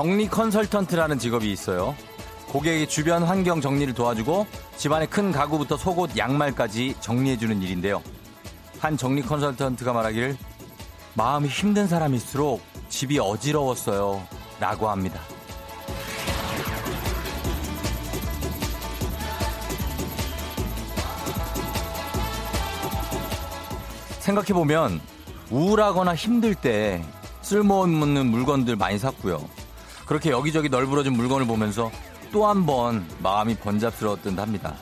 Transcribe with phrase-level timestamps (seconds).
[0.00, 1.94] 정리 컨설턴트라는 직업이 있어요.
[2.48, 4.46] 고객의 주변 환경 정리를 도와주고
[4.78, 8.02] 집안의 큰 가구부터 속옷, 양말까지 정리해주는 일인데요.
[8.78, 10.38] 한 정리 컨설턴트가 말하길
[11.12, 14.26] 마음이 힘든 사람일수록 집이 어지러웠어요.
[14.58, 15.20] 라고 합니다.
[24.20, 25.02] 생각해보면
[25.50, 27.04] 우울하거나 힘들 때
[27.42, 29.59] 쓸모없는 물건들 많이 샀고요.
[30.10, 31.92] 그렇게 여기저기 널브러진 물건을 보면서
[32.32, 34.74] 또 한 번 마음이 번잡스러웠던 합니다.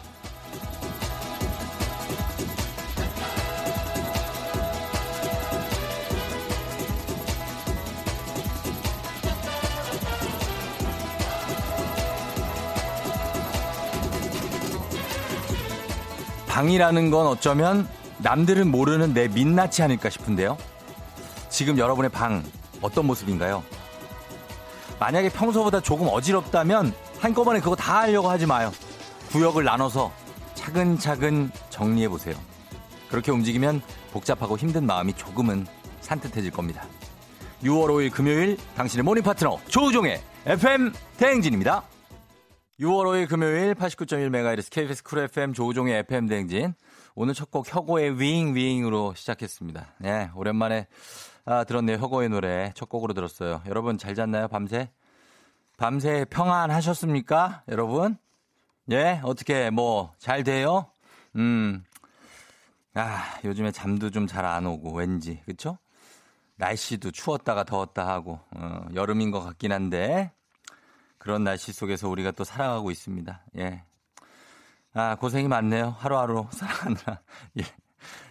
[16.46, 17.86] 방이라는 건 어쩌면
[18.18, 20.56] 남들은 모르는 내 민낯이 아닐까 싶은데요.
[21.50, 22.42] 지금 여러분의 방
[22.80, 23.62] 어떤 모습인가요?
[25.00, 28.72] 만약에 평소보다 조금 어지럽다면 한꺼번에 그거 다 하려고 하지 마요.
[29.30, 30.12] 구역을 나눠서
[30.54, 32.36] 차근차근 정리해 보세요.
[33.08, 33.80] 그렇게 움직이면
[34.12, 35.66] 복잡하고 힘든 마음이 조금은
[36.00, 36.84] 산뜻해질 겁니다.
[37.62, 41.82] 6월 5일 금요일 당신의 모닝 파트너 조우종의 FM 대행진입니다.
[42.80, 46.74] 6월 5일 금요일 89.1MHz KBS 쿨 FM 조우종의 FM 대행진.
[47.14, 49.94] 오늘 첫 곡 혁오의 윙 윙으로 시작했습니다.
[49.98, 50.86] 네, 오랜만에
[51.50, 51.96] 아, 들었네요.
[51.96, 53.62] 혁오의 노래 첫 곡으로 들었어요.
[53.66, 54.48] 여러분 잘 잤나요?
[54.48, 54.90] 밤새?
[55.78, 57.62] 밤새 평안하셨습니까?
[57.68, 58.18] 여러분?
[58.90, 60.90] 예, 어떻게 뭐 잘 돼요?
[61.36, 61.82] 음.
[62.94, 65.40] 아, 요즘에 잠도 좀 잘 안 오고 왠지.
[65.46, 65.78] 그쵸
[66.56, 70.30] 날씨도 추웠다가 더웠다 하고 어, 여름인 것 같긴 한데
[71.16, 73.42] 그런 날씨 속에서 우리가 또 살아가고 있습니다.
[73.58, 73.84] 예.
[74.92, 75.96] 아, 고생이 많네요.
[75.98, 77.20] 하루하루 살아가느라.
[77.58, 77.62] 예.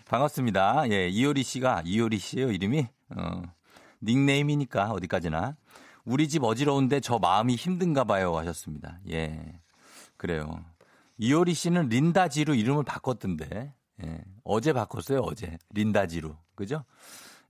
[0.08, 0.90] 반갑습니다.
[0.92, 2.88] 예, 이효리 씨가, 이효리 씨예요 이름이?
[3.16, 3.42] 어,
[4.04, 5.56] 닉네임이니까, 어디까지나.
[6.06, 8.38] 우리 집 어지러운데 저 마음이 힘든가 봐요.
[8.38, 9.00] 하셨습니다.
[9.10, 9.60] 예.
[10.18, 10.64] 그래요.
[11.18, 13.74] 이효리 씨는 린다지로 이름을 바꿨던데.
[14.04, 14.24] 예.
[14.44, 15.58] 어제 바꿨어요, 어제.
[15.72, 16.38] 린다지로.
[16.56, 16.86] 그죠?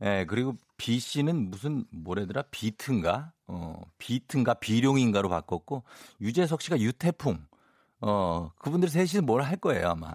[0.04, 2.44] 예, 그리고 B 씨는 무슨, 뭐래더라?
[2.52, 3.32] 비트인가?
[3.48, 4.54] 어, 비트인가?
[4.56, 5.84] 비룡인가로 바꿨고,
[6.22, 7.46] 유재석 씨가 유태풍.
[8.02, 10.14] 어, 그분들 셋이 뭘 할 거예요, 아마.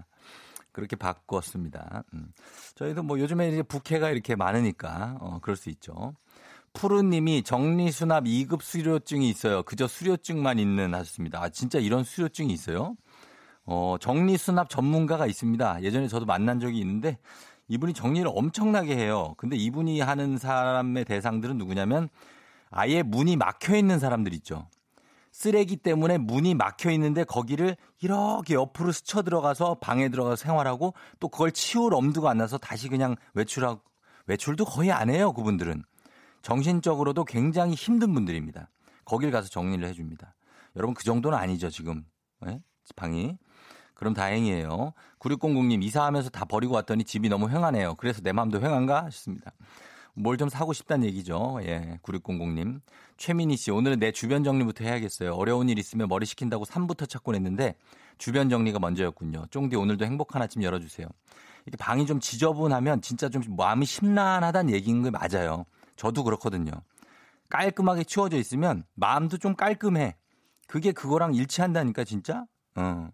[0.72, 2.02] 그렇게 바꿨습니다.
[2.14, 2.32] 음.
[2.74, 6.14] 저희도 뭐 요즘에 이제 부캐가 이렇게 많으니까, 어, 그럴 수 있죠.
[6.72, 9.62] 푸르님이 정리수납 2급 수료증이 있어요.
[9.62, 11.42] 그저 수료증만 있는 하셨습니다.
[11.42, 12.96] 아, 진짜 이런 수료증이 있어요?
[13.64, 15.82] 어, 정리수납 전문가가 있습니다.
[15.82, 17.18] 예전에 저도 만난 적이 있는데,
[17.68, 19.34] 이분이 정리를 엄청나게 해요.
[19.36, 22.08] 근데 이분이 하는 사람의 대상들은 누구냐면,
[22.70, 24.66] 아예 문이 막혀 있는 사람들 있죠.
[25.32, 31.52] 쓰레기 때문에 문이 막혀 있는데 거기를 이렇게 옆으로 스쳐 들어가서 방에 들어가서 생활하고 또 그걸
[31.52, 33.80] 치울 엄두가 안 나서 다시 그냥 외출하고
[34.26, 35.82] 외출도 거의 안 해요 그분들은
[36.42, 38.68] 정신적으로도 굉장히 힘든 분들입니다.
[39.04, 40.34] 거길 가서 정리를 해줍니다.
[40.76, 42.04] 여러분 그 정도는 아니죠 지금
[42.40, 42.60] 네?
[42.94, 43.38] 방이
[43.94, 44.92] 그럼 다행이에요.
[45.18, 47.94] 9600님 이사하면서 다 버리고 왔더니 집이 너무 횡하네요.
[47.94, 49.52] 그래서 내 마음도 횡한가 싶습니다.
[50.14, 51.58] 뭘 좀 사고 싶다는 얘기죠.
[51.62, 52.80] 예, 9600님.
[53.16, 55.34] 최민희 씨, 오늘은 내 주변 정리부터 해야겠어요.
[55.34, 57.76] 어려운 일 있으면 머리 식힌다고 3부터 찾곤 했는데
[58.18, 59.46] 주변 정리가 먼저였군요.
[59.50, 61.06] 쫑디 오늘도 행복한 아침 열어주세요.
[61.64, 65.64] 이렇게 방이 좀 지저분하면 진짜 좀 마음이 심란하다는 얘기인 거 맞아요.
[65.96, 66.72] 저도 그렇거든요.
[67.48, 70.16] 깔끔하게 치워져 있으면 마음도 좀 깔끔해.
[70.66, 72.44] 그게 그거랑 일치한다니까 진짜.
[72.76, 73.08] 어.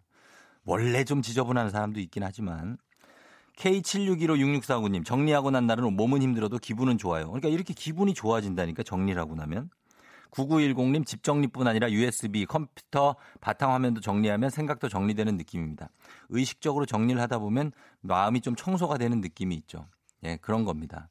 [0.64, 2.76] 원래 좀 지저분한 사람도 있긴 하지만
[3.58, 7.26] K76156649님, 정리하고 난 날은 몸은 힘들어도 기분은 좋아요.
[7.26, 9.70] 그러니까 이렇게 기분이 좋아진다니까, 정리를 하고 나면.
[10.30, 15.88] 9910님, 집 정리뿐 아니라 USB, 컴퓨터, 바탕화면도 정리하면 생각도 정리되는 느낌입니다.
[16.28, 17.72] 의식적으로 정리를 하다 보면
[18.02, 19.86] 마음이 좀 청소가 되는 느낌이 있죠.
[20.24, 21.08] 예, 그런 겁니다.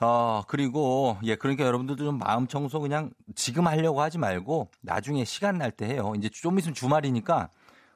[0.00, 5.58] 어, 그리고, 예, 그러니까 여러분들도 좀 마음 청소 그냥 지금 하려고 하지 말고 나중에 시간
[5.58, 6.12] 날 때 해요.
[6.16, 7.48] 이제 좀 있으면 주말이니까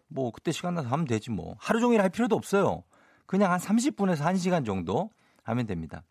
[0.08, 1.54] 뭐 그때 시간 나서 하면 되지 뭐.
[1.58, 2.82] 하루 종일 할 필요도 없어요.
[3.28, 5.10] 그냥 한 30분에서 1시간 정도
[5.44, 6.02] 하면 됩니다.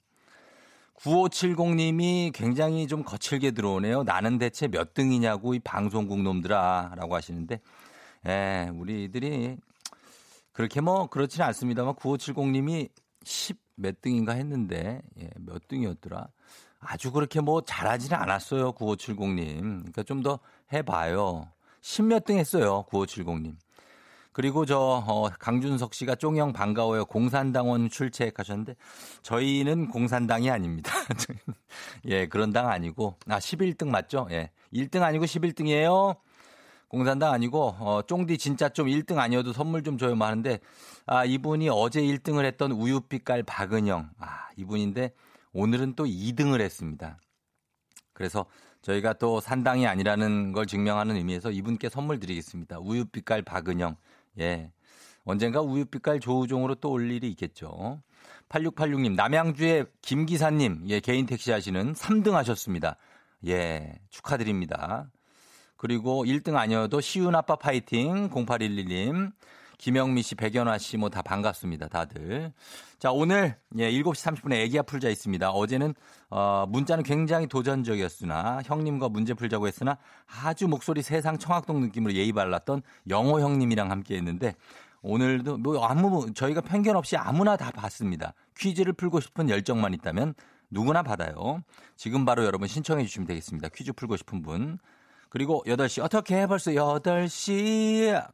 [0.96, 4.04] 9570님이 굉장히 좀 거칠게 들어오네요.
[4.04, 7.60] 나는 대체 몇 등이냐고 이 방송국 놈들아 라고 하시는데,
[8.28, 9.58] 예, 우리들이
[10.52, 12.90] 그렇게 뭐 그렇지는 않습니다만 9570님이
[13.24, 16.30] 10 몇 등인가 했는데, 예, 몇 등이었더라.
[16.80, 18.74] 아주 그렇게 뭐 잘하지는 않았어요.
[18.74, 19.60] 9570님.
[19.62, 20.40] 그러니까 좀 더
[20.74, 21.48] 해봐요.
[21.82, 22.86] 10 몇 등 했어요.
[22.90, 23.56] 9570님.
[24.38, 27.06] 그리고 저 어, 강준석 씨가 쫑형 반가워요.
[27.06, 28.76] 공산당원 출첵하셨는데
[29.24, 30.94] 저희는 공산당이 아닙니다.
[32.06, 34.28] 예, 그런 당 아니고 아 11등 맞죠?
[34.30, 34.52] 예.
[34.72, 36.18] 1등 아니고 11등이에요.
[36.88, 40.60] 공산당 아니고 어 쫑디 진짜 좀 1등 아니어도 선물 좀 줘요 하는데
[41.08, 45.16] 아 이분이 어제 1등을 했던 우유빛깔 박은영 아 이분인데
[45.54, 47.18] 오늘은 또 2등을 했습니다.
[48.14, 48.46] 그래서
[48.84, 52.78] 저희가 또 산당이 아니라는 걸 증명하는 의미에서 이분께 선물 드리겠습니다.
[52.80, 53.96] 우유빛깔 박은영.
[54.40, 54.72] 예.
[55.26, 58.02] 언젠가 우유빛깔 조우종으로 또 올 일이 있겠죠.
[58.50, 62.96] 8686님, 남양주의 김기사님, 예, 개인 택시 하시는 3등 하셨습니다.
[63.46, 65.10] 예, 축하드립니다.
[65.76, 69.32] 그리고 1등 아니어도 시윤 아빠 파이팅 0811님.
[69.78, 71.88] 김영미 씨, 백연화 씨, 뭐 다 반갑습니다.
[71.88, 72.52] 다들.
[73.00, 75.52] 자, 오늘, 예, 7시 30분에 애기야 풀자 있습니다.
[75.52, 75.94] 어제는,
[76.30, 79.98] 어, 문자는 굉장히 도전적이었으나, 형님과 문제 풀자고 했으나,
[80.44, 84.56] 아주 목소리 세상 청학동 느낌으로 예의 발랐던 영호 형님이랑 함께 했는데,
[85.04, 88.34] 오늘도 뭐 아무, 저희가 편견 없이 아무나 다 받습니다.
[88.58, 90.34] 퀴즈를 풀고 싶은 열정만 있다면
[90.72, 91.62] 누구나 받아요.
[91.96, 93.70] 지금 바로 여러분 신청해 주시면 되겠습니다.
[93.70, 94.80] 퀴즈 풀고 싶은 분.
[95.30, 98.28] 그리고 8시, 어떻게 해 벌써 8시.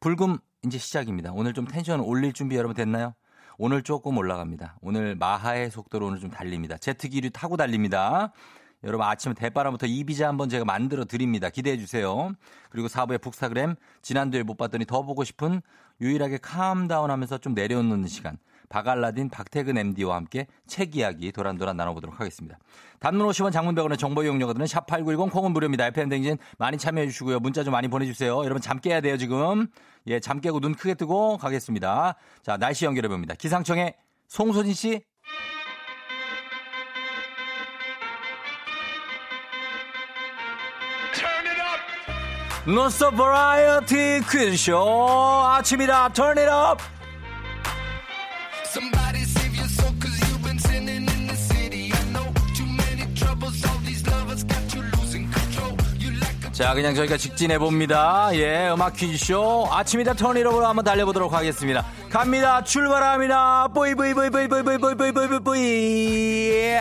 [0.00, 1.30] 불금 이제 시작입니다.
[1.32, 3.14] 오늘 좀 텐션 올릴 준비 여러분 됐나요?
[3.56, 4.78] 오늘 조금 올라갑니다.
[4.82, 6.76] 오늘 마하의 속도로 오늘 좀 달립니다.
[6.76, 8.32] 제트기류 타고 달립니다.
[8.84, 11.50] 여러분 아침에 대바람부터 이비자 한번 제가 만들어 드립니다.
[11.50, 12.32] 기대해 주세요.
[12.70, 15.62] 그리고 4부의 북사그램 지난주에 못 봤더니 더 보고 싶은
[16.00, 18.36] 유일하게 캄다운 하면서 좀 내려놓는 시간.
[18.68, 22.58] 박알라딘 박태근 MD와 함께 책 이야기 도란도란 나눠보도록 하겠습니다.
[22.98, 25.86] 단문 50원 장문 100원의 정보 이용료가 드는 샵8910 콩은 무료입니다.
[25.86, 27.38] FM댕진 많이 참여해 주시고요.
[27.40, 28.36] 문자 좀 많이 보내주세요.
[28.38, 29.68] 여러분 잠 깨야 돼요 지금.
[30.08, 32.16] 예, 잠 깨고 눈 크게 뜨고 가겠습니다.
[32.42, 33.34] 자, 날씨 연결해 봅니다.
[33.34, 33.94] 기상청의
[34.28, 35.02] 송소진 씨.
[42.66, 46.82] 노스 버라이어티 퀴즈쇼 아침이다 turn it up
[56.56, 63.68] 자 그냥 저희가 직진해 봅니다 예 음악 퀴즈쇼 아침이다 up으로 한번 달려보도록 하겠습니다 갑니다 출발합니다
[63.74, 66.76] 뿌이 뿌이 뿌이 뿌이 뿌이 뿌이 뿌이 뿌이 뿌이 뿌이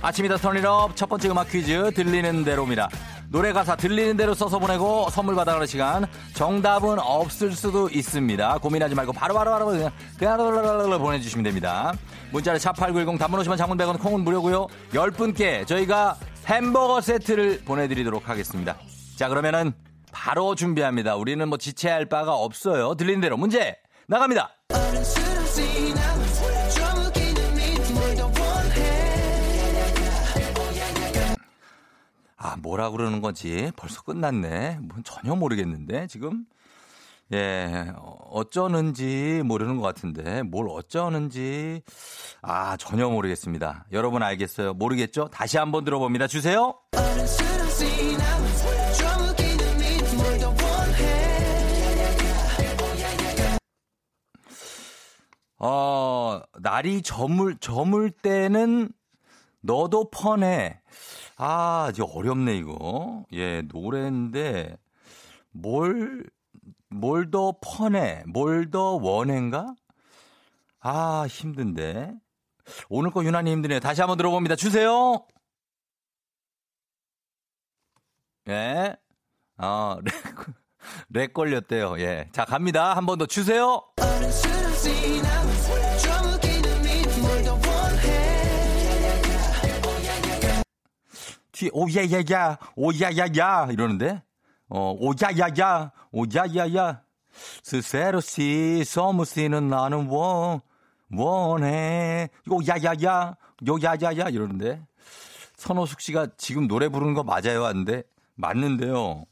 [0.00, 2.88] 아침이다 up 첫 번째 음악 퀴즈 들리는 대로입니다
[3.30, 6.04] 노래 가사 들리는 대로 써서 보내고 선물 받아가는 시간.
[6.34, 8.58] 정답은 없을 수도 있습니다.
[8.58, 11.92] 고민하지 말고 바로바로 바로 그냥 그냥 보내주시면 됩니다.
[12.32, 14.66] 문자를 샵8910 단문 오시면 장문 100원 콩은 무료고요.
[14.92, 18.76] 10분께 저희가 햄버거 세트를 보내드리도록 하겠습니다.
[19.16, 19.72] 자 그러면은
[20.12, 21.16] 바로 준비합니다.
[21.16, 22.94] 우리는 뭐 지체할 바가 없어요.
[22.94, 23.76] 들리는 대로 문제
[24.06, 24.50] 나갑니다.
[32.42, 34.78] 아, 뭐라 그러는 건지 벌써 끝났네.
[34.80, 36.46] 뭔 전혀 모르겠는데, 지금.
[37.32, 37.92] 예,
[38.30, 41.82] 어쩌는지 모르는 것 같은데, 뭘 어쩌는지,
[42.42, 43.86] 아, 전혀 모르겠습니다.
[43.92, 44.74] 여러분 알겠어요?
[44.74, 45.28] 모르겠죠?
[45.28, 46.26] 다시 한번 들어봅니다.
[46.26, 46.74] 주세요!
[55.62, 58.90] 어, 날이 저물, 저물 때는
[59.60, 60.80] 너도 펀해.
[61.36, 63.24] 아, 이제 어렵네, 이거.
[63.32, 64.76] 예, 노래인데,
[65.52, 66.24] 뭘,
[66.90, 69.74] 뭘더 펀해, 뭘더 원해인가?
[70.80, 72.14] 아, 힘든데.
[72.88, 73.80] 오늘 거 유난히 힘드네요.
[73.80, 74.56] 다시 한번 들어봅니다.
[74.56, 75.26] 주세요!
[78.48, 78.96] 예.
[79.56, 80.14] 아, lag,
[81.10, 81.98] lag 걸렸대요.
[82.00, 82.28] 예.
[82.32, 82.94] 자, 갑니다.
[82.96, 83.82] 한 번 더 주세요!
[91.52, 94.22] 뒤에 오야 야 야 오 야 야 야 이러는데
[94.70, 97.02] 어 오야야야 오야야야
[97.62, 100.60] 스세로 시 서무시는 나는 원
[101.12, 103.36] 원해 오야야야
[103.66, 104.80] 요야야야 이러는데
[105.56, 108.02] 선호숙 씨가 지금 노래 부르는 거 맞아요 하는데
[108.36, 109.24] 맞는데요.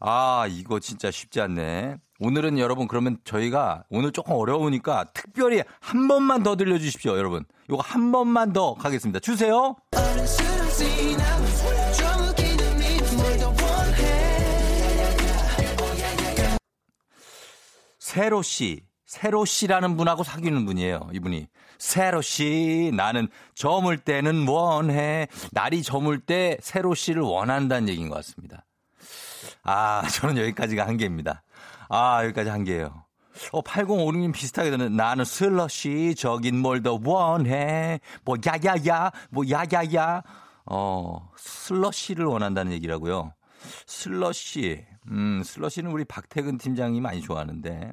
[0.00, 1.96] 아 이거 진짜 쉽지 않네.
[2.18, 7.44] 오늘은 여러분 그러면 저희가 오늘 조금 어려우니까 특별히 한 번만 더 들려주십시오 여러분.
[7.70, 9.20] 요거 한 번만 더 가겠습니다.
[9.20, 9.76] 주세요.
[18.12, 21.08] 세로 씨, 세로 씨라는 분하고 사귀는 분이에요.
[21.14, 25.28] 이분이 세로 씨, 나는 저물 때는 원해.
[25.52, 28.66] 날이 저물 때 세로 씨를 원한다는 얘기인 것 같습니다.
[29.62, 31.42] 아, 저는 여기까지가 한계입니다.
[31.88, 33.02] 아, 여기까지 한계예요.
[33.52, 37.98] 어, 8056님 비슷하게 되는 나는 슬러시 저긴 뭘 더 원해.
[38.26, 40.22] 뭐 야야야, 뭐 야야야.
[40.66, 43.32] 어, 슬러시를 원한다는 얘기라고요.
[43.86, 44.84] 슬러시.
[45.10, 47.92] 음, 슬러시는 우리 박태근 팀장이 많이 좋아하는데.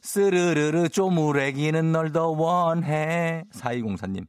[0.00, 3.44] 스르르르 쪼무레기는 널 더 원해.
[3.52, 4.26] 4204님.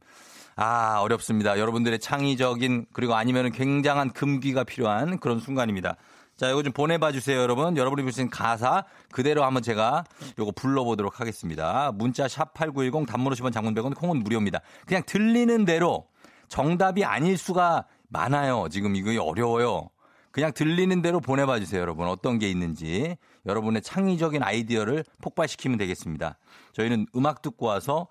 [0.56, 1.58] 아, 어렵습니다.
[1.58, 5.96] 여러분들의 창의적인 그리고 아니면 굉장한 금기가 필요한 그런 순간입니다.
[6.36, 7.76] 자, 이거 좀 보내봐 주세요, 여러분.
[7.76, 10.04] 여러분이 보신 가사 그대로 한번 제가
[10.38, 11.92] 요거 불러보도록 하겠습니다.
[11.94, 14.60] 문자 샵8910 단문 50원 장문 100원 콩은 무료입니다.
[14.86, 16.08] 그냥 들리는 대로
[16.48, 18.68] 정답이 아닐 수가 많아요.
[18.70, 19.90] 지금 이거 어려워요.
[20.38, 22.06] 그냥 들리는 대로 보내봐 주세요, 여러분.
[22.06, 23.16] 어떤 게 있는지.
[23.44, 26.38] 여러분의 창의적인 아이디어를 폭발시키면 되겠습니다.
[26.74, 28.06] 저희는 음악 듣고 와서,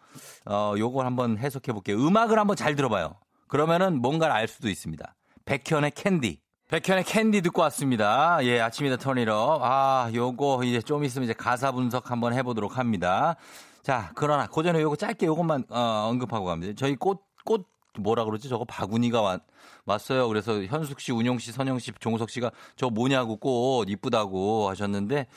[0.45, 1.95] 어, 요걸 한번 해석해 볼게요.
[2.05, 3.15] 음악을 한번 잘 들어봐요.
[3.47, 5.15] 그러면은 뭔가를 알 수도 있습니다.
[5.45, 6.41] 백현의 캔디.
[6.67, 8.39] 백현의 캔디 듣고 왔습니다.
[8.43, 9.59] 예, 아침이다 턴이러.
[9.61, 13.37] 아, 요거 이제 좀 있으면 이제 가사 분석 한번 해보도록 합니다.
[13.83, 16.73] 자, 그러나 그 전에 요거 짧게 요것만 어, 언급하고 갑니다.
[16.75, 18.49] 저희 꽃, 꽃 뭐라 그러지?
[18.49, 19.41] 저거 바구니가 왔,
[19.85, 20.27] 왔어요.
[20.27, 25.27] 그래서 현숙 씨, 운용 씨, 선영 씨, 종석 씨가 저 뭐냐고 꽃 이쁘다고 하셨는데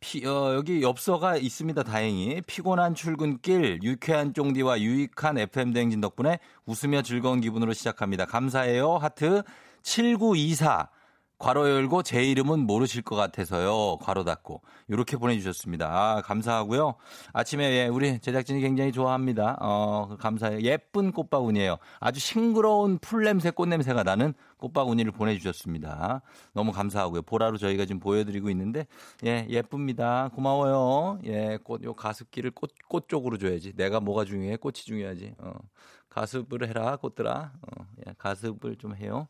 [0.00, 1.82] 피, 어, 여기 엽서가 있습니다.
[1.82, 8.26] 다행히 피곤한 출근길 유쾌한 쫑디와 유익한 FM 대행진 덕분에 웃으며 즐거운 기분으로 시작합니다.
[8.26, 8.96] 감사해요.
[8.96, 9.42] 하트
[9.82, 10.90] 7924
[11.38, 13.98] 괄호 열고 제 이름은 모르실 것 같아서요.
[13.98, 14.60] 괄호 닫고.
[14.88, 15.86] 이렇게 보내주셨습니다.
[15.88, 16.96] 아, 감사하고요.
[17.32, 19.56] 아침에 예, 우리 제작진이 굉장히 좋아합니다.
[19.60, 20.60] 어, 감사해요.
[20.62, 21.76] 예쁜 꽃바구니예요.
[22.00, 26.22] 아주 싱그러운 풀 냄새, 꽃 냄새가 나는 꽃바구니를 보내주셨습니다.
[26.54, 27.22] 너무 감사하고요.
[27.22, 28.88] 보라로 저희가 지금 보여드리고 있는데,
[29.24, 30.30] 예, 예쁩니다.
[30.34, 31.20] 고마워요.
[31.24, 33.74] 예, 꽃, 요 가습기를 꽃, 꽃 쪽으로 줘야지.
[33.76, 34.56] 내가 뭐가 중요해?
[34.56, 35.34] 꽃이 중요하지.
[35.38, 35.52] 어.
[36.22, 37.52] 가습을 해라, 꽃들아.
[37.62, 39.28] 어, 예, 가습을 좀 해요.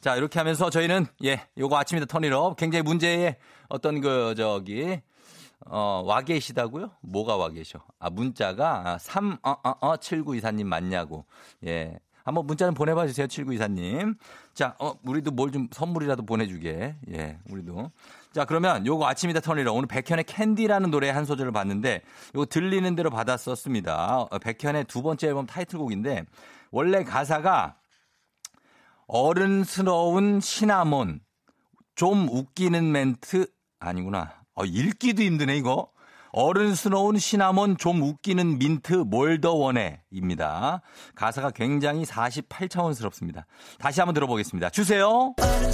[0.00, 3.36] 자, 이렇게 하면서 저희는, 예, 요거 아침이다 턴이업 굉장히 문제의
[3.68, 5.00] 어떤 그, 저기,
[5.66, 6.90] 어, 와 계시다고요?
[7.02, 7.80] 뭐가 와 계셔?
[8.00, 11.24] 아, 문자가 3, 어, 어, 어, 7924님 맞냐고.
[11.66, 11.98] 예.
[12.24, 14.16] 한번 문자 는 보내봐 주세요, 7924님.
[14.54, 16.96] 자, 어, 우리도 뭘 좀 선물이라도 보내주게.
[17.12, 17.90] 예, 우리도.
[18.34, 22.02] 자, 그러면 요거 아침이다 턴이라 오늘 백현의 캔디라는 노래 한 소절을 봤는데
[22.34, 24.26] 요거 들리는 대로 받았었습니다.
[24.28, 26.24] 어, 백현의 두 번째 앨범 타이틀곡인데
[26.72, 27.76] 원래 가사가
[29.06, 31.20] 어른스러운 시나몬
[31.94, 33.46] 좀 웃기는 멘트
[33.78, 34.32] 아니구나.
[34.56, 35.88] 어, 읽기도 힘드네 이거.
[36.32, 40.80] 어른스러운 시나몬 좀 웃기는 민트 뭘 더 원해입니다.
[41.14, 43.44] 가사가 굉장히 48차원스럽습니다.
[43.78, 44.70] 다시 한번 들어보겠습니다.
[44.70, 45.34] 주세요.
[45.38, 45.70] 어른,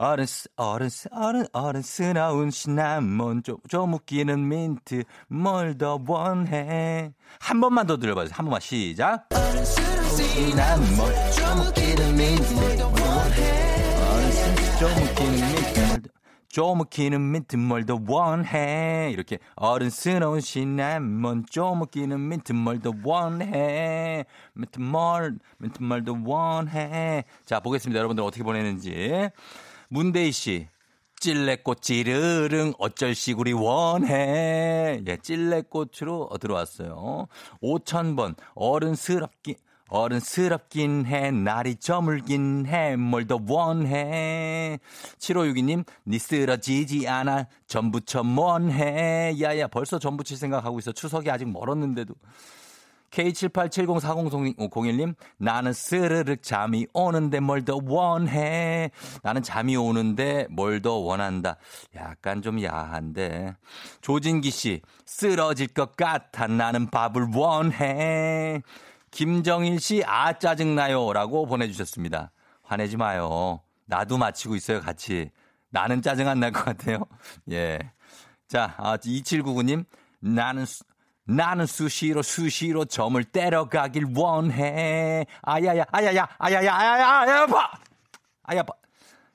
[0.00, 0.24] 어른,
[0.56, 7.12] 어른, 어른스러운 시나몬, 좀, 좀 웃기는 민트, 뭘 더 원해.
[7.38, 8.34] 한 번만 더 들려봐주세요.
[8.34, 9.26] 한 번만 시작.
[9.34, 13.94] 어른스러운 시나몬, 좀 웃기는 민트, 뭘더 원해.
[14.00, 16.08] 어른스러운 좀 웃기는 민트,
[16.48, 19.10] 좀 웃기는 민트 뭘 더 원해.
[19.12, 24.24] 이렇게 어른스러운 시나몬, 좀 웃기는 민트 뭘 더 원해.
[24.54, 27.24] 민트 뭘, 민트 뭘 더 원해.
[27.44, 27.98] 자, 보겠습니다.
[27.98, 29.28] 여러분들 어떻게 보내는지.
[29.90, 30.68] 문대희 씨.
[31.18, 35.02] 찔레꽃 찌르릉 어쩔 시구리 원해.
[35.06, 37.26] 예, 찔레꽃으로 들어왔어요.
[37.62, 39.56] 5천번 어른스럽긴
[39.88, 44.78] 어른스럽긴 해 날이 저물긴 해 뭘 더 원해
[45.18, 52.14] 7562님 니 쓰러지지 않아 전부쳐 뭔해 야야 벌써 전부칠 생각하고 있어 추석이 아직 멀었는데도
[53.10, 58.90] K78704001님, 나는 스르륵 잠이 오는데 뭘 더 원해.
[59.22, 61.56] 나는 잠이 오는데 뭘 더 원한다.
[61.96, 63.54] 약간 좀 야한데.
[64.00, 66.46] 조진기 씨, 쓰러질 것 같아.
[66.46, 68.62] 나는 밥을 원해.
[69.10, 71.12] 김정일 씨, 아, 짜증나요.
[71.12, 72.30] 라고 보내주셨습니다.
[72.62, 73.60] 화내지 마요.
[73.86, 75.30] 나도 마치고 있어요, 같이.
[75.70, 77.04] 나는 짜증 안 날 것 같아요.
[77.50, 77.78] 예.
[78.48, 79.84] 자, 아, 2799님,
[80.20, 80.64] 나는
[81.30, 85.24] 나는 수시로 수시로 점을 때려가길 원해.
[85.42, 87.70] 아야야, 아야야, 아야야, 아야야, 아야, 봐!
[88.42, 88.74] 아야, 봐.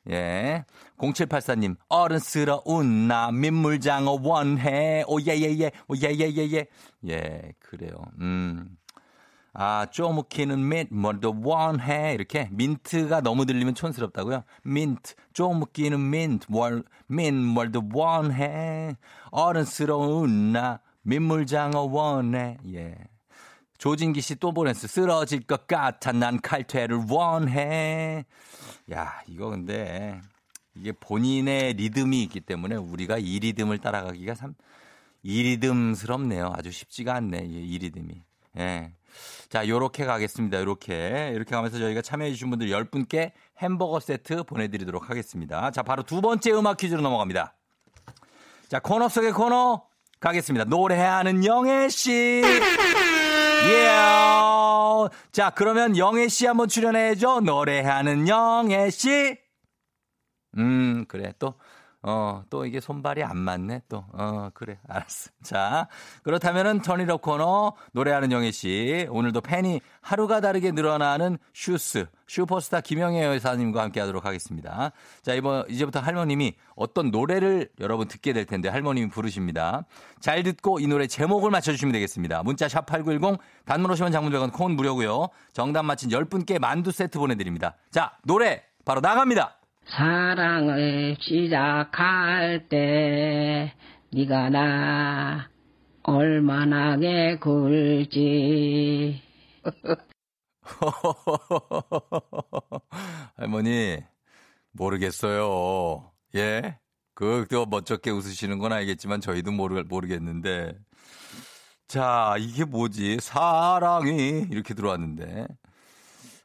[0.10, 0.66] 예.
[0.98, 5.04] 0784님, 어른스러운 나 민물장어 원해.
[5.08, 5.72] 오, 예, 예, 예.
[5.88, 6.68] 오, 예, 예, 예, 예.
[7.08, 7.94] 예, 그래요.
[8.20, 8.78] 음.
[9.54, 12.14] 아, 쪼무키는 mint, 뭘더 원해.
[12.14, 14.44] 이렇게 민트가 너무 들리면 촌스럽다고요?
[14.64, 18.98] 민트, 쪼무키는 mint, 뭘, mint, 뭘더 원해.
[19.32, 22.58] 어른스러운 나 민물장어 원해.
[22.74, 22.96] 예.
[23.78, 24.88] 조진기 씨 또 보냈어.
[24.88, 26.12] 쓰러질 것 같아.
[26.12, 28.26] 난 칼퇴를 원해.
[28.92, 30.20] 야, 이거 근데
[30.76, 34.56] 이게 본인의 리듬이 있기 때문에 우리가 이 리듬을 따라가기가 참
[35.28, 36.54] 이 리듬스럽네요.
[36.56, 37.48] 아주 쉽지가 않네.
[37.50, 38.22] 이 리듬이.
[38.60, 38.92] 예.
[39.50, 40.60] 자, 요렇게 가겠습니다.
[40.60, 41.32] 요렇게.
[41.34, 45.72] 이렇게 가면서 저희가 참여해주신 분들 10분께 햄버거 세트 보내드리도록 하겠습니다.
[45.72, 47.56] 자, 바로 두 번째 음악 퀴즈로 넘어갑니다.
[48.68, 49.88] 자, 코너 속의 코너.
[50.26, 50.66] 가겠습니다.
[50.66, 52.12] 노래하는 영애 씨.
[52.12, 53.70] 예.
[53.70, 55.10] Yeah.
[55.32, 57.42] 자, 그러면 영애 씨 한번 출연해 줘.
[57.42, 59.38] 노래하는 영애 씨.
[60.58, 61.32] 음, 그래.
[61.38, 61.54] 또,
[62.08, 64.06] 어, 또 이게 손발이 안 맞네, 또.
[64.14, 64.78] 어, 그래.
[64.88, 65.32] 알았어.
[65.42, 65.88] 자,
[66.22, 69.08] 그렇다면은 터니럽 코너 노래하는 영애 씨.
[69.10, 74.92] 오늘도 팬이 하루가 다르게 늘어나는 슈스, 슈퍼스타 김영애 여사님과 함께 하도록 하겠습니다.
[75.24, 79.86] 자, 이번, 이제부터 할머님이 어떤 노래를 여러분 듣게 될 텐데 할머님이 부르십니다.
[80.20, 82.44] 잘 듣고 이 노래 제목을 맞춰주시면 되겠습니다.
[82.44, 85.30] 문자 샵8910 단문 오시면 장문백원 콩은 무료고요.
[85.54, 87.76] 정답 맞힌 10분께 만두 세트 보내드립니다.
[87.90, 89.58] 자, 노래 바로 나갑니다.
[89.86, 93.74] 사랑을 시작할 때
[94.12, 95.50] 네가 나
[96.04, 99.22] 얼마나 게 굴지
[103.38, 103.98] 할머니
[104.72, 106.12] 모르겠어요.
[106.36, 106.80] 예?
[107.14, 110.78] 그 또 멋쩍게 웃으시는 건 알겠지만 저희도 모르, 모르겠는데
[111.88, 115.48] 자 이게 뭐지 사랑이 이렇게 들어왔는데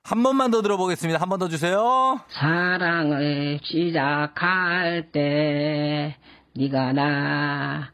[0.04, 1.21] 한 번만 더 들어보겠습니다.
[1.21, 2.19] 한 번 더 주세요.
[2.30, 6.16] 사랑을 시작할 때
[6.57, 7.92] 네가 나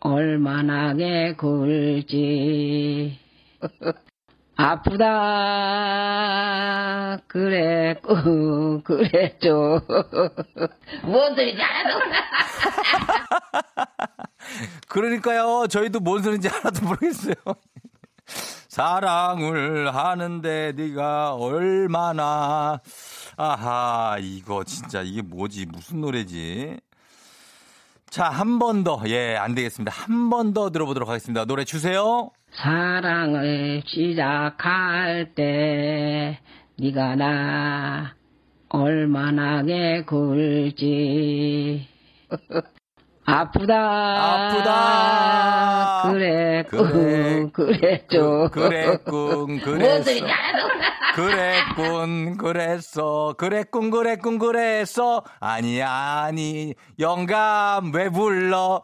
[0.00, 3.18] 얼마나게 굴지
[4.56, 5.02] 아프다
[7.26, 9.80] 그래 꾸 그랬죠
[11.02, 11.98] 뭔 소리지 알아도
[14.88, 17.34] 그러니까요 저희도 뭔 소리인지 하나도 모르겠어요.
[18.68, 22.80] 사랑을 하는데 네가 얼마나.
[23.36, 25.66] 아하 이거 진짜 이게 뭐지?
[25.66, 26.78] 무슨 노래지?
[28.10, 29.00] 자 한 번 더.
[29.06, 29.90] 예 안 되겠습니다.
[29.92, 31.44] 한 번 더 들어보도록 하겠습니다.
[31.44, 32.30] 노래 주세요.
[32.62, 36.38] 사랑을 시작할 때
[36.78, 38.14] 네가 나
[38.68, 41.88] 얼마나 게 굴지
[43.26, 43.74] 아프다.
[44.34, 46.02] 아프다.
[46.10, 47.42] 그래 그래.
[47.44, 48.50] 꾸 그랬죠.
[48.52, 50.26] 그랬군 뭔 그랬어.
[51.14, 53.34] 그랬군 그랬어.
[53.38, 55.22] 그랬군 그랬군 그랬어.
[55.40, 58.82] 아니 아니 영감 왜 불러?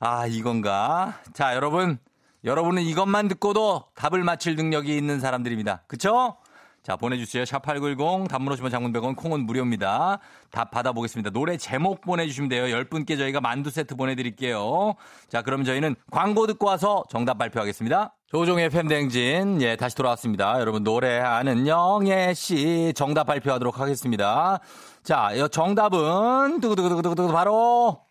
[0.00, 1.14] 아 이건가?
[1.32, 1.98] 자 여러분.
[2.44, 5.82] 여러분은 이것만 듣고도 답을 맞힐 능력이 있는 사람들입니다.
[5.88, 6.36] 그쵸?
[6.86, 7.42] 자 보내주세요.
[7.42, 10.20] 샵8910 단문 오시면 장문 100원 콩은 무료입니다.
[10.52, 11.30] 답 받아보겠습니다.
[11.30, 12.64] 노래 제목 보내주시면 돼요.
[12.66, 14.94] 10분께 저희가 만두 세트 보내드릴게요.
[15.28, 18.14] 자 그럼 저희는 광고 듣고 와서 정답 발표하겠습니다.
[18.26, 19.62] 조종의 팬댕진.
[19.62, 20.60] 예 다시 돌아왔습니다.
[20.60, 24.60] 여러분 노래하는 영애씨 정답 발표하도록 하겠습니다.
[25.02, 28.05] 자이 정답은 두구두구두구두구 바로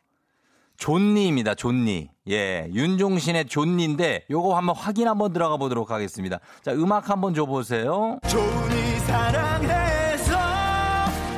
[0.77, 1.55] 존니입니다.
[1.55, 2.09] 존니.
[2.29, 2.67] 예.
[2.73, 6.39] 윤종신의 존니인데 요거 한번 확인 한번 들어가 보도록 하겠습니다.
[6.63, 8.19] 자, 음악 한번 줘 보세요.
[8.27, 10.37] 존니 사랑해서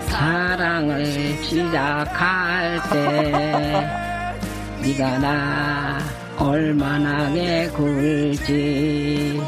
[0.08, 1.06] 사랑을
[1.44, 4.28] 시작할 때
[4.82, 6.00] 네가 나
[6.40, 9.42] 얼마나게 굴지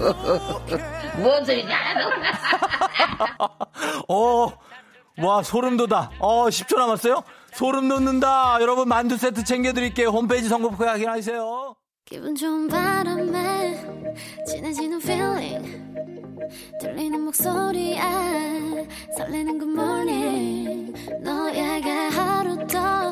[1.17, 2.09] 뭔 알아도
[4.09, 4.51] 어.
[5.19, 6.11] 와, 소름 돋아.
[6.19, 7.23] 어, 10초 남았어요?
[7.53, 8.57] 소름 돋는다.
[8.61, 10.09] 여러분 만두 세트 챙겨 드릴게요.
[10.09, 11.75] 홈페이지 선거표 확인하세요.
[12.05, 13.83] 기분 좋은 바람에
[14.47, 15.67] 진해지는 feeling
[16.79, 17.99] 들리는 목소리에
[19.17, 23.11] 설레는 good morning 너에게 하루 더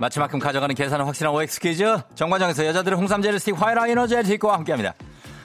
[0.00, 1.96] 마치만큼 가져가는 계산은 확실한 OX 퀴즈.
[2.14, 4.94] 정관장에서 여자들의 홍삼 젤리 스틱 화이라 에너제틱과 함께합니다.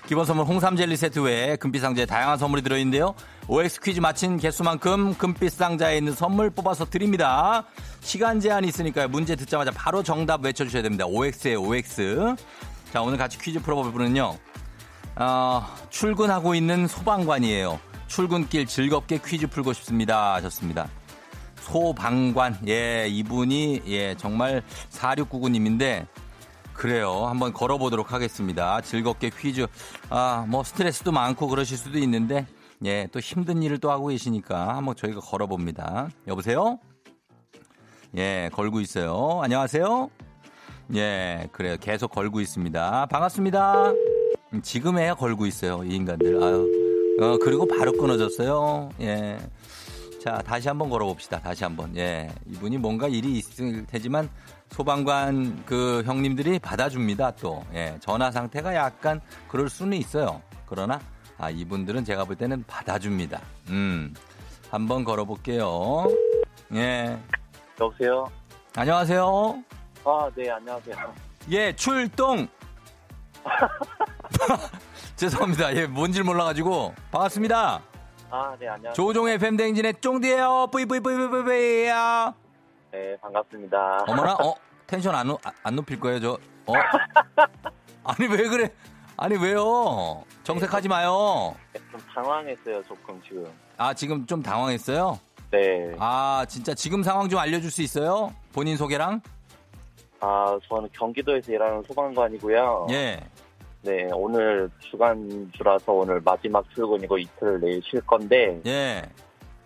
[0.07, 3.15] 기본 선물 홍삼 젤리 세트 외에 금빛 상자에 다양한 선물이 들어있는데요.
[3.47, 7.63] OX 퀴즈 마친 개수만큼 금빛 상자에 있는 선물 뽑아서 드립니다.
[8.01, 9.07] 시간 제한이 있으니까요.
[9.07, 11.05] 문제 듣자마자 바로 정답 외쳐주셔야 됩니다.
[11.05, 12.35] OX에 OX.
[12.91, 14.35] 자, 오늘 같이 퀴즈 풀어볼 분은요.
[15.15, 17.79] 어, 출근하고 있는 소방관이에요.
[18.07, 20.33] 출근길 즐겁게 퀴즈 풀고 싶습니다.
[20.35, 20.89] 하셨습니다.
[21.71, 22.57] 소방관.
[22.67, 26.05] 예, 이분이, 예, 정말 4699님인데,
[26.73, 27.27] 그래요.
[27.27, 28.81] 한번 걸어보도록 하겠습니다.
[28.81, 29.67] 즐겁게 퀴즈.
[30.09, 32.45] 아, 뭐 스트레스도 많고 그러실 수도 있는데,
[32.83, 36.09] 예, 또 힘든 일을 또 하고 계시니까 한번 저희가 걸어봅니다.
[36.27, 36.79] 여보세요?
[38.17, 39.39] 예, 걸고 있어요.
[39.41, 40.09] 안녕하세요?
[40.95, 41.77] 예, 그래요.
[41.79, 43.05] 계속 걸고 있습니다.
[43.05, 43.91] 반갑습니다.
[44.53, 45.83] 음, 지금에야 걸고 있어요.
[45.85, 46.43] 이 인간들.
[46.43, 46.67] 아유.
[47.21, 48.89] 어, 그리고 바로 끊어졌어요.
[49.01, 49.37] 예.
[50.21, 51.39] 자, 다시 한번 걸어봅시다.
[51.39, 51.97] 다시 한번.
[51.97, 52.29] 예.
[52.45, 54.29] 이분이 뭔가 일이 있을 테지만
[54.69, 57.31] 소방관 그 형님들이 받아줍니다.
[57.31, 57.65] 또.
[57.73, 57.97] 예.
[57.99, 60.39] 전화 상태가 약간 그럴 수는 있어요.
[60.67, 60.99] 그러나
[61.39, 63.41] 아, 이분들은 제가 볼 때는 받아줍니다.
[63.69, 64.13] 음.
[64.69, 66.05] 한번 걸어볼게요.
[66.75, 67.17] 예.
[67.79, 68.31] 여보세요?
[68.75, 69.63] 안녕하세요.
[70.05, 70.95] 아, 네, 안녕하세요.
[71.49, 72.47] 예, 출동.
[75.17, 75.75] 죄송합니다.
[75.75, 76.93] 예, 뭔지 몰라가지고.
[77.09, 77.81] 반갑습니다.
[78.33, 78.93] 아, 네, 안녕하세요.
[78.93, 80.67] 조종의 fem댕진의 쫑디에요.
[80.71, 82.33] 뿌이뿌이뿌이뿌이야.
[82.91, 84.05] 네, 반갑습니다.
[84.07, 84.55] 어머나, 어,
[84.87, 86.31] 텐션 안, 높- 안 높일 거예요, 저.
[86.67, 86.73] 어?
[88.05, 88.69] 아니, 왜 그래?
[89.17, 90.23] 아니, 왜요?
[90.43, 91.53] 정색하지 마요.
[91.91, 93.45] 좀 당황했어요, 조금 지금.
[93.77, 95.19] 아, 지금 좀 당황했어요?
[95.51, 95.93] 네.
[95.99, 98.33] 아, 진짜 지금 상황 좀 알려줄 수 있어요?
[98.53, 99.21] 본인 소개랑?
[100.21, 102.87] 아, 저는 경기도에서 일하는 소방관이고요.
[102.91, 103.19] 예.
[103.83, 109.01] 네, 오늘 주간주라서 오늘 마지막 출근이고 이틀 내일 쉴 건데, 예.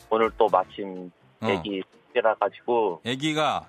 [0.09, 1.47] 오늘 또 마침 어.
[1.47, 3.67] 애기 생일이라 가지고 애기가,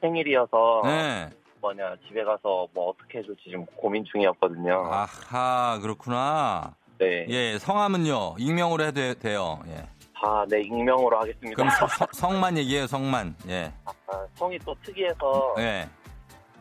[0.00, 1.30] 생일이어서 예.
[1.60, 4.88] 뭐냐 집에 가서 뭐 어떻게 해줄지 지금 고민 중이었거든요.
[4.92, 6.74] 아하, 그렇구나.
[6.98, 7.26] 네.
[7.28, 9.58] 예, 성함은요, 익명으로 해도 돼- 돼요.
[9.66, 9.84] 예.
[10.22, 11.54] 아, 네 익명으로 하겠습니다.
[11.56, 13.34] 그럼 서- 서- 성만 얘기해요, 성만.
[13.48, 13.72] 예.
[13.84, 13.92] 아,
[14.34, 15.88] 성이 또 특이해서 예.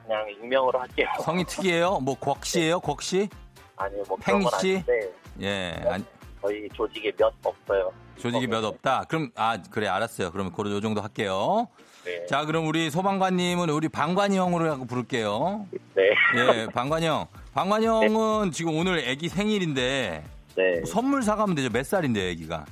[0.06, 1.08] 그냥 익명으로 할게요.
[1.22, 2.00] 성이 특이해요?
[2.00, 3.30] 뭐, 곽씨예요 곽씨?
[3.78, 4.84] 아니 뭐 그런 건 팽씨?
[4.88, 5.84] 아닌데 예.
[5.90, 6.04] 아니,
[6.42, 7.92] 저희 조직에 몇 없어요.
[8.18, 9.04] 조직이 몇 없다?
[9.10, 10.32] 그럼, 아, 그래, 알았어요.
[10.32, 11.68] 그러면 고로 요 정도 할게요.
[12.06, 12.26] 네.
[12.28, 15.66] 자, 그럼 우리 소방관님은 우리 방관이 형으로 하고 부를게요.
[15.96, 16.04] 네.
[16.38, 17.28] 예, 방관이 형.
[17.54, 20.24] 방관이 형은 지금 오늘 애기 생일인데
[20.56, 20.86] 네.
[20.86, 21.70] 선물 사가면 되죠.
[21.70, 22.66] 몇 살인데, 애기가?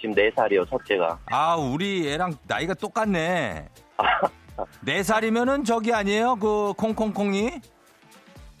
[0.00, 1.18] 지금 4살이요, 첫째가.
[1.26, 3.68] 아, 우리 애랑 나이가 똑같네.
[4.82, 6.36] 네 살이면은 저기 아니에요?
[6.36, 7.60] 그 콩콩콩이?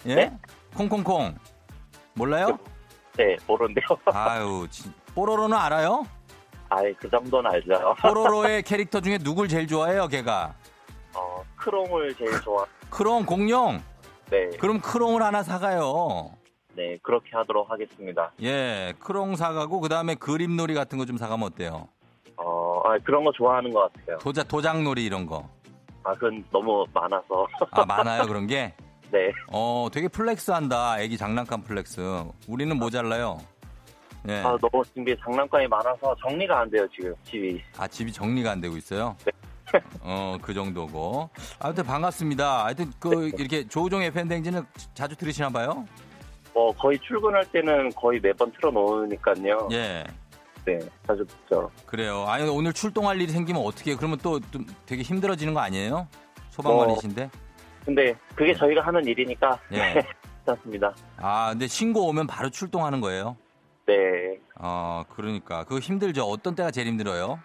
[0.06, 0.14] 예?
[0.14, 0.38] 네?
[0.76, 1.34] 콩콩콩.
[2.14, 2.58] 몰라요?
[3.16, 3.84] 네, 모르는데요.
[4.06, 6.04] 아유, 진- 뽀로로는 알아요?
[6.68, 7.94] 아예 그 정도는 알죠.
[8.02, 10.54] 뽀로로의 캐릭터 중에 누굴 제일 좋아해요, 걔가?
[11.14, 12.66] 어, 크롱을 제일 좋아.
[12.90, 13.80] 크롱 공룡.
[14.30, 14.48] 네.
[14.58, 16.30] 그럼 크롱을 하나 사가요.
[16.74, 18.32] 네, 그렇게 하도록 하겠습니다.
[18.42, 21.86] 예, 크롱 사가고 그다음에 그림놀이 같은 거 좀 사가면 어때요?
[22.36, 24.18] 어, 아, 그런 거 좋아하는 것 같아요.
[24.18, 25.48] 도자 도장놀이 이런 거.
[26.04, 27.46] 아, 그건 너무 많아서.
[27.70, 28.74] 아, 많아요, 그런 게?
[29.10, 29.32] 네.
[29.50, 31.00] 어, 되게 flex 한다.
[31.00, 32.24] 애기 장난감 flex.
[32.46, 33.38] 우리는 모자라요.
[34.28, 34.38] 예.
[34.38, 37.62] 아, 너무 집에 장난감이 많아서 정리가 안 돼요, 지금, 집이.
[37.76, 39.16] 아, 집이 정리가 안 되고 있어요?
[39.24, 39.32] 네.
[40.02, 41.30] 어, 그 정도고.
[41.58, 42.64] 아무튼 반갑습니다.
[42.64, 44.64] 하여튼 그, 이렇게 조우종의 팬댕지는
[44.94, 45.84] 자주 들으시나 봐요?
[46.52, 49.68] 뭐, 거의 출근할 때는 거의 매번 틀어놓으니까요.
[49.72, 50.04] 예.
[50.64, 51.70] 네, 자주 듣죠.
[51.86, 52.24] 그래요.
[52.26, 53.96] 아니, 오늘 출동할 일이 생기면 어떻게, 해요?
[53.98, 56.08] 그러면 또, 좀 되게 힘들어지는 거 아니에요?
[56.50, 57.30] 소방관이신데?
[57.84, 59.58] 근데 그게 저희가 하는 일이니까.
[59.72, 60.02] 예.
[60.44, 60.94] 괜찮습니다.
[61.18, 63.36] 아, 근데 신고 오면 바로 출동하는 거예요?
[63.86, 64.38] 네.
[64.58, 65.64] 어, 그러니까.
[65.64, 66.24] 그거 힘들죠?
[66.24, 67.38] 어떤 때가 제일 힘들어요?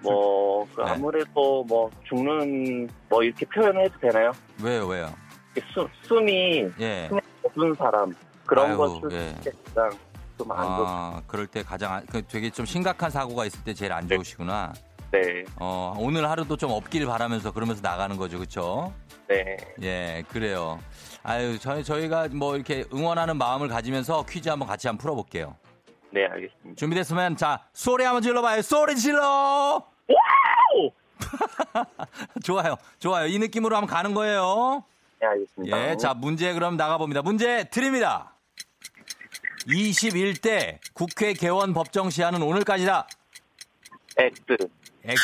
[0.00, 0.90] 뭐, 그 네.
[0.90, 4.32] 아무래도 뭐, 죽는, 뭐, 이렇게 표현을 해도 되나요?
[4.62, 5.12] 왜요, 왜요?
[5.72, 7.10] 수, 숨이 예.
[7.42, 8.12] 없는 사람.
[8.46, 9.34] 그런 거 예.
[9.74, 9.90] 가장
[10.38, 13.92] 좀안 좋, 아, 그럴 때 가장, 안- 그 되게 좀 심각한 사고가 있을 때 제일
[13.92, 14.72] 안 좋으시구나.
[15.12, 15.44] 네.
[15.60, 18.92] 어, 오늘 하루도 좀 없길 바라면서 그러면서 나가는 거죠, 그쵸?
[19.28, 19.56] 네.
[19.82, 20.80] 예, 그래요.
[21.22, 25.56] 아유, 저희, 저희가 뭐 이렇게 응원하는 마음을 가지면서 퀴즈 한번 같이 한번 풀어볼게요.
[26.10, 26.74] 네, 알겠습니다.
[26.76, 28.62] 준비됐으면, 자, 소리 한번 질러봐요.
[28.62, 29.82] 소리 질러!
[32.42, 33.26] 좋아요, 좋아요.
[33.26, 34.84] 이 느낌으로 한번 가는 거예요.
[35.20, 35.90] 네, 알겠습니다.
[35.90, 37.22] 예, 자, 문제 그럼 나가봅니다.
[37.22, 38.33] 문제 드립니다.
[39.66, 43.06] 21대 국회 개원 법정 시한은 오늘까지다.
[44.16, 44.56] X.
[45.04, 45.22] X?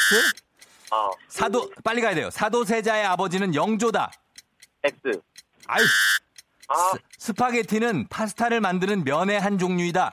[0.91, 2.31] 아, 사도, 빨리 가야 돼요.
[2.31, 4.11] 사도세자의 아버지는 영조다.
[4.83, 5.21] X.
[5.67, 5.85] 아유,
[6.69, 10.13] 아, 스, 스파게티는 파스타를 만드는 면의 한 종류이다.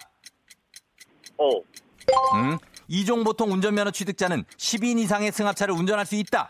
[1.37, 1.59] O.
[2.35, 2.57] 음?
[2.87, 6.49] 이종 보통 운전면허 취득자는 10인 이상의 승합차를 운전할 수 있다.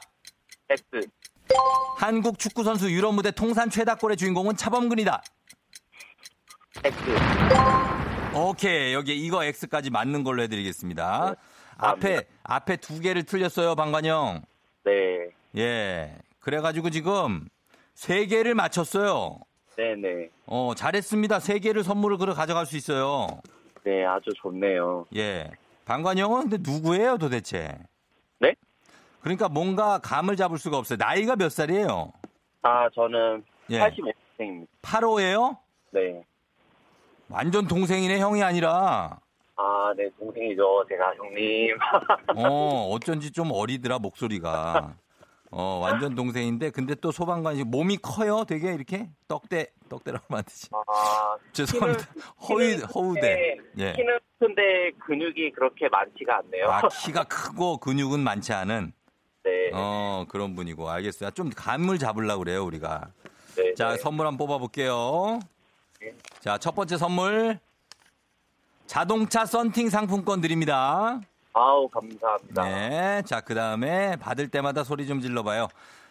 [0.70, 1.08] X.
[1.98, 5.24] 한국 축구 선수 유럽 무대 통산 최다골의 주인공은 차범근이다.
[6.84, 6.98] X.
[8.36, 8.94] 오케이.
[8.94, 11.36] 여기 이거 X까지 맞는 걸로 해드리겠습니다.
[11.78, 14.42] 앞에, 앞에 두 개를 틀렸어요, 방관영.
[14.84, 15.30] 네.
[15.58, 16.16] 예.
[16.40, 17.48] 그래가지고 지금
[17.94, 19.40] 세 개를 맞췄어요.
[19.76, 20.30] 네네.
[20.46, 21.40] 어, 잘했습니다.
[21.40, 23.28] 세 개를 선물을 그려 가져갈 수 있어요.
[23.84, 25.06] 네, 아주 좋네요.
[25.16, 25.52] 예.
[25.86, 27.78] 방관영은 근데 누구예요, 도대체?
[28.40, 28.56] 네?
[29.22, 30.98] 그러니까 뭔가 감을 잡을 수가 없어요.
[31.00, 32.12] 나이가 몇 살이에요?
[32.64, 33.80] 아, 저는 예.
[33.80, 34.68] 85생입니다.
[34.82, 35.58] 8호예요?
[35.92, 36.24] 네.
[37.30, 39.20] 완전 동생이네, 형이 아니라.
[39.56, 40.86] 아, 네, 동생이죠.
[40.88, 41.78] 제가 형님.
[42.36, 44.96] 어, 어쩐지 좀 어리더라, 목소리가.
[45.50, 49.10] 어, 완전 동생인데, 근데 또 소방관이 몸이 커요, 되게 이렇게?
[49.28, 50.70] 떡대, 떡대라고 만드지.
[50.74, 52.06] 아, 죄송합니다.
[52.50, 53.58] 허위, 허우대.
[53.78, 53.94] 예.
[53.94, 56.70] 키는 큰데 근육이 그렇게 많지가 않네요.
[56.70, 58.92] 아, 키가 크고 근육은 많지 않은
[59.44, 59.72] 네.
[59.74, 61.32] 어, 그런 분이고 알겠어요.
[61.32, 63.08] 좀 감을 잡으려고 그래요, 우리가.
[63.56, 63.74] 네.
[63.74, 63.98] 자, 네.
[63.98, 65.40] 선물 한번 뽑아 볼게요.
[66.02, 66.14] 네.
[66.40, 67.60] 자, 첫 번째 선물
[68.86, 71.20] 자동차 썬팅 상품권 드립니다.
[71.54, 72.64] 아우 감사합니다.
[72.64, 73.22] 네.
[73.26, 75.68] 자, 그 다음에 받을 때마다 소리 좀 질러 봐요.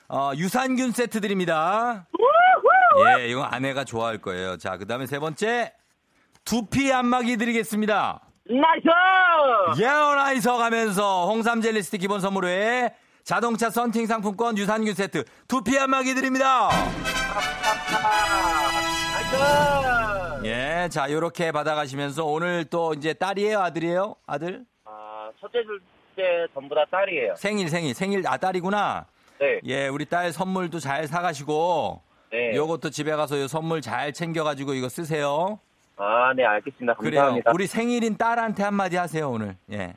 [0.09, 2.07] 어, 유산균 세트 드립니다.
[3.19, 4.57] 예, 이거 아내가 좋아할 거예요.
[4.57, 5.73] 자, 그 다음에 세 번째
[6.45, 8.21] 두피 안마기 드리겠습니다.
[8.49, 9.83] Nice!
[9.83, 15.25] 예 all right 써 가면서 홍삼 젤리 스틱 기본 선물에 자동차 썬팅 상품권 유산균 세트
[15.49, 16.69] 두피 안마기 드립니다.
[20.45, 24.15] 예, 자, 요렇게 받아가시면서 오늘 또 이제 딸이에요, 아들이에요?
[24.27, 24.65] 아들?
[24.85, 27.35] 아, 첫째, 둘째 전부 다 딸이에요.
[27.37, 29.07] 생일, 생일, 생일, 아, 딸이구나.
[29.41, 29.61] 네.
[29.65, 32.55] 예, 우리 딸 선물도 잘 사가시고, 네.
[32.55, 35.59] 요것도 집에 가서 요 선물 잘 챙겨가지고 이거 쓰세요.
[35.97, 36.95] 아, 네, 알겠습니다.
[36.95, 37.21] 그래요.
[37.21, 37.51] 감사합니다.
[37.53, 39.57] 우리 생일인 딸한테 한마디 하세요, 오늘.
[39.73, 39.95] 예.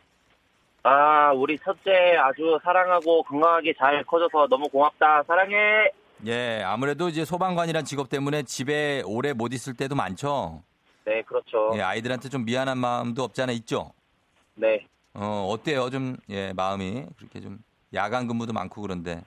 [0.83, 5.23] 아, 우리 첫째 아주 사랑하고 건강하게 잘 커져서 너무 고맙다.
[5.27, 5.91] 사랑해.
[6.25, 10.63] 예, 아무래도 이제 소방관이란 직업 때문에 집에 오래 못 있을 때도 많죠.
[11.05, 11.71] 네, 그렇죠.
[11.75, 13.91] 예, 아이들한테 좀 미안한 마음도 없지 않아 있죠?
[14.55, 14.85] 네.
[15.13, 15.89] 어, 어때요?
[15.89, 17.05] 좀, 예, 마음이.
[17.17, 17.59] 그렇게 좀,
[17.93, 19.23] 야간 근무도 많고 그런데.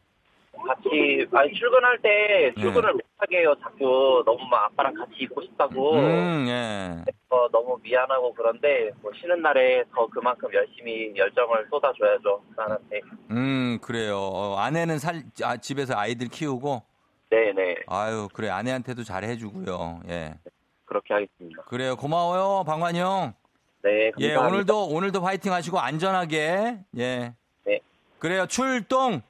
[0.92, 3.02] 같이, 아니, 출근할 때 출근을 네.
[3.16, 3.54] 못하게 해요.
[3.62, 5.94] 자꾸 너무 막 아빠랑 같이 있고 싶다고.
[5.94, 7.04] 음, 예.
[7.30, 12.42] 어, 너무 미안하고 그런데 뭐 쉬는 날에 더 그만큼 열심히 열정을 쏟아줘야죠.
[12.56, 13.00] 딸한테.
[13.30, 14.18] 음, 그래요.
[14.18, 16.82] 어, 아내는 살, 아, 집에서 아이들 키우고,
[17.30, 17.76] 네네.
[17.86, 18.50] 아유, 그래.
[18.50, 20.00] 아내한테도 잘 해주고요.
[20.10, 20.34] 예.
[20.84, 21.62] 그렇게 하겠습니다.
[21.62, 21.96] 그래요.
[21.96, 23.32] 고마워요, 방관이 형.
[23.82, 24.46] 네, 예, 감사합니다.
[24.46, 26.76] 오늘도, 오늘도 파이팅 하시고, 안전하게.
[26.98, 27.32] 예.
[27.64, 27.80] 네.
[28.18, 28.46] 그래요.
[28.46, 29.22] 출동!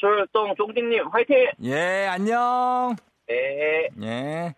[0.00, 1.36] 출동 쫑디님 화이팅!
[1.64, 2.96] 예, 안녕!
[3.28, 3.88] 네.
[4.02, 4.54] 예.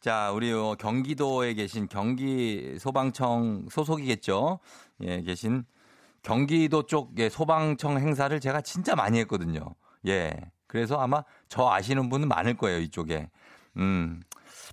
[0.00, 4.58] 자, 우리 어, 경기도에 계신 경기 소방청 소속이겠죠.
[5.00, 5.64] 예, 계신
[6.22, 9.74] 경기도 쪽의 소방청 행사를 제가 진짜 많이 했거든요.
[10.06, 10.32] 예.
[10.66, 13.30] 그래서 아마 저 아시는 분은 많을 거예요, 이쪽에.
[13.78, 14.20] 음.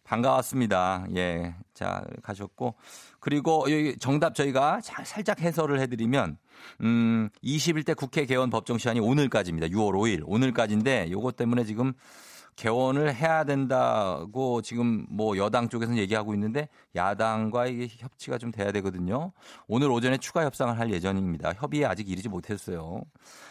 [0.04, 1.06] 반가웠습니다.
[1.16, 1.56] 예.
[1.80, 2.76] 자, 가셨고.
[3.22, 6.38] 그리고 여기 정답 저희가 자- 살짝 해설을 해드리면,
[6.82, 9.68] 음, 21대 국회 개원 법정 시한이 오늘까지입니다.
[9.68, 10.24] 6월 5일.
[10.26, 11.94] 오늘까지인데, 요것 때문에 지금
[12.58, 19.32] 개원을 해야 된다고 지금 뭐 여당 쪽에서는 얘기하고 있는데 야당과 이게 협치가 좀 돼야 되거든요.
[19.70, 21.54] 오늘 오전에 추가 협상을 할 예정입니다.
[21.54, 23.00] 협의에 아직 이르지 못했어요.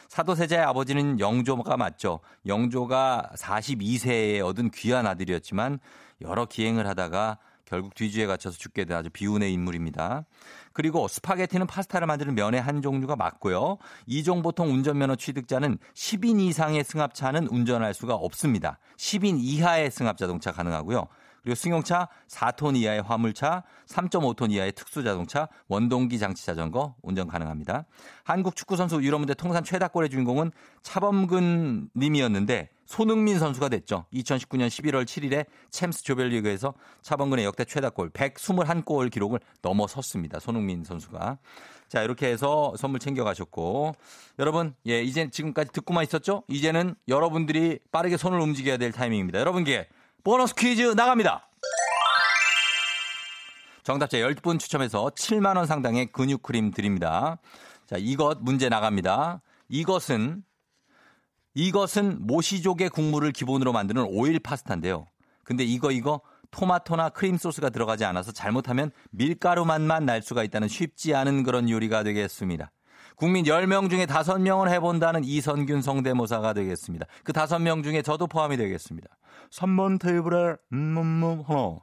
[0.08, 2.20] 사도세자의 아버지는 영조가 맞죠.
[2.44, 5.78] 영조가 42세에 얻은 귀한 아들이었지만
[6.20, 7.38] 여러 기행을 하다가
[7.68, 10.24] 결국 뒤주에 갇혀서 죽게 된 아주 비운의 인물입니다.
[10.72, 13.76] 그리고 스파게티는 파스타를 만드는 면의 한 종류가 맞고요.
[14.06, 18.78] 이종 보통 운전면허 취득자는 10인 이상의 승합차는 운전할 수가 없습니다.
[18.96, 21.08] 10인 이하의 승합 자동차 가능하고요.
[21.48, 27.86] 그리고 승용차 4톤 이하의 화물차, 3.5톤 이하의 특수 자동차, 원동기 장치 자전거 운전 가능합니다.
[28.22, 34.04] 한국 축구 선수 유럽무대 통산 최다골의 주인공은 차범근 님이었는데 손흥민 선수가 됐죠.
[34.12, 40.40] 2019년 11월 7일에 챔스 조별리그에서 차범근의 역대 최다골 121골 기록을 넘어섰습니다.
[40.40, 41.38] 손흥민 선수가.
[41.88, 43.94] 자, 이렇게 해서 선물 챙겨가셨고.
[44.38, 46.42] 여러분, 예, 이제 지금까지 듣고만 있었죠?
[46.48, 49.38] 이제는 여러분들이 빠르게 손을 움직여야 될 타이밍입니다.
[49.38, 49.88] 여러분께
[50.28, 51.48] 보너스 퀴즈 나갑니다.
[53.82, 57.38] 정답자 10분 추첨해서 7만원 상당의 근육크림 드립니다.
[57.86, 59.40] 자, 이것 문제 나갑니다.
[59.70, 60.44] 이것은,
[61.54, 65.06] 이것은 모시조개 국물을 기본으로 만드는 오일 파스타인데요.
[65.44, 71.14] 근데 이거, 이거 토마토나 크림 소스가 들어가지 않아서 잘못하면 밀가루 맛만 날 수가 있다는 쉽지
[71.14, 72.70] 않은 그런 요리가 되겠습니다.
[73.18, 77.06] 국민 10명 중에 5명을 해본다는 이선균 성대모사가 되겠습니다.
[77.24, 79.08] 그 5명 중에 저도 포함이 되겠습니다.
[79.50, 81.78] 3번 테이블에, 음, 음, 음, 하나.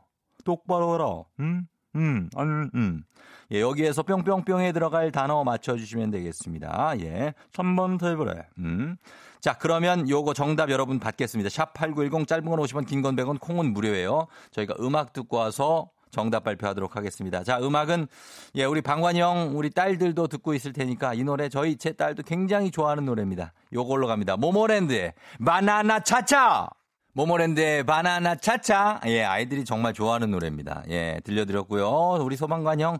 [0.45, 1.23] 똑바로 해라.
[1.41, 3.03] 음, 음, 음, 음.
[3.51, 6.93] 예, 여기에서 뿅뿅뿅에 들어갈 단어 맞춰주시면 되겠습니다.
[7.01, 7.33] 예.
[7.53, 8.95] 3번 테이블에, 음.
[9.41, 11.49] 자, 그러면 요거 정답 여러분 받겠습니다.
[11.49, 14.27] 샵8910 짧은 건 50원, 긴 건 100원, 콩은 무료예요.
[14.51, 17.43] 저희가 음악 듣고 와서 정답 발표하도록 하겠습니다.
[17.43, 18.07] 자, 음악은
[18.55, 23.03] 예, 우리 방관영 우리 딸들도 듣고 있을 테니까 이 노래 저희 제 딸도 굉장히 좋아하는
[23.03, 23.51] 노래입니다.
[23.73, 24.37] 요걸로 갑니다.
[24.37, 25.13] 모모랜드의
[25.45, 26.69] 바나나 차차.
[27.11, 29.01] 모모랜드의 바나나 차차.
[29.07, 30.83] 예, 아이들이 정말 좋아하는 노래입니다.
[30.89, 32.23] 예, 들려드렸고요.
[32.23, 32.97] 우리 소방관 형.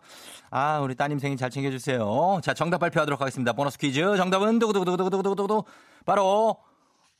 [0.52, 2.40] 아, 우리 따님 생일 잘 챙겨주세요.
[2.44, 3.54] 자, 정답 발표하도록 하겠습니다.
[3.54, 4.18] 보너스 퀴즈.
[4.18, 5.64] 정답은 두구두구두구두구두구두구.
[6.06, 6.58] 바로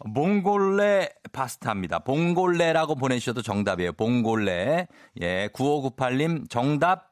[0.04, 2.00] 몽골레 파스타입니다.
[2.00, 3.94] 봉골레라고 보내주셔도 정답이에요.
[3.94, 4.88] 봉골레.
[5.22, 7.12] 예, 9598님 정답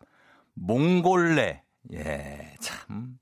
[0.56, 1.63] 몽골레.
[1.93, 3.17] 예, 참.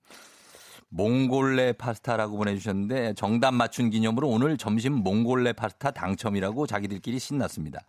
[0.90, 7.80] 몽골레 파스타라고 보내주셨는데 정답 맞춘 기념으로 오늘 점심 몽골레 파스타 당첨이라고 자기들끼리 신났습니다.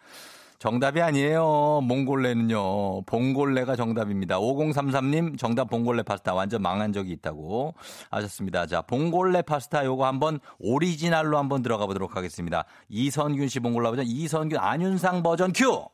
[0.63, 1.81] 정답이 아니에요.
[1.83, 3.03] 몽골레는요.
[3.07, 4.39] 봉골레가 정답입니다.
[4.39, 7.75] 5033님 정답 봉골레 파스타 완전 망한 적이 있다고
[8.13, 8.67] 하셨습니다.
[8.67, 12.65] 자, 봉골레 파스타 요거 한번 오리지널로 한번 들어가 보도록 하겠습니다.
[12.89, 15.85] 이선균 씨 봉골레 버전, 이선균 안윤상 버전 큐!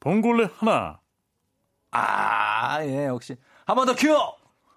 [0.00, 0.98] 봉골레 하나,
[1.92, 3.36] 아, 예, 역시.
[3.64, 4.08] 한 번 더 큐!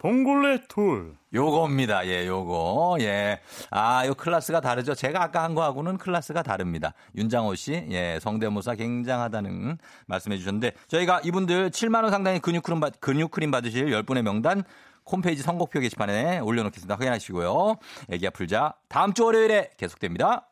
[0.02, 1.16] 봉골레 둘.
[1.32, 2.08] 요겁니다.
[2.08, 2.98] 예, 요거.
[3.02, 3.40] 예.
[3.70, 4.96] 아, 요 클래스가 다르죠.
[4.96, 6.96] 제가 아까 한 거하고는 클래스가 다릅니다.
[7.16, 13.00] 윤장호 씨, 예, 성대모사 굉장하다는 말씀해 주셨는데, 저희가 이분들 7만 원 상당의 근육 크림, 받,
[13.00, 14.64] 근육 크림 받으실 10분의 명단,
[15.06, 16.96] 홈페이지 선곡표 게시판에 올려 놓겠습니다.
[16.96, 17.76] 확인하시고요.
[18.10, 18.74] 애기야 풀자.
[18.88, 20.51] 다음 주 월요일에 계속됩니다.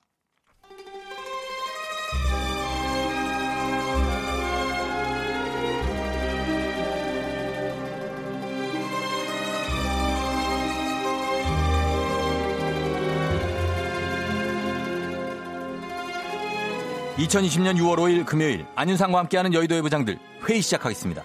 [17.19, 21.21] (2020년 6월 5일) 금요일 안윤상과 함께하는 여의도의 부장들 회의 시작하겠습니다.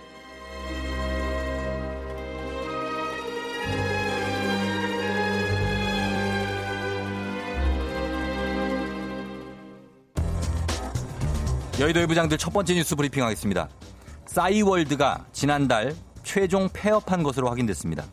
[11.78, 13.68] 여의도의 부장들 첫 번째 뉴스 브리핑 하겠습니다.
[14.26, 18.04] 싸이월드가 지난달 최종 폐업한 것으로 확인됐습니다.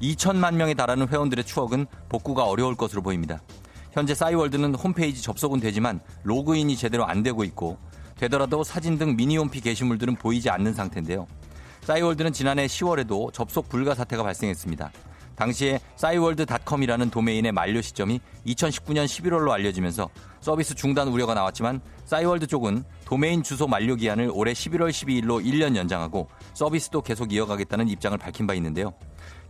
[0.00, 3.42] 2천만 명에 달하는 회원들의 추억은 복구가 어려울 것으로 보입니다.
[3.98, 7.78] 현재 싸이월드는 홈페이지 접속은 되지만 로그인이 제대로 안 되고 있고
[8.16, 11.26] 되더라도 사진 등 미니홈피 게시물들은 보이지 않는 상태인데요.
[11.80, 14.92] 싸이월드는 지난해 10월에도 접속 불가 사태가 발생했습니다.
[15.34, 20.08] 당시에 싸이월드닷컴이라는 도메인의 만료 시점이 2019년 11월로 알려지면서
[20.40, 26.28] 서비스 중단 우려가 나왔지만 싸이월드 쪽은 도메인 주소 만료 기한을 올해 11월 12일로 1년 연장하고
[26.54, 28.92] 서비스도 계속 이어가겠다는 입장을 밝힌 바 있는데요.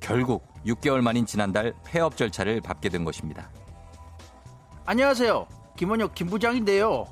[0.01, 3.51] 결국 6개월 만인 지난달 폐업 절차를 밟게 된 것입니다.
[4.91, 5.47] 안녕하세요.
[5.77, 7.05] 김원혁 김부장인데요.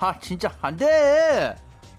[0.00, 1.54] 아 진짜 안 돼.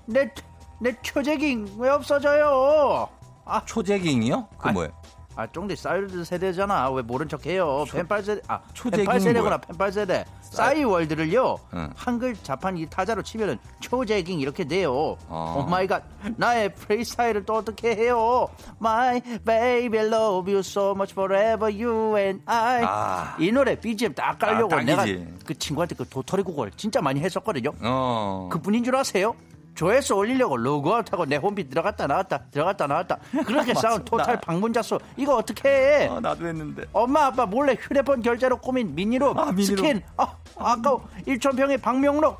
[0.05, 0.29] 내,
[0.77, 3.07] 내 초재깅 왜 없어져요?
[3.45, 4.49] 아, 초재깅이요?
[4.57, 4.91] 그 아이, 뭐예요?
[5.35, 6.89] 아 쫑디 싸이월드 세대잖아.
[6.91, 7.85] 왜 모른 척해요?
[7.91, 8.41] 펜팔 세대.
[8.47, 9.57] 아 펜팔 세대구나.
[9.57, 9.57] 뭐야?
[9.59, 10.25] 펜팔 세대.
[10.41, 11.55] 싸이월드를요.
[11.73, 11.89] 응.
[11.95, 15.17] 한글 자판 이 타자로 치면은 초재깅 이렇게 돼요.
[15.27, 15.55] 어.
[15.57, 16.03] Oh my God.
[16.35, 18.47] 나의 프리스타일을 또 어떻게 해요?
[18.81, 22.83] My baby love you so much forever you and I.
[22.83, 23.35] 아.
[23.39, 25.05] 이 노래 BGM 딱 깔려고 아, 내가.
[25.45, 27.71] 그 친구한테 그 도토리 국을 진짜 많이 했었거든요.
[27.81, 28.49] 어.
[28.51, 29.33] 그뿐인 줄 아세요?
[29.81, 33.17] 조회수 올리려고 로그아웃하고 내 홈피 들어갔다 나왔다 들어갔다 나왔다
[33.47, 36.83] 그렇게 쌓은 total 나- 방문자 수 이거 어떻게 해 어, 나도 했는데.
[36.93, 39.51] 엄마 아빠 몰래 휴대폰 결제로 꾸민 미니룸 아.
[39.59, 42.39] 스킨 아, 아까워 일촌평의 방명록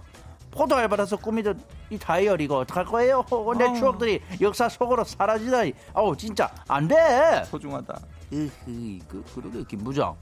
[0.52, 3.26] 포도 알바라서 꾸미던 이 다이어리 이거 어떡할 거예요
[3.58, 3.74] 내 아.
[3.74, 8.00] 추억들이 역사 속으로 사라지다니 아우 진짜 안돼 소중하다.
[8.34, 10.16] 으흐, 그, 그러게, 김 부장.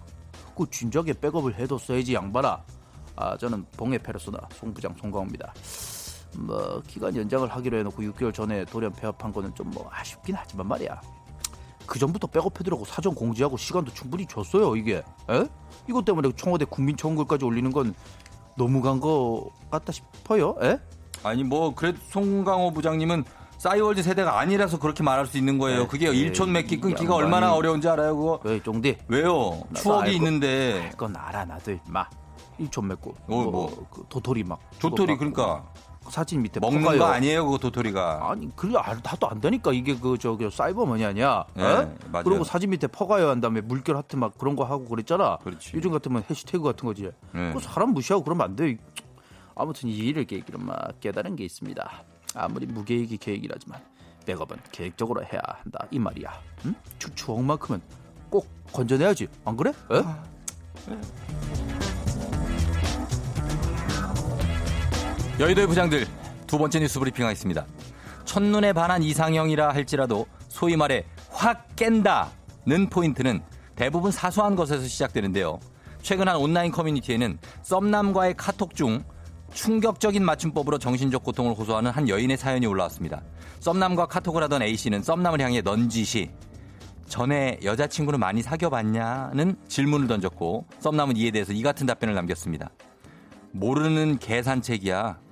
[0.58, 2.60] 그 진작에 백업을 해뒀어야지, 양반아.
[3.16, 5.54] 아, 저는 봉해 페르소나 송 부장 송강호입니다.
[6.38, 11.00] 뭐, 기간 연장을 하기로 해놓고 6개월 전에 돌연 폐업한 거는 좀 뭐 아쉽긴 하지만 말이야.
[11.86, 14.98] 그 전부터 백업해두라고 사전 공지하고 시간도 충분히 줬어요, 이게.
[15.30, 15.46] 에?
[15.88, 17.94] 이것 때문에 청와대 국민청원글까지 올리는 건
[18.56, 20.78] 너무 간 거 같다 싶어요, 에?
[21.24, 23.24] 아니 뭐 그래도 송강호 부장님은
[23.58, 25.82] 싸이월드 세대가 아니라서 그렇게 말할 수 있는 거예요.
[25.82, 28.40] 네, 그게 네, 일촌 맺기 이 끊기가 양반이- 얼마나 어려운지 알아요, 그거?
[28.44, 28.98] 왜, 쫑디?
[29.08, 29.62] 왜요?
[29.76, 30.90] 추억이 알고- 있는데.
[30.92, 32.06] 그건 알아, 나도, 마.
[32.58, 33.10] 일촌 맺고.
[33.28, 33.88] 어, 뭐.
[33.92, 34.60] 그 도토리 막.
[34.80, 35.66] 도토리 그러니까
[36.10, 37.00] 사진 밑에 먹는 poka요.
[37.00, 38.30] 거 아니에요, 그거 도토리가.
[38.32, 41.96] 아니 그래 아, 나도 안다니까 이게 그 저기 사이버 아니야 예, 어?
[42.12, 42.24] 맞아요.
[42.24, 45.72] 그리고 사진 밑에 퍼가요 한 다음에 물결 하트 막 그런 거 하고 그랬잖아 그렇지.
[45.76, 47.52] 요즘 같으면 해시태그 같은 거지 예.
[47.54, 48.78] 그 사람 무시하고 그러면 안 돼
[49.56, 52.04] 아무튼 이 일을 계기로 막 깨달은 게 있습니다
[52.36, 53.80] 아무리 무계획이 계획이라지만
[54.26, 56.32] 백업은 계획적으로 해야 한다 이 말이야
[56.66, 56.76] 응?
[56.98, 57.82] 추, 추억만큼은
[58.30, 59.72] 꼭 건져내야지 안 그래?
[59.92, 61.89] 에?
[65.40, 66.06] 여의도의 부장들
[66.48, 67.66] 두 번째 뉴스 브리핑 하겠습니다.
[68.26, 73.42] 첫눈에 반한 이상형이라 할지라도 소위 말해 확 깬다는 포인트는
[73.74, 75.62] 대부분 사소한 것에서 시작되는데요.
[76.02, 79.02] 최근 한 온라인 커뮤니티에는 썸남과의 카톡 중
[79.54, 83.22] 충격적인 맞춤법으로 정신적 고통을 호소하는 한 여인의 사연이 올라왔습니다.
[83.62, 86.32] 썸남과 카톡을 하던 A씨는 썸남을 향해 넌지시
[87.08, 92.72] 전에 여자친구는 많이 사귀어봤냐는 질문을 던졌고 썸남은 이에 대해서 이 같은 답변을 남겼습니다.
[93.52, 95.29] 모르는 개 산책이야.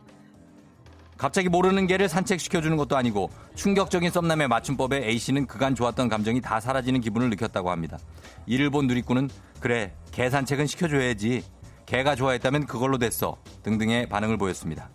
[1.17, 7.01] 갑자기 모르는 개를 산책시켜주는 것도 아니고 충격적인 썸남의 맞춤법에 A씨는 그간 좋았던 감정이 다 사라지는
[7.01, 7.97] 기분을 느꼈다고 합니다.
[8.45, 11.43] 이를 본 누리꾼은 그래 개 산책은 시켜줘야지.
[11.87, 13.37] 개가 좋아했다면 그걸로 됐어.
[13.63, 14.89] 등등의 반응을 보였습니다.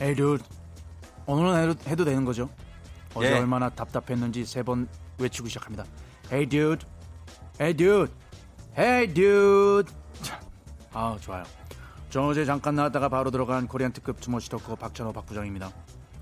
[0.00, 0.38] 에이 듀
[1.26, 2.48] 오늘은 해도, 해도 되는 거죠?
[3.14, 3.38] 어제 예.
[3.38, 4.88] 얼마나 답답했는지 세 번
[5.18, 5.84] 외치고 시작합니다.
[6.32, 6.86] Hey dude,
[7.60, 8.12] hey dude,
[8.76, 9.92] hey dude.
[10.22, 10.40] 자,
[10.92, 11.44] 아 좋아요.
[12.12, 15.70] 저 어제 잠깐 나왔다가 바로 들어간 코리안 특급 주머시 토커 박찬호 박 부장입니다.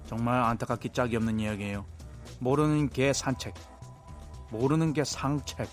[0.07, 1.85] 정말 안타깝기 짝이 없는 이야기예요.
[2.39, 3.55] 모르는 개 산책,
[4.53, 5.69] 모르는 개 상책.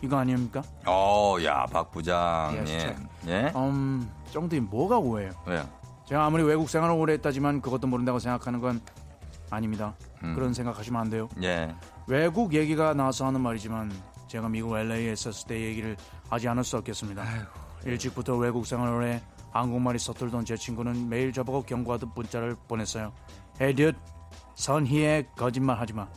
[0.00, 0.62] 이거 아닙니까?
[0.86, 2.54] 어, 야, 박 부장.
[2.54, 2.94] Yes,
[3.26, 3.32] 예.
[3.32, 3.52] 예?
[3.56, 5.32] 음, 정도이 뭐가 오해요?
[5.44, 5.68] 왜요?
[6.06, 8.80] 제가 아무리 외국 생활을 오래 했다지만 그것도 모른다고 생각하는 건
[9.50, 9.96] 아닙니다.
[10.22, 10.36] 음.
[10.36, 11.28] 그런 생각하시면 안 돼요.
[11.42, 11.74] 예.
[12.06, 13.90] 외국 얘기가 나와서 하는 말이지만
[14.28, 15.96] 제가 미국 LA에 있었을 때 얘기를
[16.30, 17.24] 하지 않을 수 없겠습니다.
[17.84, 23.12] 일찍부터 외국 생활을 해 한국말이 서툴던 제 친구는 매일 저보고 경고하듯 문자를 보냈어요.
[23.58, 23.94] Dude,
[24.54, 26.08] 선희의 거짓말 하지 마.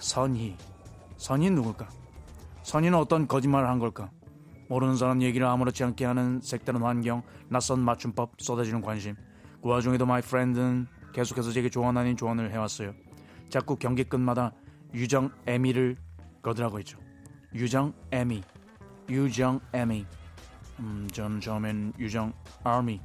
[0.00, 0.56] 선희.
[1.16, 1.88] 선희 누굴까?
[2.62, 4.10] 선희는 어떤 거짓말을 한 걸까?
[4.68, 9.16] 모르는 사람 얘기를 아무렇지 않게 하는 색다른 환경, 낯선 맞춤법, 쏟아지는 관심.
[9.62, 12.94] 그 와중에도 my friend는 계속해서 제게 조언 아닌 조언을 해왔어요.
[13.50, 14.52] 자꾸 경기 끝마다
[14.94, 15.96] 유정 에미를
[16.42, 16.98] 거두라고 했죠.
[17.54, 18.42] 유정 에미,
[19.10, 20.06] 유정 에미.
[20.82, 22.32] 음, 전 처음엔 유정
[22.64, 23.00] 아미.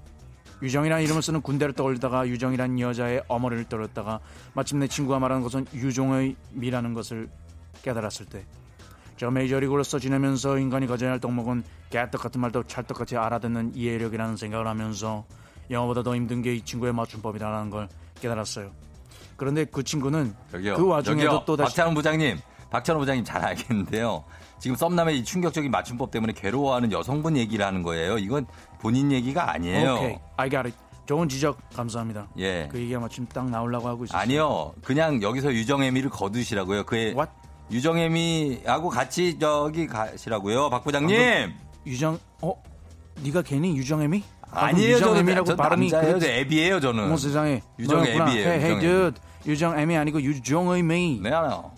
[0.61, 4.19] 유정이라는 이름을 쓰는 군대를 떠올리다가 유정이라는 여자의 어머니를 떠올렸다가
[4.53, 7.29] 마침내 친구가 말하는 것은 유종의 미라는 것을
[7.83, 8.43] 깨달았을 때.
[9.17, 15.25] 저 메이저리그로서 지내면서 인간이 가져야 할 덕목은 개떡 같은 말도 찰떡같이 알아듣는 이해력이라는 생각을 하면서
[15.69, 17.87] 영어보다 더 힘든 게 이 친구의 맞춤법이라는 걸
[18.21, 18.71] 깨달았어요.
[19.35, 20.75] 그런데 그 친구는 저기요.
[20.75, 21.45] 그 와중에도.
[21.45, 22.39] 또 다시 박찬호 부장님.
[22.71, 24.23] 박찬호 부장님 잘 알겠는데요.
[24.59, 28.17] 지금 썸남의 이 충격적인 맞춤법 때문에 괴로워하는 여성분 얘기를 하는 거예요.
[28.17, 28.45] 이건
[28.79, 29.95] 본인 얘기가 아니에요.
[29.95, 30.75] 오케이, I got it.
[31.05, 32.27] 좋은 지적 감사합니다.
[32.39, 32.67] 예.
[32.71, 34.19] 그 얘기가 마침 딱 나오려고 하고 있어요.
[34.19, 34.73] 아니요.
[34.83, 36.83] 그냥 여기서 유정애미를 거두시라고요.
[36.85, 37.31] 그의 What?
[37.71, 40.69] 유정애미하고 같이 저기 가시라고요.
[40.69, 41.53] 박 부장님.
[41.85, 42.53] 유정, 어?
[43.23, 44.23] 네가 괜히 유정애미?
[44.51, 44.97] 아니에요.
[44.99, 46.19] 저는 유정애미라고 저 발음이 남자예요.
[46.19, 47.03] 저 애비예요, 저는.
[47.05, 47.61] 어머 세상에.
[47.79, 48.29] 유정 너였구나.
[48.31, 49.21] 애비예요, Hey, hey, 유정 dude.
[49.45, 51.19] 유정애미 아니고 유정의미.
[51.23, 51.71] 네, 알아요.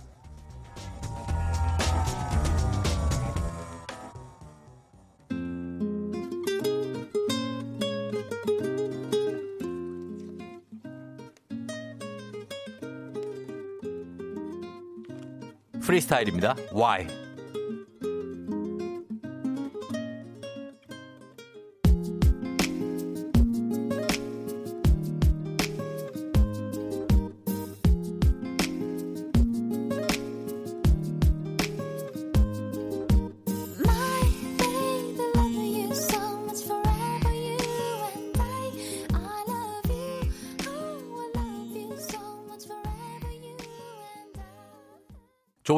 [16.10, 16.56] 스타일입니다.
[16.74, 17.29] Why?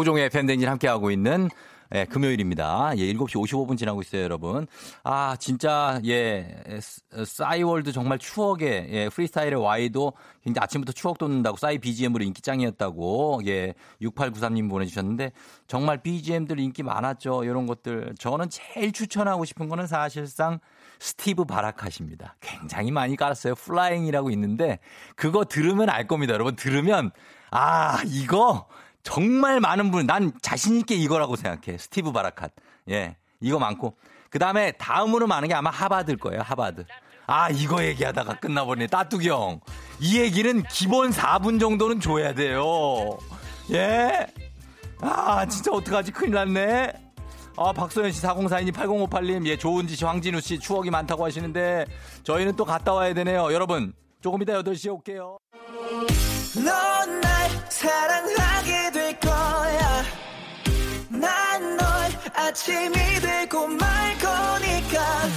[0.02, 1.50] 조우종의 팬데믹 함께하고 있는
[1.94, 2.94] 예, 금요일입니다.
[2.96, 4.66] 예, 7시 55분 지나고 있어요, 여러분.
[5.04, 11.80] 아, 진짜, 예, 스- 싸이월드 정말 추억의, 예, 프리스타일의 Y도 굉장히 아침부터 추억 돋는다고 싸이
[11.80, 15.34] BGM으로 인기짱이었다고, 예, 6893님 보내주셨는데,
[15.68, 18.16] 정말 BGM들 인기 많았죠, 이런 것들.
[18.18, 20.60] 저는 제일 추천하고 싶은 거는 사실상
[21.00, 22.38] 스티브 바라캇입니다.
[22.40, 23.56] 굉장히 많이 깔았어요.
[23.56, 24.80] Flying이라고 있는데,
[25.18, 26.56] 그거 들으면 알 겁니다, 여러분.
[26.56, 27.12] 들으면,
[27.52, 28.70] 아, 이거,
[29.04, 31.78] 정말 많은 분, 난 자신있게 이거라고 생각해.
[31.78, 32.50] 스티브 바라칸.
[32.90, 33.16] 예.
[33.40, 33.96] 이거 많고.
[34.30, 36.42] 그 다음에 다음으로 많은 게 아마 하바드일 거예요.
[36.42, 36.86] 하바드.
[37.28, 38.88] 아, 이거 얘기하다가 끝나버리네.
[38.88, 39.60] 따뚜기 형.
[40.00, 43.18] 이 얘기는 기본 4분 정도는 줘야 돼요.
[43.72, 44.28] 예.
[45.02, 46.12] 아, 진짜 어떡하지?
[46.12, 46.94] 큰일 났네.
[47.58, 51.86] 아, 박소연 씨, 4042님, 8058님, 예, 조은지 씨, 황진우 씨, 추억이 많다고 하시는데,
[52.24, 53.52] 저희는 또 갔다 와야 되네요.
[53.54, 55.38] 여러분, 조금 이따 8시에 올게요.
[57.82, 60.04] 사랑하게 될 거야.
[61.10, 61.88] 난 널
[62.34, 65.28] 아침이 되고 말 거니까.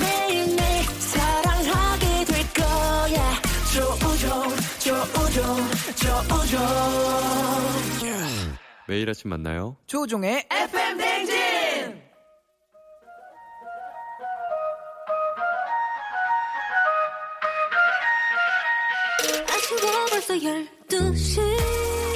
[0.00, 3.40] 매일매일 사랑하게 될 거야.
[3.72, 6.58] 조우종, 조우종, 조우종.
[8.88, 9.76] 매일 아침 만나요.
[9.86, 12.02] 조종의 FM 댕진!
[19.48, 19.80] 아침에
[20.10, 21.71] 벌써 12시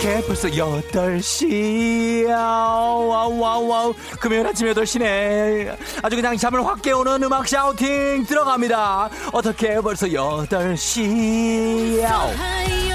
[0.07, 2.28] 게 벌써 8시.
[2.28, 3.95] wow, wow, wow.
[4.20, 5.76] 금요일 아침 8시네.
[6.00, 9.11] 아주 그냥 잠을 확 깨우는 음악 shouting 들어갑니다.
[9.32, 12.00] 어떻게 벌써 8시.
[12.02, 12.86] 야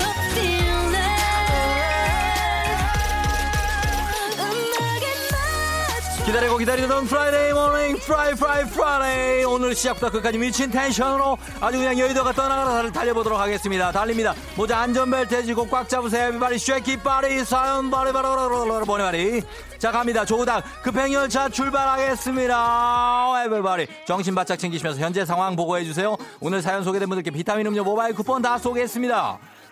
[6.32, 12.32] 기다리고 기다리던 Friday morning Fri Fri Friday 오늘 시작부터 끝까지 미친 tension으로 아주 그냥 여의도가
[12.32, 13.92] 떠나가라 달려보도록 하겠습니다.
[13.92, 14.34] 달립니다.
[14.56, 16.30] 모자 안전벨트 해주고 꽉 잡으세요.
[16.30, 19.44] everybody shake it body 사연 바리 바리 바리 보내 바리.
[19.78, 20.24] 자 갑니다.
[20.24, 23.44] 조우당 급행열차 출발하겠습니다.
[23.48, 26.16] 에비바리 정신 바짝 챙기시면서 현재 상황 보고해주세요.
[26.40, 29.38] 오늘 사연 소개된 분들께 비타민 음료 모바일 쿠폰 다 쏘겠습니다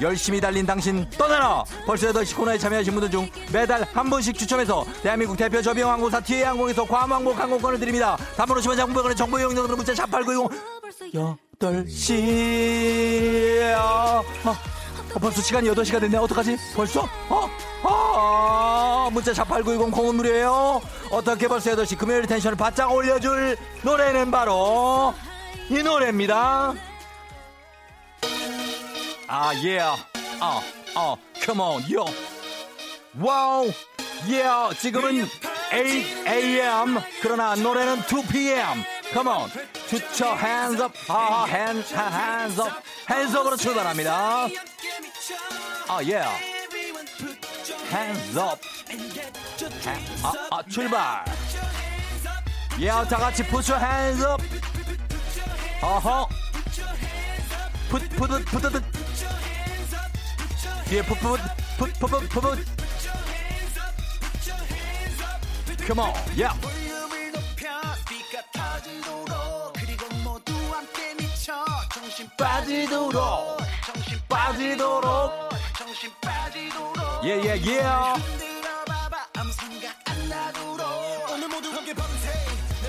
[0.00, 1.62] 열심히 달린 당신 떠나라!
[1.86, 6.84] 벌써 8시 코너에 참여하신 분들 중 매달 한 분씩 추첨해서 대한민국 대표 저비용 항공사 TA항공에서
[6.84, 8.16] 괌항공 항공권을 드립니다.
[8.36, 10.50] 담으로 시면 장부병원의 정보 이용료로 문자 샵8910
[11.60, 12.94] 8시.
[13.76, 16.18] 아, 아, 벌써 시간이 8시가 됐네.
[16.18, 16.56] 어떡하지?
[16.74, 17.08] 벌써?
[17.28, 17.48] 어?
[17.84, 20.80] 아, 문자 샵8910 공은 무료예요.
[21.10, 25.14] 어떻게 벌써 8시 금요일 텐션을 바짝 올려줄 노래는 바로
[25.70, 26.74] 이 노래입니다
[29.26, 29.78] 아 예.
[29.78, 30.60] 어,
[30.94, 32.04] 어, come on, yo.
[33.18, 33.72] 와우.
[34.26, 35.28] Yeah, 지금은
[35.70, 35.86] 8
[36.26, 37.00] a.m.
[37.20, 38.84] 그러나 노래는 2 p.m.
[39.12, 39.50] Come on.
[39.90, 40.94] Put your hands up.
[41.08, 42.72] 아, hands, hands up.
[43.08, 44.48] hands up으로 출발합니다.
[45.88, 46.30] 아, yeah.
[47.90, 48.60] hands up.
[50.22, 51.24] 아, 아, 출발.
[52.78, 54.42] Yeah, 다 같이 put your hands up.
[55.82, 56.43] 어허.
[57.94, 58.82] Put, put, put, put, put.
[60.88, 61.40] 뒤에 put, put,
[61.78, 62.58] put, put, put, put, put.
[65.86, 66.52] Come on, yeah.
[72.36, 75.50] 빠지도록, 정신 빠지도록.
[75.76, 77.14] 정신 빠지도록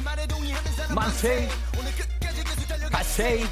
[0.03, 1.49] 말에 동의하는 사람 만세,
[2.91, 3.45] 가세.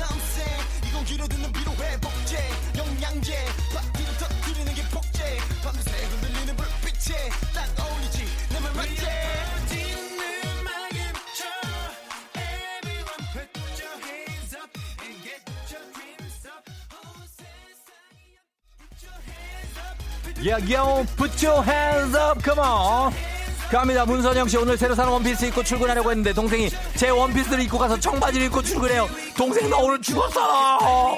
[0.00, 0.42] 기남새
[0.88, 2.38] 이건 길어 듣는 피로회 복제.
[2.74, 3.44] 영양제.
[3.74, 5.38] 바퀴를 터뜨리는 게 복제.
[5.62, 8.24] 밤새 흔들리는 불빛에 딱 어울리지.
[8.50, 9.10] 내말 맞지?
[20.42, 23.12] Yeah, yo, put your hands up, come on.
[23.70, 24.04] 갑니다.
[24.04, 28.46] 문선영 씨 오늘 새로 산 원피스 입고 출근하려고 했는데 동생이 제 원피스를 입고 가서 청바지를
[28.46, 29.08] 입고 출근해요.
[29.36, 31.16] 동생 나 오늘 죽었어.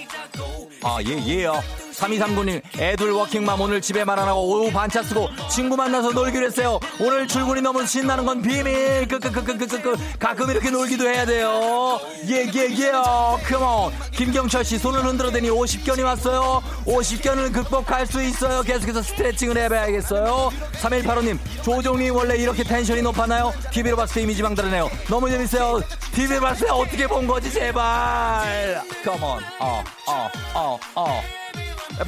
[0.85, 1.55] 아, 예, 예요.
[2.03, 6.81] 3239님, 애들 워킹맘 오늘 집에만 안 하고 오후 반차 쓰고 친구 만나서 놀기로 했어요.
[7.01, 9.07] 오늘 출근이 너무 신나는 건 비밀.
[9.07, 9.97] 끄끄끄끄끄끄.
[10.19, 12.01] 가끔 이렇게 놀기도 해야 돼요.
[12.29, 13.39] 예, 예, 예요.
[13.49, 13.93] 컴온.
[14.13, 16.63] 김경철 씨 손을 흔들어대니 50견이 왔어요.
[16.87, 18.63] 50견을 극복할 수 있어요.
[18.63, 20.51] 계속해서 스트레칭을 해봐야겠어요.
[20.81, 23.53] 3185님, 조종님 원래 이렇게 텐션이 높았나요?
[23.71, 24.91] TV로 봤을 때 이미지 망다르네요.
[25.09, 25.81] 너무 재밌어요.
[26.15, 28.83] TV로 봤을 때 어떻게 본 거지, 제발.
[29.05, 29.43] 컴온.
[29.61, 31.42] 어, 어, 어, 어.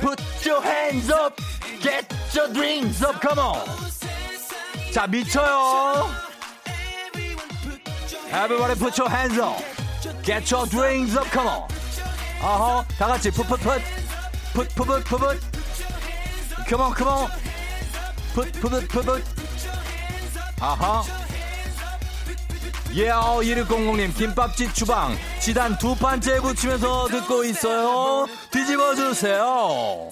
[0.02, 1.40] Put your hands up.
[1.82, 3.20] Get your dreams up.
[3.22, 3.66] Come on.
[4.94, 6.10] 자, 미쳐요.
[8.32, 9.58] Everybody put your hands up.
[10.24, 11.28] Get your dreams up.
[11.32, 11.68] Come on.
[12.42, 13.82] 어허, 다 같이 put, put, put.
[14.54, 15.40] Put, put, put, put, put.
[16.68, 17.30] Come on, come on.
[18.34, 19.24] Put, put, put, put, put.
[20.62, 21.04] 아하.
[22.95, 25.17] 예요 1600님 김밥집 주방.
[25.41, 28.27] 지단 두 판째 붙이면서 듣고 있어요.
[28.53, 30.11] 뒤집어 주세요.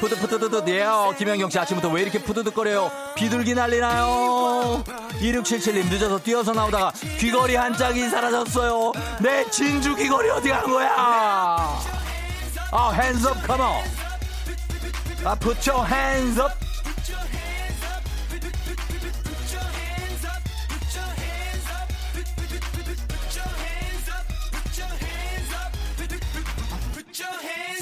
[0.00, 2.90] 푸드푸드드드 예요 김현경씨 아침부터 왜 이렇게 푸드득거려요?
[3.14, 4.82] 비둘기 난리나요.
[5.20, 8.92] 2677님 늦어서 뛰어서 나오다가 귀걸이 한 짝이 사라졌어요.
[9.20, 10.90] 내 진주 귀걸이 어디 간 거야?
[12.72, 12.92] 아
[13.46, 13.84] come on.
[15.24, 15.36] 아
[15.84, 16.69] hands up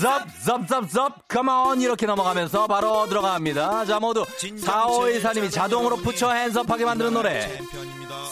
[0.00, 3.84] 섭, 섭, 섭, 섭, 컴온 이렇게 넘어가면서 바로 들어갑니다.
[3.84, 7.58] 자 모두 4514님이 자동으로 붙여 핸섭하게 만드는 노래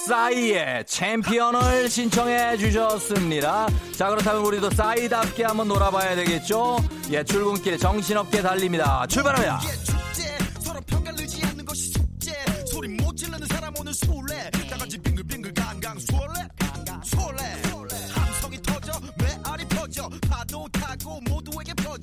[0.07, 3.67] 싸이의 챔피언을 신청해 주셨습니다.
[3.97, 6.79] 자 그렇다면 우리도 싸이답게 한번 놀아봐야 되겠죠?
[7.11, 9.05] 예 출근길에 정신없게 달립니다.
[9.09, 9.61] 출발합니다.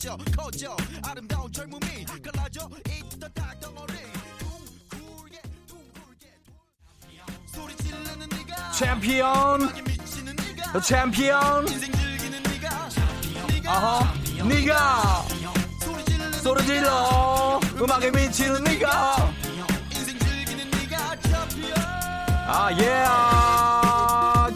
[0.04, 0.76] 퍼져 커져.
[1.08, 3.94] 아름다운 젊음이 갈라져 이쁘다 닭덩어리.
[4.90, 6.28] 둥글게 둥글게.
[7.48, 8.72] 소리 지르는 네가.
[8.74, 9.70] 챔피언,
[10.84, 11.66] 챔피언,
[13.66, 14.14] 아하,
[14.46, 15.26] 네가.
[16.42, 17.62] 소리 질러.
[17.80, 19.34] 음악에 미치는 네가.
[22.46, 23.06] 아, 예.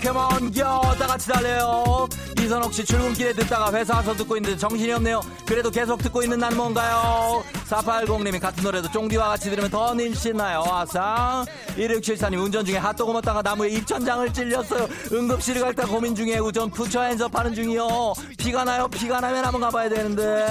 [0.03, 0.81] come on, 겨.
[0.99, 2.06] 다 같이 달려요.
[2.47, 5.21] 이선옥 씨 출근길에 듣다가 회사 와서 듣고 있는데 정신이 없네요.
[5.45, 7.43] 그래도 계속 듣고 있는 나는 뭔가요?
[7.69, 10.63] 4880님이 같은 노래도 쫑디와 같이 들으면 더 님신나요.
[10.65, 11.43] 아싸.
[11.75, 14.87] 1674님 운전 중에 핫도그 먹다가 나무에 입천장을 찔렸어요.
[15.11, 18.13] 응급실을 갈까 고민 중에 우전 부처 핸섭 하는 중이요.
[18.37, 18.87] 피가 나요.
[18.87, 20.45] 피가 나면 한번 가봐야 되는데.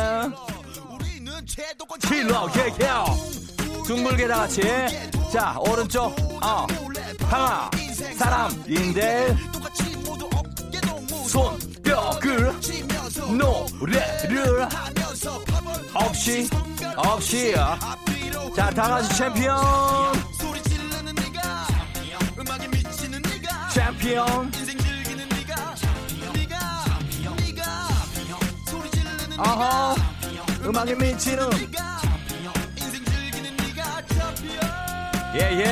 [2.07, 3.05] 킬러, 개개요.
[3.87, 4.61] 둥글게 다 같이.
[5.33, 6.15] 자, 오른쪽.
[6.43, 6.67] 어.
[7.31, 7.71] 하나.
[10.35, 11.76] 어깨 동무 손
[12.61, 14.69] 치면서 노래를
[15.95, 16.49] 없이
[16.97, 17.55] 없이.
[18.55, 19.57] 자 다같이 챔피언.
[23.73, 24.53] 챔피언.
[29.39, 29.95] 어허
[30.65, 31.51] 음악에 미치는
[35.39, 35.65] 예예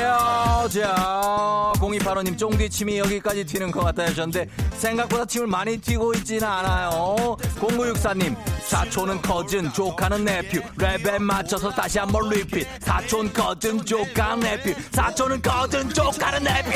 [0.72, 4.08] 자 0285님 쫑디 침이 여기까지 튀는 것 같아요.
[4.08, 4.48] 하셨는데
[4.78, 7.36] 생각보다 침을 많이 튀고 있지는 않아요.
[7.60, 8.36] 0964님
[8.66, 15.88] 사촌은 커진 조카는 내퓨 랩에 맞춰서 다시 한번 리핏 사촌 커진 조카 내퓨 사촌은 커진
[15.90, 16.70] 조카는 내퓨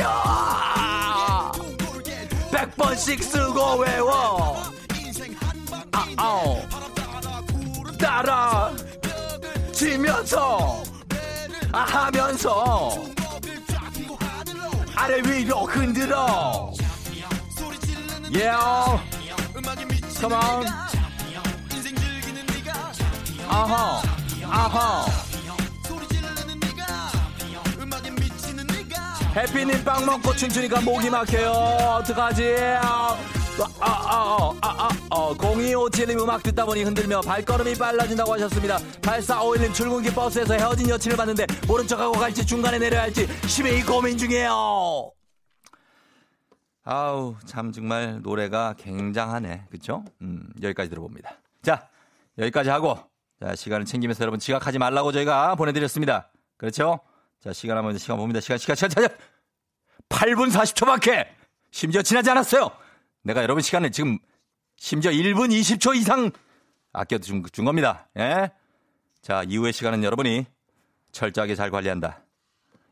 [2.50, 4.62] 100번씩 쓰고 외워.
[5.92, 6.62] 아, 아오.
[7.98, 8.72] 따라
[9.72, 10.82] 치면서
[11.72, 12.92] 아 하면서
[14.96, 16.72] 아래 위로 흔들어.
[18.30, 19.00] Yeah.
[20.20, 20.34] Come
[23.48, 24.02] 아하.
[24.50, 25.06] 아하.
[29.36, 31.50] 해피님 빵 먹고 춤추니까 목이 막혀요.
[32.00, 32.56] 어떡하지
[33.80, 38.78] 아아아아아 0257님 음악 듣다 보니 흔들며 발걸음이 빨라진다고 하셨습니다.
[39.02, 45.12] 8451님 출근길 버스에서 헤어진 여친을 봤는데 모른 척하고 갈지 중간에 내려야 할지 심히 고민 중이에요.
[46.84, 49.66] 아우 참 정말 노래가 굉장하네.
[49.70, 50.04] 그쵸?
[50.22, 51.36] 음 여기까지 들어봅니다.
[51.62, 51.88] 자
[52.38, 52.98] 여기까지 하고
[53.42, 56.30] 자 시간을 챙기면서 여러분 지각하지 말라고 저희가 보내드렸습니다.
[56.56, 57.00] 그렇죠?
[57.42, 58.40] 자 시간 한번 시간 봅니다.
[58.40, 59.08] 시간 시간 시간 시간.
[60.08, 61.26] 8분 40초밖에
[61.70, 62.70] 심지어 지나지 않았어요
[63.22, 64.18] 내가 여러분 시간을 지금
[64.76, 66.30] 심지어 1분 20초 이상
[66.92, 68.50] 아껴 준, 준 겁니다 예?
[69.22, 70.46] 자 이후의 시간은 여러분이
[71.12, 72.24] 철저하게 잘 관리한다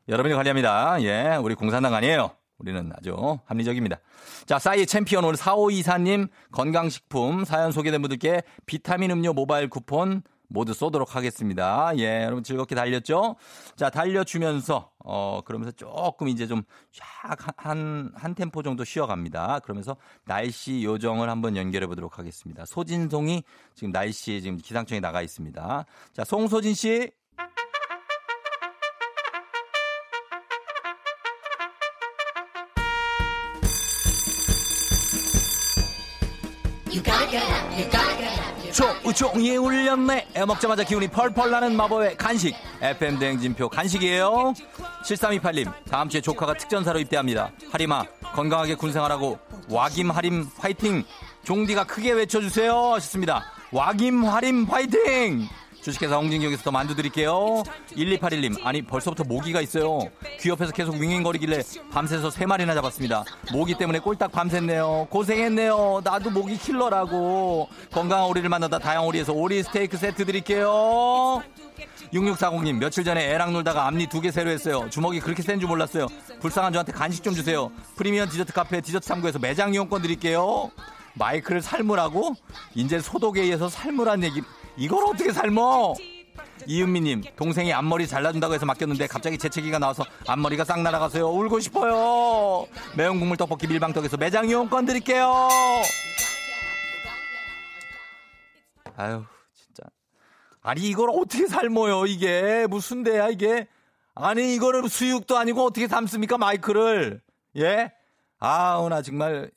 [0.09, 1.03] 여러분이 관리합니다.
[1.03, 2.31] 예, 우리 공산당 아니에요.
[2.59, 4.01] 우리는 아주 합리적입니다.
[4.47, 11.17] 자, 싸이의 챔피언 오늘 4524님 건강식품 사연 소개된 분들께 비타민 음료 모바일 쿠폰 모두 쏘도록
[11.17, 11.93] 하겠습니다.
[11.99, 13.37] 예, 여러분 즐겁게 달렸죠?
[13.77, 19.61] 자, 달려주면서, 어, 그러면서 조금 이제 좀, 샥, 한, 한 템포 정도 쉬어갑니다.
[19.61, 22.65] 그러면서 날씨 요정을 한번 연결해 보도록 하겠습니다.
[22.67, 23.43] 소진송이
[23.75, 25.85] 지금 날씨에 지금 기상청에 나가 있습니다.
[26.13, 27.11] 자, 송소진 씨.
[37.91, 38.46] 조
[39.05, 40.29] 우종이 울렸네.
[40.47, 42.55] 먹자마자 기운이 펄펄 나는 마법의 간식.
[42.83, 44.53] FM 대행진표 간식이에요.
[45.05, 47.51] 7328님 다음 주에 조카가 특전사로 입대합니다.
[47.73, 48.05] 하림아
[48.35, 49.39] 건강하게 군생활하고
[49.71, 51.05] 와김 하림 화이팅.
[51.45, 52.95] 종디가 크게 외쳐주세요.
[52.95, 53.45] 하셨습니다.
[53.73, 55.49] 와김 하림 화이팅
[55.87, 57.63] 주식회사 홍진경에서 더 만두 드릴게요.
[57.93, 60.01] 1281님 아니 벌써부터 모기가 있어요.
[60.41, 61.63] 귀 옆에서 계속 윙윙거리길래
[61.93, 63.23] 밤새서 세마리나 잡았습니다.
[63.53, 65.09] 모기 때문에 꼴딱 밤샜네요.
[65.11, 66.01] 고생했네요.
[66.03, 67.69] 나도 모기 킬러라고.
[67.93, 71.45] 건강한 오리를 만나다 다양 오리에서 오리 스테이크 세트 드릴게요.
[72.13, 74.89] 6640님 며칠 전에 애랑 놀다가 앞니 두 개 새로 했어요.
[74.91, 76.09] 주먹이 그렇게 센 줄 몰랐어요.
[76.41, 77.71] 불쌍한 저한테 간식 좀 주세요.
[77.95, 80.73] 프리미엄 디저트 카페 디저트 탐구에서 매장 이용권 드릴게요.
[81.15, 82.35] 마이크를 삶으라고?
[82.75, 84.43] 이제 소독에 의해서 삶으란 얘기
[84.77, 85.95] 이걸 어떻게 삶어
[86.67, 91.29] 이은미님 동생이 앞머리 잘라준다고 해서 맡겼는데 갑자기 재채기가 나와서 앞머리가 싹 날아가서요.
[91.29, 92.67] 울고 싶어요.
[92.97, 95.49] 매운 국물 떡볶이 밀방떡에서 매장 이용권 드릴게요.
[98.97, 99.25] 아유
[99.55, 99.83] 진짜.
[100.63, 102.67] 아니 이걸 어떻게 삶어요 이게?
[102.69, 103.69] 무슨 데야 이게?
[104.15, 107.21] 아니 이거는 수육도 아니고 어떻게 삶습니까 마이크를?
[107.59, 107.93] 예?
[108.39, 109.51] 아우 나 정말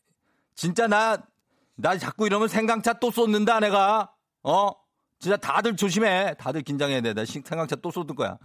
[0.55, 4.11] 진짜 나나 자꾸 이러면 생강차 또 쏟는다 내가.
[4.43, 4.71] 어
[5.19, 6.33] 진짜 다들 조심해.
[6.37, 8.37] 다들 긴장해야 돼 나 생강차 또 쏟을 거야.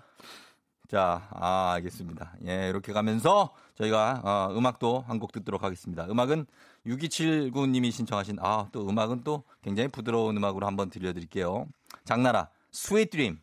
[0.90, 2.34] 자 아, 알겠습니다.
[2.46, 6.06] 예 이렇게 가면서 저희가 어, 음악도 한 곡 듣도록 하겠습니다.
[6.08, 6.46] 음악은
[6.86, 11.66] 6279님이 신청하신 아 또 음악은 또 굉장히 부드러운 음악으로 한번 들려드릴게요.
[12.04, 13.38] 장나라 Sweet Dream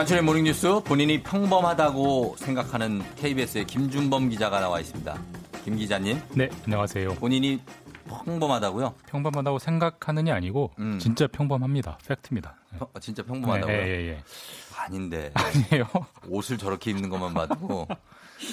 [0.00, 5.14] 간추의 모닝뉴스 본인이 평범하다고 생각하는 KBS의 김준범 기자가 나와 있습니다.
[5.62, 7.16] 김 기자님, 네, 안녕하세요.
[7.16, 7.60] 본인이
[8.08, 8.94] 평범하다고요?
[9.10, 10.98] 평범하다고 생각하느냐 아니고 음.
[10.98, 11.98] 진짜 평범합니다.
[12.08, 12.54] 팩트입니다.
[12.72, 12.78] 네.
[12.78, 13.76] 평- 진짜 평범하다고요?
[13.76, 14.22] 예, 예, 예.
[14.78, 15.84] 아닌데 아니에요.
[16.30, 17.86] 옷을 저렇게 입는 것만 봐도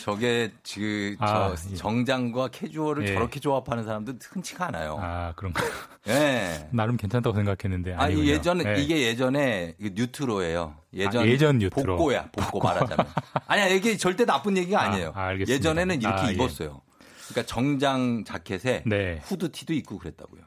[0.03, 1.75] 저게 그, 저 아, 예.
[1.75, 3.13] 정장과 캐주얼을 예.
[3.13, 4.97] 저렇게 조합하는 사람도 흔치가 않아요.
[5.01, 5.69] 아, 그런가요?
[6.07, 6.69] 예.
[6.71, 8.27] 나름 괜찮다고 생각했는데 아, 아니군요.
[8.27, 8.81] 예전에 예.
[8.81, 10.75] 이게 예전에 그 뉴트로예요.
[10.93, 11.95] 예전 아, 예전 뉴트로.
[11.97, 13.05] 복고야, 복고 말하자면.
[13.47, 15.13] 아니야, 이게 절대 나쁜 얘기가 아, 아니에요.
[15.15, 15.53] 아, 알겠습니다.
[15.53, 16.33] 예전에는 이렇게 아, 예.
[16.33, 16.81] 입었어요.
[17.29, 19.21] 그러니까 정장 자켓에 네.
[19.23, 20.41] 후드티도 입고 그랬다고요.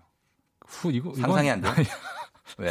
[0.67, 1.69] 후 이거 이건- 상상이 안 돼.
[2.59, 2.71] 왜?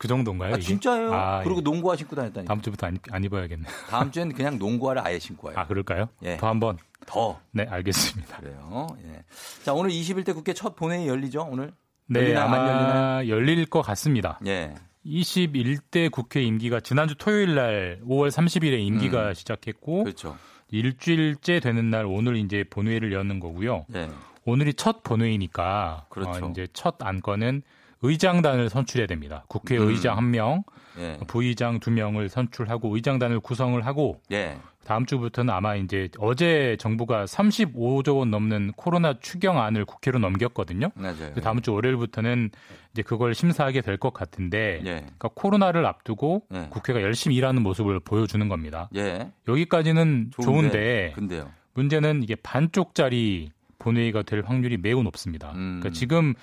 [0.00, 0.54] 그 정도인가요?
[0.54, 0.66] 아, 이게?
[0.66, 1.12] 진짜예요.
[1.12, 1.62] 아, 그리고 예.
[1.62, 2.46] 농구화 신고 다녔다니.
[2.46, 3.66] 다음, 다음 주부터 안, 안 입어야겠네.
[3.90, 5.56] 다음 주엔 그냥 농구화를 아예 신고 와요.
[5.58, 6.08] 아 그럴까요?
[6.22, 6.38] 예.
[6.38, 8.38] 더 한번 더 네 알겠습니다.
[8.38, 8.86] 그래요.
[9.04, 9.22] 예.
[9.62, 11.74] 자 오늘 21대 국회 첫 본회의 열리죠 오늘?
[12.06, 12.44] 네 열리나요?
[12.46, 14.40] 아마 열릴 것 같습니다.
[14.46, 14.74] 예.
[15.04, 19.34] 21대 국회 임기가 지난주 토요일 날 5월 30일에 임기가 음.
[19.34, 20.34] 시작했고 그렇죠.
[20.70, 23.84] 일주일째 되는 날 오늘 이제 본회의를 여는 거고요.
[23.94, 24.08] 예.
[24.46, 26.46] 오늘이 첫 본회의니까 그렇죠.
[26.46, 27.62] 어, 이제 첫 안건은
[28.02, 29.44] 의장단을 선출해야 됩니다.
[29.48, 30.18] 국회 의장 음.
[30.18, 30.62] 한 명,
[30.98, 31.18] 예.
[31.26, 34.58] 부의장 두 명을 선출하고 의장단을 구성을 하고 예.
[34.86, 40.90] 다음 주부터는 아마 이제 어제 정부가 35조 원 넘는 코로나 추경안을 국회로 넘겼거든요.
[40.94, 41.32] 맞아요.
[41.34, 42.50] 그 다음 주 월요일부터는
[42.92, 44.94] 이제 그걸 심사하게 될 것 같은데, 예.
[44.94, 46.66] 그러니까 코로나를 앞두고 예.
[46.70, 48.88] 국회가 열심히 일하는 모습을 보여주는 겁니다.
[48.96, 49.30] 예.
[49.46, 51.44] 여기까지는 좋은데, 좋은데.
[51.74, 55.52] 문제는 이게 반쪽짜리 본회의가 될 확률이 매우 높습니다.
[55.52, 55.78] 음.
[55.80, 56.34] 그러니까 지금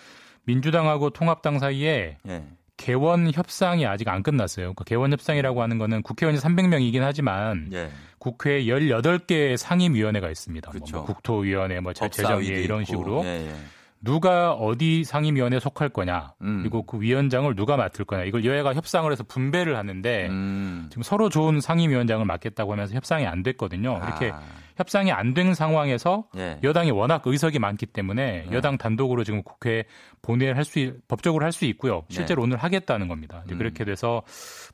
[0.47, 2.43] 민주당하고 통합당 사이에 예.
[2.77, 4.65] 개원 협상이 아직 안 끝났어요.
[4.67, 7.89] 그러니까 개원 협상이라고 하는 거는 국회의원이 300명이긴 하지만 예.
[8.19, 10.71] 국회에 18개 상임위원회가 있습니다.
[10.71, 10.97] 뭐, 그쵸.
[10.97, 12.91] 뭐 국토위원회, 뭐 법사위도 재정위에 이런 있고.
[12.91, 13.55] 식으로 예, 예.
[14.01, 16.59] 누가 어디 상임위원회에 속할 거냐, 음.
[16.61, 20.87] 그리고 그 위원장을 누가 맡을 거냐, 이걸 여야가 협상을 해서 분배를 하는데 음.
[20.89, 23.99] 지금 서로 좋은 상임위원장을 맡겠다고 하면서 협상이 안 됐거든요.
[24.03, 24.41] 이렇게 아.
[24.77, 26.59] 협상이 안 된 상황에서 예.
[26.63, 28.55] 여당이 워낙 의석이 많기 때문에 네.
[28.55, 29.83] 여당 단독으로 지금 국회
[30.21, 32.03] 본회의를 할 수 법적으로 할 수 있고요.
[32.09, 33.43] 실제로 오늘 하겠다는 겁니다.
[33.47, 33.53] 네.
[33.53, 33.57] 음.
[33.57, 34.23] 그렇게 돼서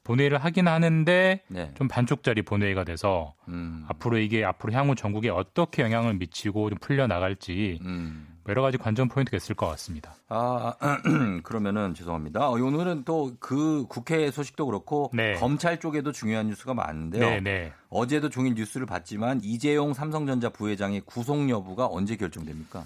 [0.03, 1.71] 본회의를 하긴 하는데 네.
[1.76, 3.86] 좀 반쪽짜리 본회의가 돼서 음.
[3.89, 8.28] 앞으로 이게 앞으로 향후 전국에 어떻게 영향을 미치고 좀 풀려 나갈지 음.
[8.47, 10.15] 여러 가지 관전 포인트가 있을 것 같습니다.
[10.29, 10.75] 아,
[11.43, 12.49] 그러면은 죄송합니다.
[12.49, 15.33] 어, 오늘은 또 그 국회 소식도 그렇고 네.
[15.33, 17.29] 검찰 쪽에도 중요한 뉴스가 많은데요.
[17.29, 17.73] 네, 네.
[17.89, 22.83] 어제도 종일 뉴스를 봤지만 이재용 삼성전자 부회장의 구속 여부가 언제 결정됩니까?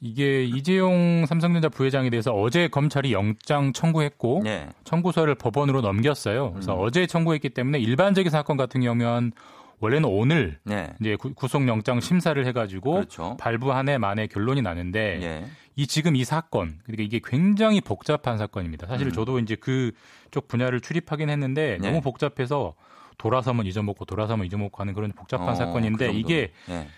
[0.00, 4.68] 이게 이재용 삼성전자 부회장에 대해서 어제 검찰이 영장 청구했고 네.
[4.84, 6.52] 청구서를 법원으로 넘겼어요.
[6.52, 6.80] 그래서 음.
[6.80, 9.32] 어제 청구했기 때문에 일반적인 사건 같은 경우면
[9.80, 10.92] 원래는 오늘 네.
[11.00, 13.36] 이제 구- 구속영장 심사를 해가지고 그렇죠.
[13.38, 15.44] 발부 한 해 만에 결론이 나는데 예.
[15.76, 18.86] 이 지금 이 사건 그러니까 이게 굉장히 복잡한 사건입니다.
[18.86, 19.12] 사실 음.
[19.12, 21.88] 저도 이제 그쪽 분야를 출입하긴 했는데 네.
[21.88, 22.74] 너무 복잡해서
[23.18, 26.18] 돌아서면 잊어먹고 돌아서면 잊어먹고 하는 그런 복잡한 어, 사건인데 그.
[26.18, 26.88] 이게 예.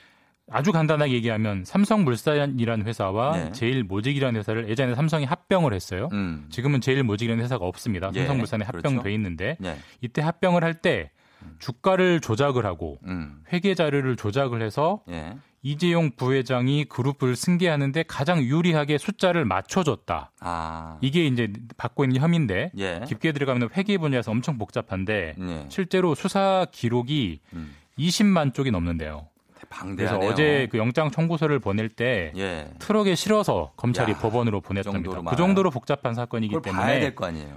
[0.49, 3.53] 아주 간단하게 얘기하면 삼성물산이라는 회사와 네.
[3.53, 6.09] 제일모직이라는 회사를 예전에 삼성이 합병을 했어요.
[6.13, 6.47] 음.
[6.51, 8.11] 지금은 제일모직이라는 회사가 없습니다.
[8.15, 8.89] 예, 삼성물산에 그렇죠.
[8.89, 9.77] 합병돼 있는데 네.
[10.03, 11.11] 이때 합병을 할 때
[11.59, 13.43] 주가를 조작을 하고 음.
[13.53, 15.37] 회계 자료를 조작을 해서 예.
[15.63, 20.31] 이재용 부회장이 그룹을 승계하는데 가장 유리하게 숫자를 맞춰줬다.
[20.39, 20.99] 아.
[21.01, 23.01] 이게 이제 받고 있는 혐의인데 예.
[23.07, 25.67] 깊게 들어가면 회계 분야에서 엄청 복잡한데 예.
[25.69, 27.75] 실제로 수사 기록이 음.
[27.99, 29.29] 20만 쪽이 넘는데요.
[29.57, 30.31] 그래서 방대하네요.
[30.31, 32.69] 어제 그 영장 청구서를 보낼 때 예.
[32.79, 35.23] 트럭에 실어서 검찰이 야, 법원으로 그 보냈답니다.
[35.23, 35.37] 그?
[35.37, 36.83] 정도로 복잡한 사건이기 때문에.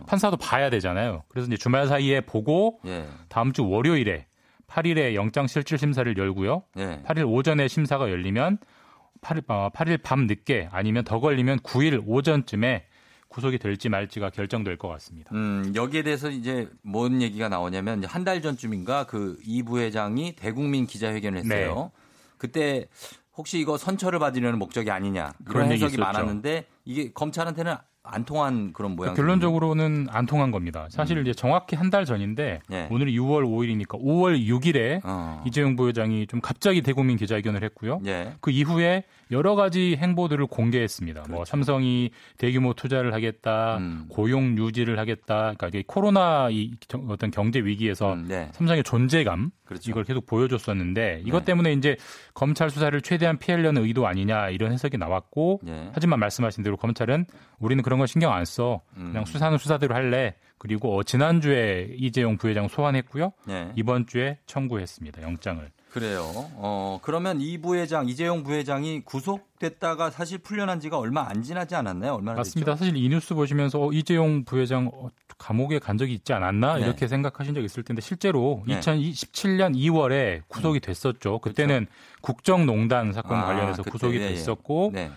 [0.07, 1.23] 판사도 봐야 되잖아요.
[1.27, 3.05] 그래서 이제 주말 사이에 보고 예.
[3.27, 4.25] 다음 주 월요일에
[4.67, 6.63] 8일에 영장 실질 심사를 열고요.
[6.77, 7.01] 예.
[7.05, 8.59] 8일 오전에 심사가 열리면
[9.21, 12.85] 8일, 어, 8일 밤 늦게 아니면 더 걸리면 9일 오전쯤에
[13.29, 15.29] 구속이 될지 말지가 결정될 것 같습니다.
[15.35, 21.39] 음, 여기에 대해서 이제 뭔 얘기가 나오냐면 한 달 전쯤인가 그 이 부회장이 대국민 기자회견을
[21.39, 21.91] 했어요.
[21.93, 22.01] 네.
[22.37, 22.85] 그때
[23.37, 25.97] 혹시 이거 선처를 받으려는 목적이 아니냐 그런 해석이.
[25.97, 29.13] 많았는데 이게 검찰한테는 안 통한 그런 모양.
[29.13, 30.87] 결론적으로는 안 통한 겁니다.
[30.89, 32.87] 사실 이제 정확히 한 달 전인데 네.
[32.91, 35.43] 오늘이 6월 5일이니까 5월 6일에 어.
[35.45, 38.01] 이재용 부회장이 좀 갑자기 대국민 기자회견을 했고요.
[38.05, 38.33] 예.
[38.41, 41.21] 그 이후에 여러 가지 행보들을 공개했습니다.
[41.21, 41.45] 뭐 그렇죠.
[41.45, 44.05] 삼성이 대규모 투자를 하겠다, 음.
[44.09, 45.53] 고용 유지를 하겠다.
[45.55, 48.49] 그러니까 이게 코로나 이 경- 어떤 경제 위기에서 음, 네.
[48.53, 49.91] 삼성의 존재감 그렇죠.
[49.91, 51.45] 이걸 계속 보여줬었는데 이것 네.
[51.45, 51.95] 때문에 이제
[52.33, 55.91] 검찰 수사를 최대한 피하려는 의도 아니냐 이런 해석이 나왔고 예.
[55.93, 57.25] 하지만 말씀하신 대로 검찰은
[57.59, 58.81] 우리는 그런 거 신경 안 써.
[58.97, 59.09] 음.
[59.11, 60.35] 그냥 수사는 수사대로 할래.
[60.57, 63.31] 그리고 어, 지난주에 이재용 부회장 소환했고요.
[63.49, 63.71] 예.
[63.75, 65.21] 이번 주에 청구했습니다.
[65.21, 65.69] 영장을.
[65.91, 66.23] 그래요.
[66.55, 72.13] 어, 그러면 이 부회장, 이재용 부회장이 구속됐다가 사실 풀려난 지가 얼마 안 지나지 않았나요?
[72.13, 72.73] 얼마나 맞습니다.
[72.73, 72.77] 됐죠?
[72.85, 76.85] 사실 이 뉴스 보시면서 어, 이재용 부회장 어, 감옥에 간 적이 있지 않았나 네.
[76.85, 78.79] 이렇게 생각하신 적 있을 텐데 실제로 네.
[78.79, 81.39] 2017년 2월에 구속이 됐었죠.
[81.39, 81.87] 그때는
[82.21, 84.29] 국정농단 사건 아, 관련해서 그때, 구속이 예, 예.
[84.29, 85.11] 됐었고 네.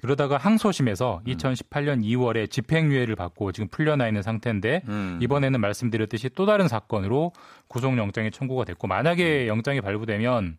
[0.00, 1.32] 그러다가 항소심에서 음.
[1.32, 5.18] 2018년 2월에 집행유예를 받고 지금 풀려나 있는 상태인데 음.
[5.22, 7.32] 이번에는 말씀드렸듯이 또 다른 사건으로
[7.68, 9.48] 구속영장이 청구가 됐고 만약에 음.
[9.48, 10.56] 영장이 발부되면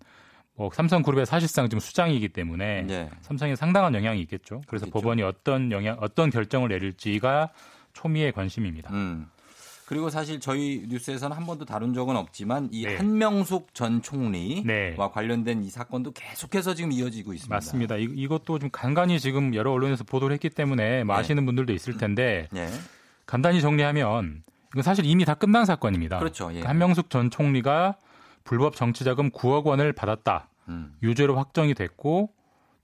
[0.56, 3.10] 뭐 삼성그룹의 사실상 지금 수장이기 때문에 네.
[3.22, 4.62] 삼성에 상당한 영향이 있겠죠.
[4.68, 4.92] 그래서 있겠죠.
[4.92, 7.50] 법원이 어떤 영향, 어떤 결정을 내릴지가
[7.94, 8.92] 초미의 관심입니다.
[9.92, 9.94] 음.
[9.94, 12.96] 그리고 사실 저희 뉴스에서는 한 번도 다룬 적은 없지만 이 네.
[12.96, 14.96] 한명숙 전 총리와 네.
[14.96, 17.54] 관련된 이 사건도 계속해서 지금 이어지고 있습니다.
[17.54, 17.98] 맞습니다.
[17.98, 21.20] 이, 이것도 좀 간간히 지금 여러 언론에서 보도를 했기 때문에 뭐 네.
[21.20, 22.70] 아시는 분들도 있을 텐데 예.
[23.26, 26.20] 간단히 정리하면 이건 사실 이미 다 끝난 사건입니다.
[26.20, 26.50] 그렇죠.
[26.54, 26.62] 예.
[26.62, 27.98] 한명숙 전 총리가
[28.46, 30.48] 불법 정치자금 9억 원을 받았다.
[30.70, 30.94] 음.
[31.04, 32.32] 유죄로 확정이 됐고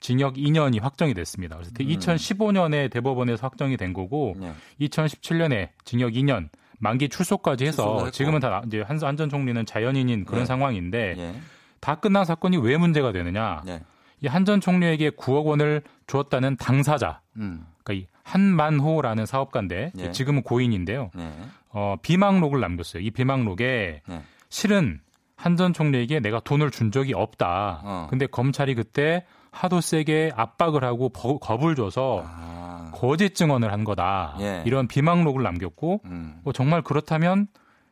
[0.00, 1.56] 징역 2년이 확정이 됐습니다.
[1.56, 4.52] 그래서 2015년에 대법원에서 확정이 된 거고 예.
[4.86, 8.10] 2017년에 징역 2년 만기 출소까지 해서.
[8.10, 10.46] 지금은 다 이제 한전 총리는 자연인인 그런 네.
[10.46, 11.34] 상황인데 예.
[11.80, 13.62] 다 끝난 사건이 왜 문제가 되느냐?
[13.68, 13.82] 예.
[14.20, 17.64] 이한전 총리에게 9억 원을 주었다는 당사자, 음.
[17.84, 20.10] 그러니까 이 한만호라는 사업가인데 예.
[20.12, 21.10] 지금은 고인인데요.
[21.18, 21.32] 예.
[21.70, 23.02] 어, 비망록을 남겼어요.
[23.02, 24.22] 이 비망록에 예.
[24.48, 25.00] 실은
[25.36, 27.80] 한전 총리에게 내가 돈을 준 적이 없다.
[27.84, 28.06] 어.
[28.10, 32.57] 근데 검찰이 그때 하도 세게 압박을 하고 버- 겁을 줘서 아.
[32.98, 34.36] 거짓 증언을 한 거다.
[34.40, 34.62] 예.
[34.66, 36.40] 이런 비망록을 남겼고 음.
[36.42, 37.46] 뭐 정말 그렇다면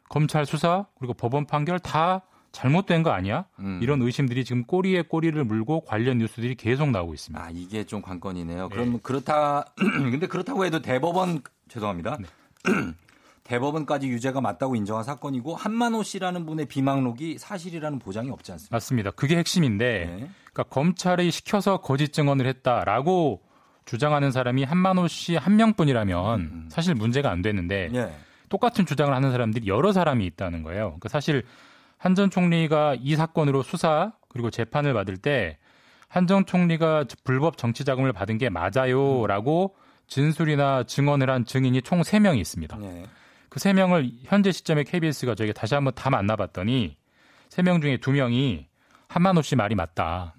[0.08, 3.44] 검찰 수사 그리고 법원 판결 다 잘못된 거 아니야?
[3.60, 3.78] 음.
[3.80, 7.44] 이런 의심들이 지금 꼬리에 꼬리를 물고 관련 뉴스들이 계속 나오고 있습니다.
[7.44, 8.68] 아, 이게 좀 관건이네요.
[8.68, 8.74] 네.
[8.74, 12.18] 그럼 그렇다 근데 그렇다고 해도 대법원 죄송합니다.
[12.18, 12.26] 네.
[13.44, 18.74] 대법원까지 유죄가 맞다고 인정한 사건이고 한만호 씨라는 분의 비망록이 사실이라는 보장이 없지 않습니까?
[18.74, 19.10] 맞습니다.
[19.12, 20.30] 그게 핵심인데, 네.
[20.52, 23.42] 그러니까 검찰이 시켜서 거짓 증언을 했다라고
[23.86, 28.12] 주장하는 사람이 한만호 씨 한 명뿐이라면 사실 문제가 안 되는데 예.
[28.48, 30.84] 똑같은 주장을 하는 사람들이 여러 사람이 있다는 거예요.
[30.88, 31.42] 그러니까 사실
[31.98, 35.56] 한 전 총리가 이 사건으로 수사 그리고 재판을 받을 때
[36.08, 39.74] 한 전 총리가 불법 정치 자금을 받은 게 맞아요라고
[40.06, 42.78] 진술이나 증언을 한 증인이 총 3명이 있습니다.
[42.82, 43.04] 예.
[43.48, 46.96] 그세 명을 현재 시점에 KBS가 저희가 다시 한번 다 만나봤더니
[47.48, 48.66] 세 명 중에 두 명이
[49.08, 50.34] 한만호 씨 말이 맞다.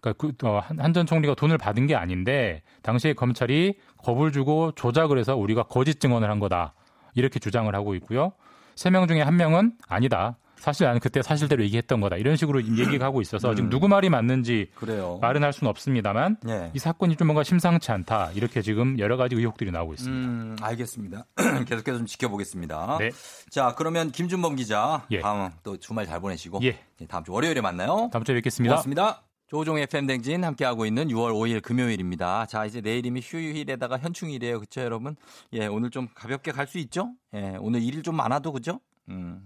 [0.00, 5.36] 그러니까 그, 어, 한전 총리가 돈을 받은 게 아닌데 당시에 검찰이 겁을 주고 조작을 해서
[5.36, 6.74] 우리가 거짓 증언을 한 거다.
[7.14, 8.32] 이렇게 주장을 하고 있고요.
[8.76, 10.36] 세 명 중에 한 명은 아니다.
[10.54, 12.16] 사실 나는 그때 사실대로 얘기했던 거다.
[12.16, 15.18] 이런 식으로 얘기가 하고 있어서 지금 누구 말이 맞는지 그래요.
[15.22, 16.70] 말은 할 수는 없습니다만 예.
[16.74, 18.30] 이 사건이 좀 뭔가 심상치 않다.
[18.34, 20.28] 이렇게 지금 여러 가지 의혹들이 나오고 있습니다.
[20.28, 21.26] 음, 알겠습니다.
[21.66, 22.98] 계속해서 좀 지켜보겠습니다.
[22.98, 23.10] 네.
[23.50, 25.20] 자, 그러면 김준범 기자, 예.
[25.20, 26.78] 다음 또 주말 잘 보내시고 예.
[27.00, 28.10] 예, 다음 주 월요일에 만나요.
[28.12, 28.74] 다음 주에 뵙겠습니다.
[28.76, 29.27] 고맙습니다.
[29.48, 32.44] 조종의 팬댕진 함께하고 있는 6월 5일 금요일입니다.
[32.46, 34.60] 자, 이제 내일이면 휴일에다가 현충일이에요.
[34.60, 35.16] 그쵸, 여러분?
[35.54, 37.14] 예, 오늘 좀 가볍게 갈 수 있죠?
[37.32, 38.78] 예, 오늘 일이 좀 많아도, 그죠?
[39.08, 39.42] 음.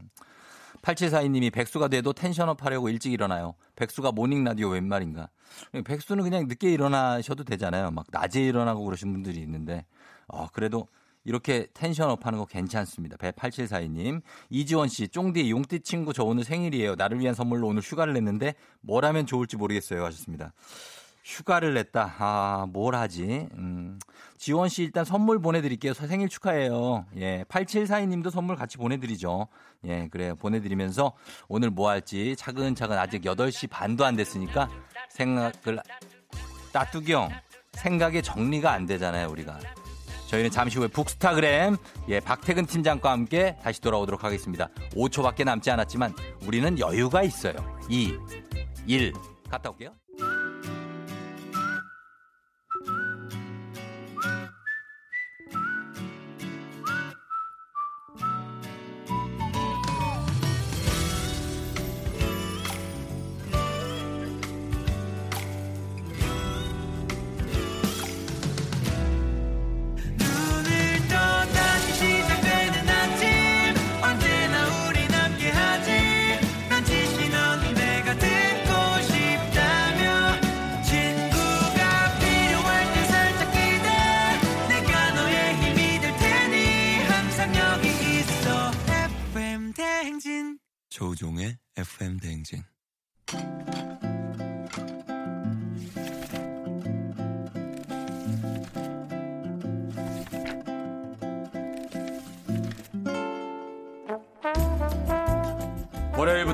[0.82, 3.55] 8742님이 백수가 돼도 tension up 하려고 일찍 일어나요.
[3.76, 5.28] 백수가 morning 라디오 웬 말인가?
[5.84, 7.92] 백수는 그냥 늦게 일어나셔도 되잖아요.
[7.92, 9.86] 막 낮에 일어나고 그러신 분들이 있는데,
[10.26, 10.88] 어, 그래도
[11.25, 13.16] 이렇게 텐션업 하는 거 괜찮습니다.
[13.16, 14.23] 8742님.
[14.51, 16.95] 이지원 씨, 쫑디 용띠 친구 저 오늘 생일이에요.
[16.97, 20.05] 나를 위한 선물로 오늘 휴가를 냈는데 뭘 하면 좋을지 모르겠어요.
[20.05, 20.53] 하셨습니다.
[21.25, 22.16] 휴가를 냈다.
[22.18, 23.47] 아, 뭘 하지?
[23.55, 23.99] 음.
[24.39, 25.95] 지원 씨 일단 선물 보내드릴게요.
[25.95, 27.07] 생일 축하해요.
[27.16, 27.45] 예.
[27.45, 29.47] 8742님도 선물 같이 보내드리죠.
[29.85, 30.35] 예, 그래요.
[30.37, 31.12] 보내드리면서
[31.49, 34.68] 오늘 뭐 할지 차근차근 아직 8시 반도 안 됐으니까
[35.11, 35.81] 생각을,
[36.73, 37.29] 따뚜기 형,
[37.73, 39.61] 생각에 정리가 안 되잖아요, 우리가.
[40.33, 41.76] 저희는 잠시 후에 북스타그램,
[42.09, 44.70] 예, 박태근 팀장과 함께 다시 돌아오도록 하겠습니다.
[44.95, 46.14] 5초밖에 남지 않았지만
[46.47, 47.55] 우리는 여유가 있어요.
[47.91, 48.16] 2,
[48.87, 49.12] 1,
[49.51, 49.91] 갔다 올게요.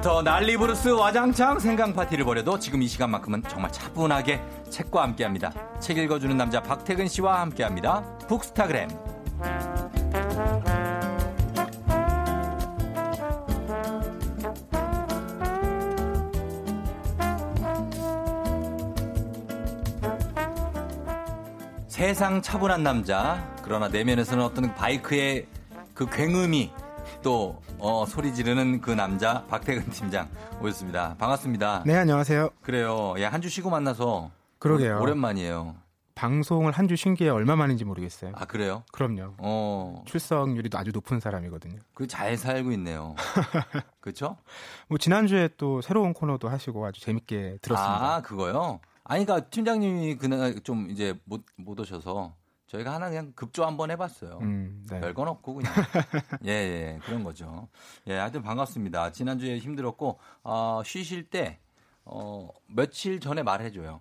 [0.09, 4.41] 월요일부터 난리 부르스 와장창 생강 파티를 벌여도 지금 이 시간만큼은 정말 차분하게
[4.71, 5.53] 책과 함께합니다.
[5.81, 8.03] 책 읽어주는 남자 박태근 씨와 함께합니다.
[8.27, 8.89] 북스타그램.
[21.87, 25.47] 세상 차분한 남자 그러나 내면에서는 어떤 바이크의
[25.93, 26.71] 그 굉음이
[27.23, 30.29] 또 어, 소리 지르는 그 남자 박태근 팀장
[30.63, 31.17] 오셨습니다.
[31.19, 31.83] 반갑습니다.
[31.85, 32.51] 네, 안녕하세요.
[32.63, 33.15] 그래요.
[33.19, 34.99] 예, 한 주 쉬고 만나서 그러게요.
[34.99, 35.75] 오- 오랜만이에요.
[36.15, 38.33] 방송을 한 주 쉰 게 얼마 만인지 모르겠어요.
[38.35, 38.83] 아 그래요?
[38.93, 39.35] 그럼요.
[39.39, 41.79] 어, 출석률이 아주 높은 사람이거든요.
[41.95, 43.15] 그 잘 살고 있네요.
[44.01, 44.37] 그렇죠?
[44.89, 48.15] 뭐 지난주에 또 새로운 코너도 하시고 아주 재밌게 들었습니다.
[48.17, 48.81] 아 그거요?
[49.05, 52.35] 아니 그러니까 팀장님이 그날 좀 이제 못 못 오셔서
[52.69, 54.39] 저희가 하나 그냥 급조 한번 해봤어요.
[54.43, 55.01] 음, 네.
[55.01, 55.73] 별건 없고 그냥
[56.47, 57.69] 예, 예 그런 거죠.
[58.07, 59.13] 예, 하여튼 반갑습니다.
[59.13, 61.59] 지난주에 힘들었고 어, 쉬실 때
[62.05, 64.01] 어, 며칠 전에 말해줘요.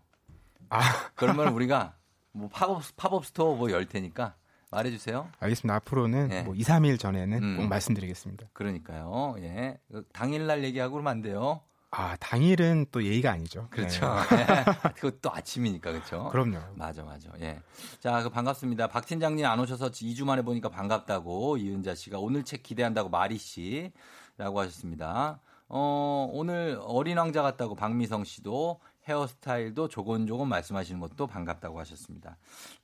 [0.70, 0.82] 아.
[1.16, 1.96] 그러면 우리가
[2.34, 4.36] 뭐 pop-up pop-up store 뭐 열 테니까
[4.70, 5.30] 말해주세요.
[5.40, 5.76] 알겠습니다.
[5.76, 6.42] 앞으로는 예.
[6.44, 7.58] 뭐 2, 3일 전에는 음.
[7.58, 8.48] 꼭 말씀드리겠습니다.
[8.52, 9.36] 그러니까요.
[9.40, 11.62] 예, 그 당일날 얘기하고 그러면 안 돼요.
[11.90, 13.68] 아, 당일은 또 예의가 아니죠.
[13.70, 14.06] 그렇죠.
[14.30, 14.46] 네.
[14.96, 16.28] 그것도 아침이니까 그렇죠.
[16.30, 16.60] 그럼요.
[16.76, 17.30] 맞아, 맞아.
[17.40, 17.62] 예.
[18.02, 18.88] 자, 그 반갑습니다.
[18.88, 24.60] 박 팀장님 안 오셔서 2주 만에 보니까 반갑다고 이은자 씨가 오늘 책 기대한다고 마리 씨라고
[24.60, 25.40] 하셨습니다.
[25.70, 32.38] 어, 오늘 어린 왕자 같다고 박미성 씨도 헤어스타일도 조곤조곤 말씀하시는 것도 반갑다고 하셨습니다.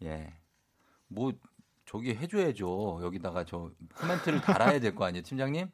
[0.03, 0.33] 예.
[1.09, 1.33] 뭐
[1.85, 3.01] 저기 해줘야죠.
[3.03, 5.69] 여기다가 저 코멘트를 달아야 될 거 아니에요, 팀장님?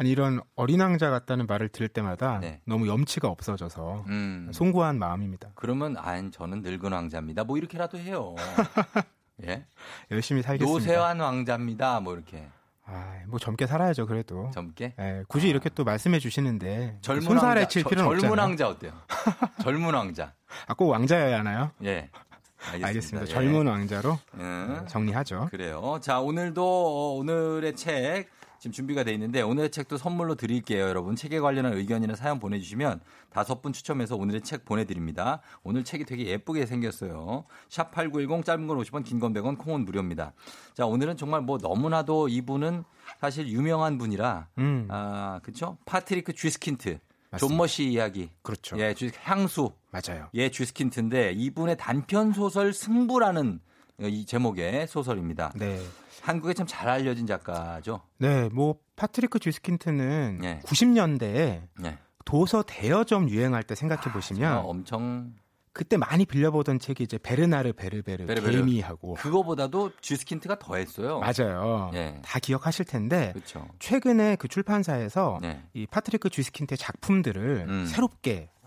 [0.00, 2.62] 아니 이런 어린 왕자 같다는 말을 들을 때마다 네.
[2.64, 4.48] 너무 염치가 없어져서 음.
[4.50, 5.50] 송구한 마음입니다.
[5.54, 7.44] 그러면 아, 저는 늙은 왕자입니다.
[7.44, 8.34] 뭐 이렇게라도 해요.
[9.46, 9.66] 예.
[10.10, 10.72] 열심히 살겠습니다.
[10.72, 12.00] 노세환 왕자입니다.
[12.00, 12.48] 뭐 이렇게
[12.86, 14.50] 아, 뭐 젊게 살아야죠, 그래도.
[14.54, 14.94] 젊게.
[14.98, 17.68] 예, 굳이 이렇게 또 말씀해 주시는데 젊은 손살에 왕자.
[17.68, 18.42] 칠 저- 필요는 젊은 없잖아요.
[18.48, 18.92] 왕자 어때요?
[19.62, 20.32] 젊은 왕자.
[20.66, 21.72] 아, 꼭 왕자여야 하나요?
[21.84, 22.08] 예.
[22.56, 22.86] 알겠습니다.
[22.88, 23.28] 알겠습니다.
[23.28, 23.32] 예.
[23.34, 24.82] 젊은 왕자로 음.
[24.88, 25.48] 정리하죠.
[25.50, 25.98] 그래요.
[26.00, 28.28] 자, 오늘도 어, 오늘의 책
[28.60, 31.16] 지금 준비가 돼 있는데 오늘의 책도 선물로 드릴게요, 여러분.
[31.16, 33.00] 책에 관련한 의견이나 사연 보내주시면
[33.30, 35.40] 다섯 분 추첨해서 오늘의 책 보내드립니다.
[35.62, 37.46] 오늘 책이 되게 예쁘게 생겼어요.
[37.70, 40.34] 샵 8910 짧은 건 50원, 긴 건 100원, 콩은 무료입니다.
[40.74, 42.84] 자, 오늘은 정말 뭐 너무나도 이분은
[43.18, 45.78] 사실 유명한 분이라 음, 아, 그쵸?
[45.86, 46.98] 파트리크 쥐스킨트.
[47.30, 47.38] 맞습니다.
[47.38, 48.28] 좀머 씨 이야기.
[48.42, 48.78] 그렇죠.
[48.78, 49.72] 예, 쥐- 향수.
[49.90, 50.28] 맞아요.
[50.34, 53.60] 예, 쥐스킨트인데 이분의 단편 소설 승부라는
[54.02, 55.52] 이 제목의 소설입니다.
[55.56, 55.78] 네.
[56.22, 58.00] 한국에 참 잘 알려진 작가죠.
[58.18, 60.60] 네, 뭐 파트리크 쥐스킨트는 예.
[60.64, 61.98] 90년대에 네.
[62.24, 65.32] 도서 대여점 유행할 때 생각해 보시면 아, 엄청
[65.72, 68.56] 그때 많이 빌려보던 책이 이제 베르나르 베르베르, 베르베르.
[68.56, 71.20] 개미하고 그거보다도 쥐스킨트가 더했어요.
[71.20, 71.90] 맞아요.
[71.94, 72.20] 예.
[72.22, 73.66] 다 기억하실 텐데 그렇죠.
[73.78, 75.62] 최근에 그 출판사에서 네.
[75.72, 77.86] 이 파트리크 쥐스킨트의 작품들을 음.
[77.86, 78.59] 새롭게 어,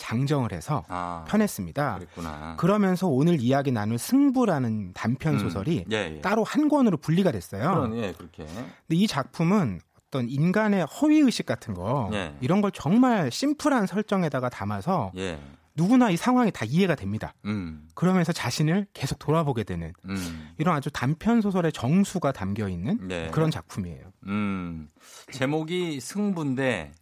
[0.00, 1.94] 장정을 해서 아, 펴냈습니다.
[1.94, 2.56] 그랬구나.
[2.56, 5.38] 그러면서 오늘 이야기 나눌 승부라는 단편 음.
[5.38, 6.20] 소설이 예, 예.
[6.20, 7.70] 따로 한 권으로 분리가 됐어요.
[7.70, 8.44] 그런 예, 그렇게.
[8.44, 12.34] 근데 이 작품은 어떤 인간의 허위 의식 같은 거 예.
[12.40, 15.38] 이런 걸 정말 심플한 설정에다가 담아서 예.
[15.76, 17.32] 누구나 이 상황이 다 이해가 됩니다.
[17.44, 17.88] 음.
[17.94, 20.48] 그러면서 자신을 계속 돌아보게 되는 음.
[20.58, 23.30] 이런 아주 단편 소설의 정수가 담겨 있는 네.
[23.30, 24.12] 그런 작품이에요.
[24.26, 24.88] 음.
[25.30, 26.92] 제목이 승부인데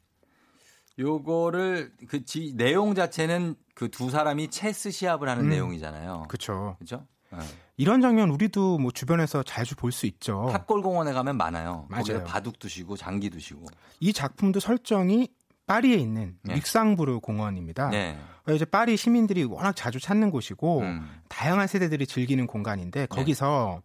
[0.98, 5.48] 요거를 그 지, 내용 자체는 그 두 사람이 체스 시합을 하는 음.
[5.50, 6.24] 내용이잖아요.
[6.28, 6.76] 그렇죠.
[6.80, 7.06] 그죠?
[7.30, 7.38] 네.
[7.76, 10.48] 이런 장면 우리도 뭐 주변에서 자주 볼 수 있죠.
[10.50, 11.86] 탑골 공원에 가면 많아요.
[11.90, 12.24] 거기서 맞아요.
[12.26, 13.66] 바둑 두시고 장기 두시고.
[14.00, 15.28] 이 작품도 설정이
[15.66, 16.54] 파리에 있는 네.
[16.54, 17.90] 뤽상부르 공원입니다.
[17.90, 18.18] 네.
[18.50, 21.06] 이제 파리 시민들이 워낙 자주 찾는 곳이고 음.
[21.28, 23.82] 다양한 세대들이 즐기는 공간인데 거기서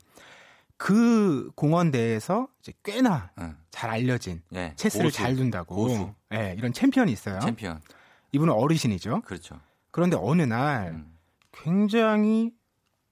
[0.78, 3.55] 그 공원 내에서 이제 꽤나 응.
[3.70, 4.74] 잘 알려진 예.
[4.76, 6.14] 체스를 고수, 잘 둔다고 고수.
[6.34, 7.39] 예, 이런 챔피언이 있어요.
[7.39, 7.81] 챔피언.
[8.31, 9.21] 이분은 어르신이죠.
[9.21, 9.59] 그렇죠.
[9.91, 11.17] 그런데 어느 날 음.
[11.51, 12.51] 굉장히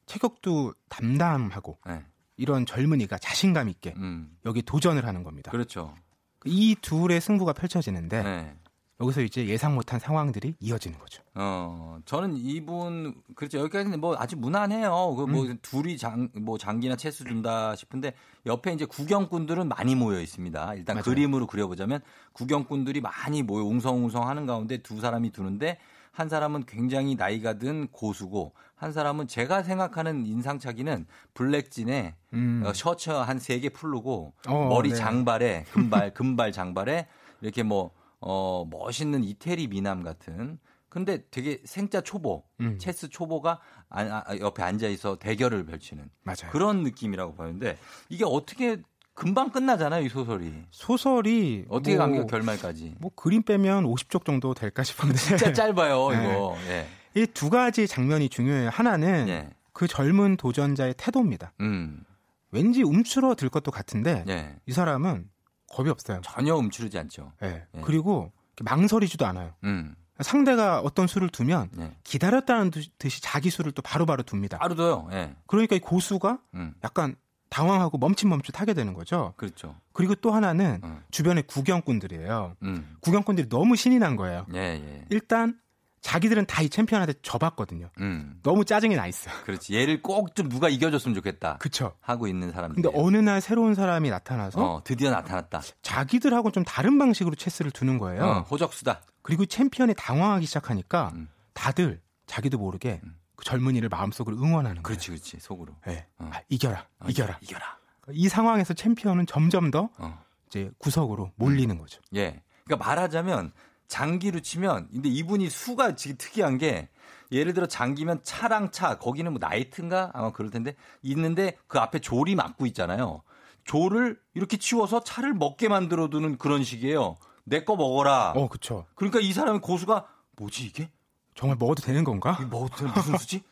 [0.07, 2.03] 체격도 담담하고 네.
[2.37, 4.35] 이런 젊은이가 자신감 있게 음.
[4.45, 5.51] 여기 도전을 하는 겁니다.
[5.51, 5.95] 그렇죠.
[6.43, 8.55] 이 둘의 승부가 펼쳐지는데 네.
[9.01, 11.23] 여기서 이제 예상 못한 상황들이 이어지는 거죠.
[11.33, 13.57] 어, 저는 이분, 그렇죠.
[13.59, 15.15] 여기까지는 뭐 아주 무난해요.
[15.15, 15.31] 그 음.
[15.31, 18.13] 뭐 둘이 장, 뭐 장기나 체스 준다 싶은데
[18.45, 20.75] 옆에 이제 구경꾼들은 많이 모여 있습니다.
[20.75, 21.03] 일단 맞아요.
[21.03, 22.01] 그림으로 그려보자면
[22.33, 25.79] 구경꾼들이 많이 모여 웅성웅성 하는 가운데 두 사람이 두는데
[26.11, 32.63] 한 사람은 굉장히 나이가 든 고수고 한 사람은 제가 생각하는 인상착의는 블랙진에 음.
[32.65, 34.95] 어, 셔츠 한 세 개 풀르고 어, 머리 네.
[34.95, 37.07] 장발에 금발 금발 장발에
[37.41, 37.91] 이렇게 뭐
[38.21, 40.59] 어, 멋있는 이태리 미남 같은
[40.89, 42.77] 근데 되게 생자 초보 음.
[42.77, 43.59] 체스 초보가
[43.89, 46.51] 아, 아, 옆에 앉아 있어 대결을 펼치는 맞아요.
[46.51, 47.77] 그런 느낌이라고 보는데
[48.09, 48.77] 이게 어떻게
[49.13, 54.83] 금방 끝나잖아요 이 소설이 소설이 어떻게 뭐, 감겨 결말까지 뭐 그림 빼면 50쪽 정도 될까
[54.83, 56.23] 싶은데 진짜 짧아요 네.
[56.23, 56.87] 이거 예.
[57.13, 58.69] 이두 가지 장면이 중요해요.
[58.69, 59.49] 하나는 예.
[59.73, 61.53] 그 젊은 도전자의 태도입니다.
[61.59, 62.03] 음.
[62.51, 64.55] 왠지 움츠러들 것도 같은데 예.
[64.65, 65.29] 이 사람은
[65.71, 66.21] 겁이 없어요.
[66.23, 67.31] 전혀 움츠르지 않죠.
[67.43, 67.65] 예.
[67.75, 67.81] 예.
[67.81, 69.53] 그리고 망설이지도 않아요.
[69.63, 69.95] 음.
[70.19, 71.95] 상대가 어떤 수를 두면 예.
[72.03, 74.59] 기다렸다는 듯이 자기 수를 또 바로바로 둡니다.
[74.59, 75.09] 빠르도요.
[75.13, 75.35] 예.
[75.47, 76.73] 그러니까 이 고수가 음.
[76.83, 77.15] 약간
[77.49, 79.33] 당황하고 멈칫멈칫하게 되는 거죠.
[79.35, 79.75] 그렇죠.
[79.91, 81.01] 그리고 또 하나는 음.
[81.11, 82.55] 주변의 구경꾼들이에요.
[82.63, 82.95] 음.
[83.01, 84.45] 구경꾼들이 너무 신이 난 거예요.
[84.53, 85.05] 예, 예.
[85.09, 85.59] 일단
[86.01, 87.89] 자기들은 다 이 챔피언한테 져봤거든요.
[87.99, 88.39] 음.
[88.43, 89.29] 너무 짜증이 나 있어.
[89.45, 89.75] 그렇지.
[89.75, 91.57] 얘를 꼭 좀 누가 이겨줬으면 좋겠다.
[91.57, 91.93] 그쵸.
[92.01, 92.81] 하고 있는 사람들.
[92.81, 95.61] 근데 어느 날 새로운 사람이 나타나서 어, 드디어 나타났다.
[95.81, 98.23] 자기들하고 좀 다른 방식으로 체스를 두는 거예요.
[98.23, 99.01] 어, 호적수다.
[99.21, 101.29] 그리고 챔피언이 당황하기 시작하니까 음.
[101.53, 103.01] 다들 자기도 모르게
[103.35, 104.83] 그 젊은이를 마음속으로 응원하는 거예요.
[104.83, 105.37] 그렇지, 그렇지.
[105.39, 105.75] 속으로.
[105.85, 106.05] 네.
[106.17, 106.29] 어.
[106.33, 107.37] 아, 이겨라, 어, 이겨라.
[107.41, 107.77] 이겨라.
[108.11, 110.23] 이 상황에서 챔피언은 점점 더 어.
[110.47, 111.99] 이제 구석으로 몰리는 거죠.
[112.15, 112.41] 예.
[112.65, 113.51] 그러니까 말하자면
[113.91, 116.87] 장기로 치면 근데 이분이 수가 지금 특이한 게
[117.29, 122.35] 예를 들어 장기면 차랑 차 거기는 뭐 나이트인가 아마 그럴 텐데 있는데 그 앞에 조리
[122.35, 123.21] 막고 있잖아요.
[123.65, 127.17] 조를 이렇게 치워서 차를 먹게 만들어 두는 그런 식이에요.
[127.43, 128.31] 내 거 먹어라.
[128.31, 128.85] 어, 그쵸.
[128.95, 130.89] 그러니까 이 사람의 고수가 뭐지 이게?
[131.35, 132.37] 정말 먹어도 되는 건가?
[132.49, 133.43] 먹어도 되는 무슨 수지?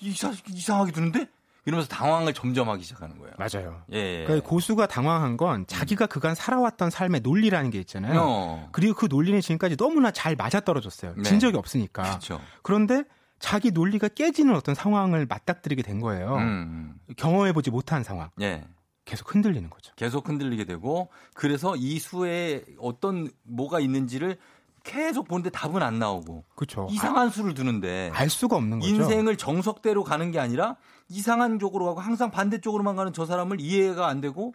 [0.00, 1.28] 이상, 이상하게 드는데?
[1.66, 3.34] 이러면서 당황을 점점 하기 시작하는 거예요.
[3.38, 3.82] 맞아요.
[3.92, 4.20] 예.
[4.20, 4.24] 예.
[4.24, 8.20] 그러니까 고수가 당황한 건 자기가 그간 살아왔던 삶의 논리라는 게 있잖아요.
[8.22, 8.68] 어.
[8.72, 11.14] 그리고 그 논리는 지금까지 너무나 잘 맞아떨어졌어요.
[11.16, 11.22] 네.
[11.22, 12.02] 진 적이 없으니까.
[12.02, 12.40] 그렇죠.
[12.62, 13.04] 그런데
[13.38, 16.36] 자기 논리가 깨지는 어떤 상황을 맞닥뜨리게 된 거예요.
[16.36, 18.30] 음, 경험해보지 못한 상황.
[18.38, 18.42] 음.
[18.42, 18.64] 예.
[19.04, 19.92] 계속 흔들리는 거죠.
[19.96, 24.38] 계속 흔들리게 되고 그래서 이 수에 어떤 뭐가 있는지를
[24.84, 26.86] 계속 보는데 답은 안 나오고 그렇죠.
[26.90, 28.94] 이상한 수를 두는데 알 수가 없는 거죠.
[28.94, 30.76] 인생을 정석대로 가는 게 아니라
[31.08, 34.54] 이상한 쪽으로 가고 항상 반대쪽으로만 가는 저 사람을 이해가 안 되고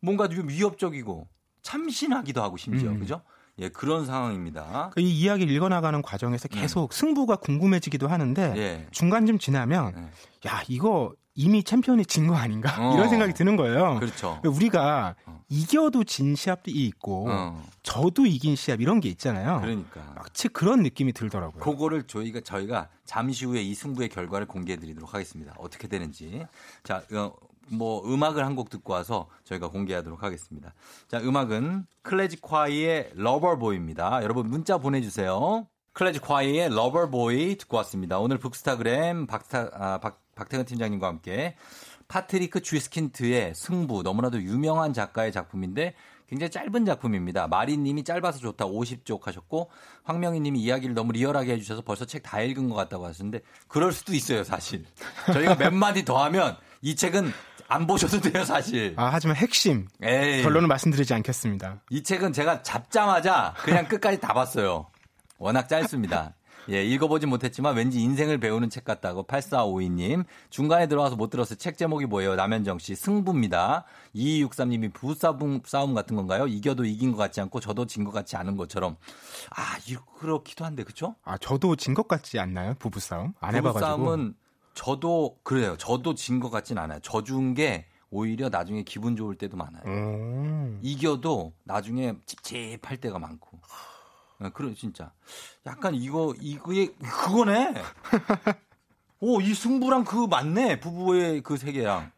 [0.00, 1.26] 뭔가 좀 위협적이고
[1.62, 3.00] 참신하기도 하고 심지어 음.
[3.00, 3.22] 그죠?
[3.58, 4.90] 예 그런 상황입니다.
[4.94, 8.56] 그이 이야기를 읽어나가는 과정에서 계속 승부가 궁금해지기도 하는데 음.
[8.56, 8.86] 예.
[8.90, 10.48] 중간쯤 지나면 예.
[10.48, 12.94] 야 이거 이미 챔피언이 진 거 아닌가 어.
[12.94, 13.98] 이런 생각이 드는 거예요.
[13.98, 14.40] 그렇죠.
[14.44, 15.40] 우리가 어.
[15.48, 19.60] 이겨도 진 시합이 있고 어, 저도 이긴 시합 이런 게 있잖아요.
[19.60, 21.62] 그러니까 마치 그런 느낌이 들더라고요.
[21.62, 25.54] 그거를 저희가 저희가 잠시 후에 이 승부의 결과를 공개해 드리도록 하겠습니다.
[25.58, 26.46] 어떻게 되는지.
[26.84, 27.32] 자, 어,
[27.68, 30.74] 뭐 음악을 한 곡 듣고 와서 저희가 공개하도록 하겠습니다.
[31.08, 34.22] 자, 음악은 클래지콰이의 Lover Boy입니다.
[34.22, 35.66] 여러분 문자 보내 주세요.
[35.94, 38.18] 클래지콰이의 Lover Boy 듣고 왔습니다.
[38.18, 41.54] 오늘 북스타그램 박타, 아, 박, 박태근 팀장님과 함께
[42.08, 45.94] 파트리크 쥐스킨트의 승부 너무나도 유명한 작가의 작품인데
[46.28, 47.46] 굉장히 짧은 작품입니다.
[47.46, 49.70] 마리님이 짧아서 좋다 50쪽 하셨고
[50.04, 54.42] 황명희님이 이야기를 너무 리얼하게 해주셔서 벌써 책 다 읽은 것 같다고 하셨는데 그럴 수도 있어요
[54.42, 54.84] 사실.
[55.32, 57.30] 저희가 몇 마디 더 하면 이 책은
[57.68, 58.94] 안 보셔도 돼요 사실.
[58.96, 61.82] 아, 하지만 핵심 에이, 결론은 말씀드리지 않겠습니다.
[61.90, 64.86] 이 책은 제가 잡자마자 그냥 끝까지 다 봤어요.
[65.38, 66.34] 워낙 짧습니다.
[66.70, 70.24] 예, 읽어보진 못했지만 왠지 인생을 배우는 책 같다고 8452님.
[70.50, 71.56] 중간에 들어와서 못 들었어요.
[71.58, 72.36] 책 제목이 뭐예요?
[72.36, 72.94] 남현정 씨.
[72.94, 73.84] 승부입니다.
[74.14, 76.46] 2263님이 부싸움 싸움 같은 건가요?
[76.46, 78.96] 이겨도 이긴 것 같지 않고 저도 진 것 같지 않은 것처럼.
[79.50, 81.14] 아, 이- 그렇기도 한데, 그쵸?
[81.24, 82.74] 아, 저도 진 것 같지 않나요?
[82.78, 83.34] 부부싸움?
[83.40, 83.80] 안 해봐가지고.
[83.86, 84.34] 싸움은
[84.74, 85.76] 저도, 그래요.
[85.78, 87.00] 저도 진 것 같진 않아요.
[87.00, 89.82] 져준 게 오히려 나중에 기분 좋을 때도 많아요.
[89.86, 90.78] 음.
[90.82, 93.58] 이겨도 나중에 찝찝할 때가 많고.
[94.42, 95.12] 어, 그래 진짜.
[95.66, 97.74] 약간 이거 이거에 그거네.
[99.20, 100.80] 오, 이 승부랑 그 맞네.
[100.80, 102.10] 부부의 그 세계랑.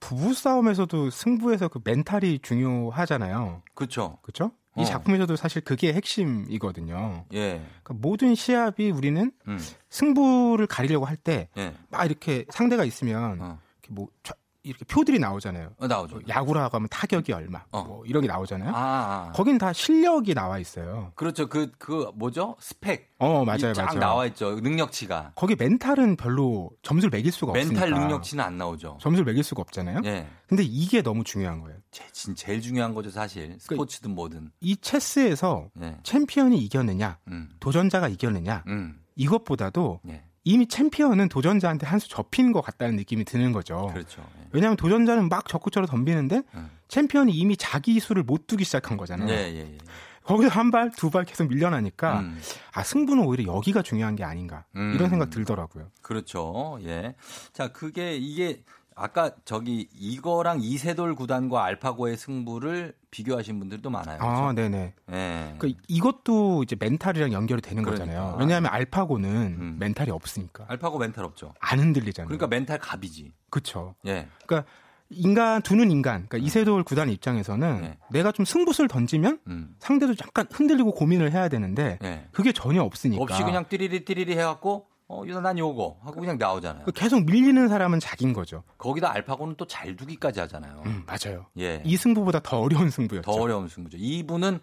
[0.00, 3.62] 부부 싸움에서도 승부에서 그 멘탈이 중요하잖아요.
[3.74, 4.18] 그렇죠.
[4.22, 4.52] 그렇죠?
[4.76, 4.84] 이 어.
[4.84, 7.24] 작품에서도 사실 그게 핵심이거든요.
[7.34, 7.60] 예.
[7.82, 9.58] 그러니까 모든 시합이 우리는 음.
[9.90, 11.74] 승부를 가리려고 할 때막 예.
[12.04, 13.58] 이렇게 상대가 있으면 어.
[13.82, 15.70] 이렇게 뭐 좌- 이렇게 표들이 나오잖아요.
[15.78, 16.20] 어, 나오죠.
[16.28, 17.82] 야구라고 하면 타격이 얼마, 어.
[17.82, 18.70] 뭐 이런 게 나오잖아요.
[18.74, 19.32] 아, 아.
[19.32, 21.12] 거긴 다 실력이 나와 있어요.
[21.14, 21.48] 그렇죠.
[21.48, 22.56] 그 그 뭐죠?
[22.60, 23.10] 스펙.
[23.18, 23.98] 어, 맞아요, 맞아요.
[23.98, 24.54] 나와 있죠.
[24.60, 25.32] 능력치가.
[25.34, 27.80] 거기 멘탈은 별로 점수를 매길 수가 없으니까.
[27.80, 28.98] 멘탈 능력치는 안 나오죠.
[29.00, 30.00] 점수를 매길 수가 없잖아요.
[30.04, 30.26] 예.
[30.46, 31.78] 근데 이게 너무 중요한 거예요.
[31.90, 33.56] 제, 진 제일 중요한 거죠, 사실.
[33.58, 34.50] 스포츠든 뭐든.
[34.60, 35.96] 이 체스에서 예.
[36.02, 37.50] 챔피언이 이겨내냐, 음.
[37.60, 39.00] 도전자가 이겨내냐, 음.
[39.16, 40.24] 이것보다도 예.
[40.44, 43.90] 이미 챔피언은 도전자한테 한 수 접힌 것 같다는 느낌이 드는 거죠.
[43.92, 44.22] 그렇죠.
[44.40, 44.46] 예.
[44.52, 46.70] 왜냐하면 도전자는 막 적구처럼 덤비는데 음.
[46.88, 49.28] 챔피언이 이미 자기 수를 못 두기 시작한 거잖아요.
[49.28, 49.78] 예, 예, 예.
[50.24, 52.40] 거기서 한 발, 두 발 계속 밀려나니까 음.
[52.72, 54.92] 아 승부는 오히려 여기가 중요한 게 아닌가 음.
[54.94, 55.90] 이런 생각 들더라고요.
[56.02, 56.78] 그렇죠.
[56.84, 57.14] 예.
[57.52, 58.62] 자, 그게 이게
[59.00, 64.18] 아까 저기 이거랑 이세돌 구단과 알파고의 승부를 비교하신 분들도 많아요.
[64.20, 64.52] 아, 그렇죠?
[64.52, 64.94] 네네.
[65.12, 65.54] 예.
[65.58, 68.04] 그 이것도 이제 멘탈이랑 연결이 되는 그러니까.
[68.04, 68.36] 거잖아요.
[68.38, 69.76] 왜냐하면 알파고는 음.
[69.80, 71.54] 멘탈이 없으니까 알파고 멘탈 없죠.
[71.60, 72.28] 안 흔들리잖아요.
[72.28, 73.32] 그러니까 멘탈 갑이지.
[73.48, 73.94] 그렇죠.
[74.04, 74.28] 예.
[74.46, 74.70] 그러니까
[75.08, 77.98] 인간 두는 인간, 그러니까 이세돌 구단 입장에서는 네.
[78.10, 79.74] 내가 좀 승부수를 던지면 음.
[79.78, 82.28] 상대도 약간 흔들리고 고민을 해야 되는데 예.
[82.32, 86.84] 그게 전혀 없으니까 없이 그냥 띠리리 띠리리 해갖고 어, 난 요거 하고 그냥 나오잖아요.
[86.84, 88.62] 그 계속 밀리는 사람은 자기인 거죠.
[88.78, 90.82] 거기다 알파고는 또 잘 두기까지 하잖아요.
[90.86, 91.46] 음, 맞아요.
[91.58, 91.82] 예.
[91.84, 93.22] 이 승부보다 더 어려운 승부였죠.
[93.22, 93.96] 더 어려운 승부죠.
[94.00, 94.60] 이분은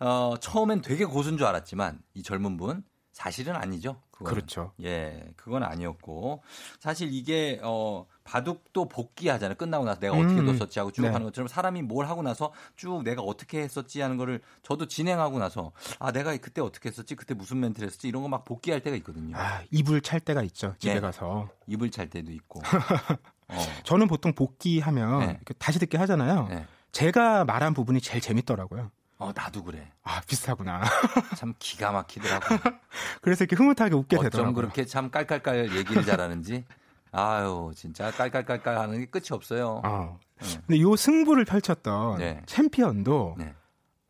[0.00, 2.82] 어, 처음엔 되게 고수인 줄 알았지만 이 젊은 분
[3.12, 4.02] 사실은 아니죠.
[4.10, 4.34] 그거는.
[4.34, 4.72] 그렇죠.
[4.82, 6.42] 예, 그건 아니었고
[6.80, 9.56] 사실 이게 어 바둑도 복귀하잖아요.
[9.56, 11.08] 끝나고 나서 내가 음, 어떻게 뒀었지 하고 쭉 네.
[11.08, 15.72] 하는 것처럼 사람이 뭘 하고 나서 쭉 내가 어떻게 했었지 하는 거를 저도 진행하고 나서
[15.98, 19.36] 아 내가 그때 어떻게 했었지 그때 무슨 멘트를 했었지 이런 거 막 복귀할 때가 있거든요.
[19.36, 20.74] 아, 이불 찰 때가 있죠.
[20.78, 21.00] 집에 예.
[21.00, 21.48] 가서.
[21.68, 22.60] 입을 찰 때도 있고.
[23.48, 25.40] 어, 저는 보통 복귀하면 네.
[25.58, 26.48] 다시 듣게 하잖아요.
[26.48, 26.66] 네.
[26.90, 28.90] 제가 말한 부분이 제일 재밌더라고요.
[29.18, 29.92] 어 나도 그래.
[30.02, 30.82] 아, 비슷하구나.
[31.38, 32.44] 참 기가 막히더라고.
[33.22, 34.54] 그래서 이렇게 흐뭇하게 웃게 어쩜 되더라고요.
[34.54, 36.64] 그렇게 참 깔깔깔 얘기를 잘하는지.
[37.16, 39.80] 아유 진짜 깔깔깔깔 하는 게 끝이 없어요.
[39.84, 40.18] 어.
[40.40, 40.60] 네.
[40.66, 42.42] 근데 요 승부를 펼쳤던 네.
[42.46, 43.54] 챔피언도 네.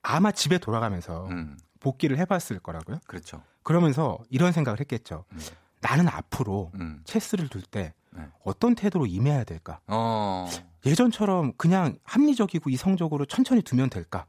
[0.02, 2.98] 아마 집에 돌아가면서 음, 복귀를 해봤을 거라고요.
[3.06, 3.42] 그렇죠.
[3.62, 5.24] 그러면서 이런 생각을 했겠죠.
[5.32, 5.38] 음.
[5.80, 7.00] 나는 앞으로 음.
[7.04, 8.22] 체스를 둘때 네.
[8.44, 9.80] 어떤 태도로 임해야 될까?
[9.86, 10.48] 어.
[10.84, 14.26] 예전처럼 그냥 합리적이고 이성적으로 천천히 두면 될까?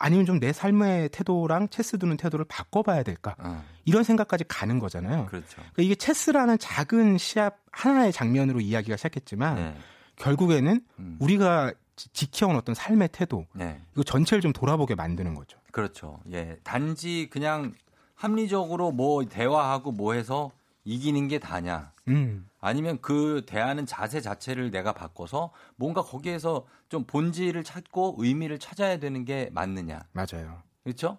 [0.00, 0.06] 네.
[0.06, 3.36] 아니면 좀 내 삶의 태도랑 체스 두는 태도를 바꿔봐야 될까?
[3.38, 5.26] 어, 이런 생각까지 가는 거잖아요.
[5.26, 5.56] 그렇죠.
[5.56, 9.74] 그러니까 이게 체스라는 작은 시합 하나의 장면으로 이야기가 시작했지만 네.
[10.16, 11.16] 결국에는 음.
[11.20, 13.80] 우리가 지- 지켜온 어떤 삶의 태도 네.
[13.92, 15.58] 이거 전체를 좀 돌아보게 만드는 거죠.
[15.72, 16.20] 그렇죠.
[16.32, 16.56] 예.
[16.64, 17.74] 단지 그냥
[18.14, 20.50] 합리적으로 뭐 대화하고 뭐 해서
[20.90, 21.92] 이기는 게 다냐.
[22.08, 28.98] 음, 아니면 그 대하는 자세 자체를 내가 바꿔서 뭔가 거기에서 좀 본질을 찾고 의미를 찾아야
[28.98, 30.00] 되는 게 맞느냐.
[30.12, 30.62] 맞아요.
[30.82, 31.18] 그렇죠?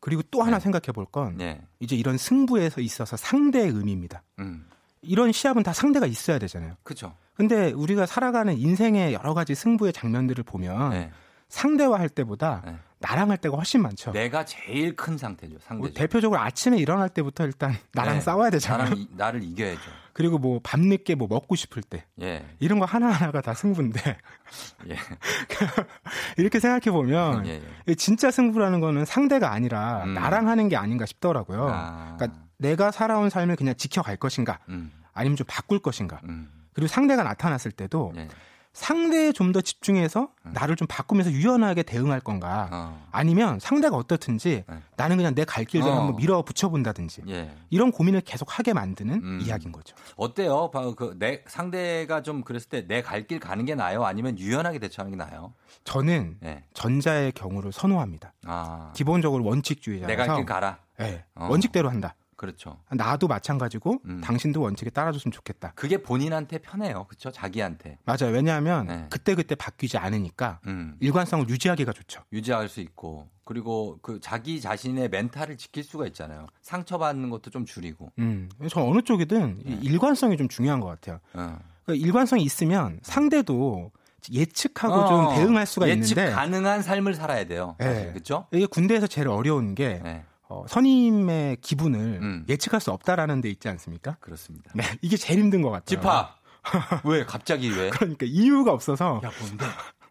[0.00, 0.64] 그리고 또 하나 네.
[0.64, 1.62] 생각해 볼건 네.
[1.78, 4.22] 이제 이런 승부에서 있어서 상대의 의미입니다.
[4.40, 4.66] 음.
[5.00, 6.74] 이런 시합은 다 상대가 있어야 되잖아요.
[6.82, 7.14] 그렇죠.
[7.34, 11.10] 근데 우리가 살아가는 인생의 여러 가지 승부의 장면들을 보면 네.
[11.48, 12.76] 상대와 할 때보다 네.
[13.06, 14.12] 나랑 할 때가 훨씬 많죠.
[14.12, 15.52] 내가 제일 큰 상태죠.
[15.52, 15.94] 뭐 상대죠.
[15.94, 18.20] 대표적으로 아침에 일어날 때부터 일단 나랑 네.
[18.20, 18.84] 싸워야 되잖아요.
[18.84, 19.80] 나랑 이- 나를 이겨야죠.
[20.14, 22.46] 그리고 뭐 밤늦게 뭐 먹고 싶을 때 예.
[22.60, 24.00] 이런 거 하나하나가 다 승부인데
[24.88, 24.96] 예.
[26.38, 27.62] 이렇게 생각해 보면 예.
[27.88, 27.94] 예.
[27.94, 30.14] 진짜 승부라는 거는 상대가 아니라 음.
[30.14, 31.68] 나랑 하는 게 아닌가 싶더라고요.
[31.70, 32.14] 아.
[32.16, 34.92] 그러니까 내가 살아온 삶을 그냥 지켜갈 것인가 음.
[35.12, 36.20] 아니면 좀 바꿀 것인가.
[36.24, 36.48] 음.
[36.72, 38.28] 그리고 상대가 나타났을 때도 예.
[38.74, 40.52] 상대에 좀 더 집중해서 음.
[40.52, 42.68] 나를 좀 바꾸면서 유연하게 대응할 건가.
[42.72, 43.06] 어.
[43.12, 44.78] 아니면 상대가 어떻든지 네.
[44.96, 45.98] 나는 그냥 내 갈 길대로 어.
[46.00, 47.54] 한번 밀어 붙여 본다든지 예.
[47.70, 49.38] 이런 고민을 계속 하게 만드는 음.
[49.42, 49.94] 이야기인 거죠.
[50.16, 50.70] 어때요?
[50.96, 54.04] 그 내 상대가 좀 그랬을 때 내 갈 길 가는 게 나아요?
[54.04, 55.54] 아니면 유연하게 대처하는 게 나아요?
[55.84, 56.64] 저는 예.
[56.74, 58.32] 전자의 경우를 선호합니다.
[58.44, 58.90] 아.
[58.94, 60.78] 기본적으로 원칙주의자라서 내 갈 길 가라.
[61.00, 61.46] 예, 어.
[61.48, 62.16] 원칙대로 한다.
[62.36, 62.78] 그렇죠.
[62.90, 64.20] 나도 마찬가지고 음.
[64.22, 65.72] 당신도 원칙에 따라줬으면 좋겠다.
[65.74, 67.04] 그게 본인한테 편해요.
[67.08, 67.30] 그렇죠?
[67.30, 67.98] 자기한테.
[68.04, 68.32] 맞아요.
[68.32, 69.06] 왜냐하면 네.
[69.10, 70.96] 그때그때 바뀌지 않으니까 음.
[71.00, 72.22] 일관성을 유지하기가 좋죠.
[72.32, 76.46] 유지할 수 있고 그리고 그 자기 자신의 멘탈을 지킬 수가 있잖아요.
[76.62, 78.10] 상처받는 것도 좀 줄이고.
[78.18, 79.78] 음, 저 어느 쪽이든 이 네.
[79.82, 81.20] 일관성이 좀 중요한 것 같아요.
[81.34, 81.58] 어.
[81.84, 83.92] 그러니까 일관성이 있으면 상대도
[84.32, 87.76] 예측하고 어, 좀 대응할 수가 예측 있는데 가능한 삶을 살아야 돼요.
[87.78, 88.10] 네.
[88.12, 88.46] 그렇죠?
[88.52, 90.24] 이게 군대에서 제일 어려운 게 네.
[90.48, 92.46] 어, 선임의 기분을 음.
[92.48, 94.16] 예측할 수 없다라는 데 있지 않습니까?
[94.20, 94.72] 그렇습니다.
[94.74, 95.84] 네, 이게 제일 힘든 것 같아요.
[96.00, 96.38] 집합.
[97.04, 97.90] 왜 갑자기 왜?
[97.90, 99.66] 그러니까 이유가 없어서 야 뭔데?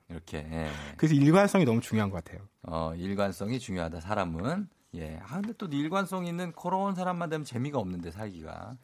[0.09, 0.37] 이렇게.
[0.37, 0.69] 예.
[0.97, 2.47] 그래서 일관성이 너무 중요한 것 같아요.
[2.63, 3.99] 어, 일관성이 중요하다.
[4.01, 4.67] 사람은.
[4.95, 5.19] 예.
[5.23, 8.75] 아 근데 또 일관성 있는 그런 사람만 되면 재미가 없는데 살기가.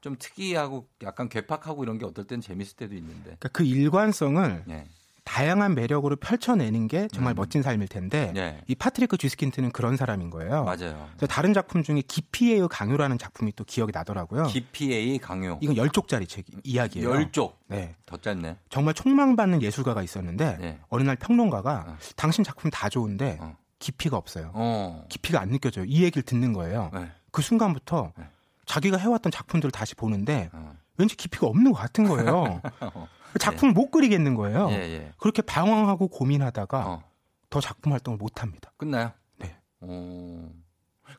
[0.00, 3.22] 좀 특이하고 약간 괴팍하고 이런 게 어떨 땐 재밌을 때도 있는데.
[3.22, 4.86] 그러니까 그 일관성을 예.
[5.30, 7.36] 다양한 매력으로 펼쳐내는 게 정말 음.
[7.36, 8.60] 멋진 삶일 텐데 예.
[8.66, 10.64] 이 파트리크 쥐스킨트는 그런 사람인 거예요.
[10.64, 11.08] 맞아요.
[11.16, 14.48] 그래서 다른 작품 중에 기피의 강요라는 작품이 또 기억이 나더라고요.
[14.48, 15.60] GPA 강요.
[15.62, 17.08] 이건 열 쪽짜리 책 이야기예요.
[17.08, 17.60] 열 쪽.
[17.68, 17.94] 네.
[18.06, 18.56] 더 짧네.
[18.70, 20.80] 정말 총망받는 예술가가 있었는데 네.
[20.88, 21.96] 어느 날 평론가가 어.
[22.16, 23.56] 당신 작품 다 좋은데 어.
[23.78, 24.50] 깊이가 없어요.
[24.54, 25.04] 어.
[25.08, 25.84] 깊이가 안 느껴져요.
[25.84, 26.90] 이 얘기를 듣는 거예요.
[26.92, 27.08] 네.
[27.30, 28.24] 그 순간부터 네.
[28.66, 30.74] 자기가 해왔던 작품들을 다시 보는데 어.
[30.98, 32.60] 왠지 깊이가 없는 것 같은 거예요.
[33.32, 34.68] 그 작품을 못 그리겠는 거예요.
[34.70, 35.12] 예, 예.
[35.18, 37.02] 그렇게 방황하고 고민하다가 어.
[37.48, 38.72] 더 작품 활동을 못 합니다.
[38.76, 39.12] 끝나요?
[39.38, 39.56] 네.
[39.80, 40.50] 어.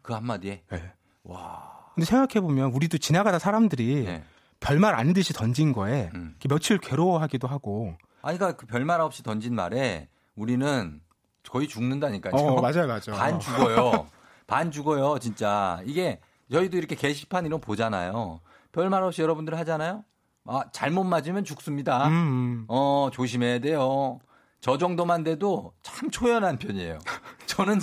[0.01, 0.93] 그 한마디에 네.
[1.23, 1.91] 와.
[1.95, 4.23] 근데 생각해보면 우리도 지나가다 사람들이 예.
[4.59, 6.35] 별말 아니듯이 던진 거에 음.
[6.47, 7.95] 며칠 괴로워하기도 하고.
[8.21, 11.01] 아니 그러니까 그 별말 없이 던진 말에 우리는
[11.49, 12.33] 거의 죽는다니까요.
[12.33, 13.17] 어, 맞아요, 맞아요.
[13.17, 14.07] 반 죽어요.
[14.47, 15.81] 반 죽어요, 진짜.
[15.85, 16.19] 이게
[16.51, 18.41] 저희도 이렇게 게시판 이런 거 보잖아요.
[18.71, 20.03] 별말 없이 여러분들 하잖아요.
[20.45, 22.07] 아, 잘못 맞으면 죽습니다.
[22.07, 22.65] 음, 음.
[22.67, 24.19] 어, 조심해야 돼요.
[24.59, 26.99] 저 정도만 돼도 참 초연한 편이에요.
[27.47, 27.79] 저는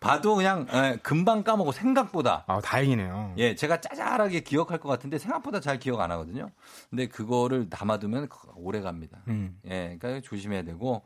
[0.00, 3.34] 봐도 그냥 예, 금방 까먹고 생각보다 아, 다행이네요.
[3.38, 6.50] 예, 제가 짜잘하게 기억할 것 같은데 생각보다 잘 기억 안 하거든요.
[6.88, 9.18] 근데 그거를 담아두면 오래 갑니다.
[9.26, 9.58] 음.
[9.66, 11.02] 예, 그러니까 조심해야 되고,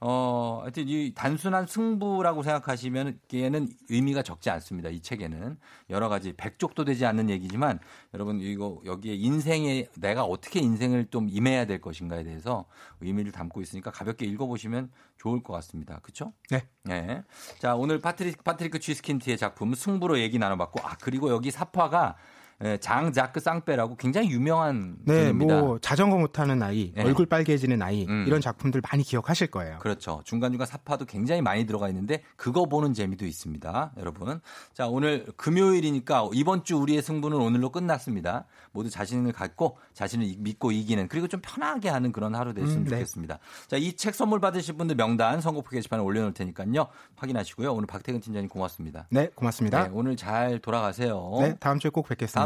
[0.00, 4.90] 어, 하여튼 이 단순한 승부라고 생각하시면 기에는 의미가 적지 않습니다.
[4.90, 5.58] 이 책에는
[5.90, 7.80] 여러 가지 백족도 되지 않는 얘기지만
[8.16, 12.64] 여러분 이거 여기에 인생에 내가 어떻게 인생을 좀 임해야 될 것인가에 대해서
[13.02, 16.00] 의미를 담고 있으니까 가볍게 읽어보시면 좋을 것 같습니다.
[16.02, 16.32] 그렇죠?
[16.48, 16.66] 네.
[16.82, 17.22] 네.
[17.58, 22.35] 자, 오늘 파트리 파트리크 쥐스킨트의 작품 승부로 얘기 나눠봤고 아 그리고 여기 삽화가 예,
[22.80, 25.60] 장 자크 상뻬라고 굉장히 유명한 네, 분입니다.
[25.60, 27.02] 뭐 자전거 못 타는 아이, 네.
[27.04, 28.24] 얼굴 빨개지는 아이 음.
[28.26, 29.78] 이런 작품들 많이 기억하실 거예요.
[29.80, 30.22] 그렇죠.
[30.24, 33.92] 중간중간 삽화도 굉장히 많이 들어가 있는데 그거 보는 재미도 있습니다.
[33.98, 34.40] 여러분.
[34.72, 38.46] 자, 오늘 금요일이니까 이번 주 우리의 승부는 오늘로 끝났습니다.
[38.72, 42.84] 모두 자신을 갖고 자신을 이- 믿고 이기는 그리고 좀 편하게 하는 그런 하루 됐으면 음,
[42.84, 42.90] 네.
[42.90, 43.38] 좋겠습니다.
[43.68, 46.86] 자, 이 책 선물 받으실 분들 명단 선곡표 게시판에 올려 놓을 테니까요.
[47.16, 47.72] 확인하시고요.
[47.72, 49.06] 오늘 박태근 팀장님 고맙습니다.
[49.10, 49.84] 네, 고맙습니다.
[49.84, 51.36] 네, 오늘 잘 돌아가세요.
[51.40, 52.45] 네, 다음 주에 꼭 뵙겠습니다.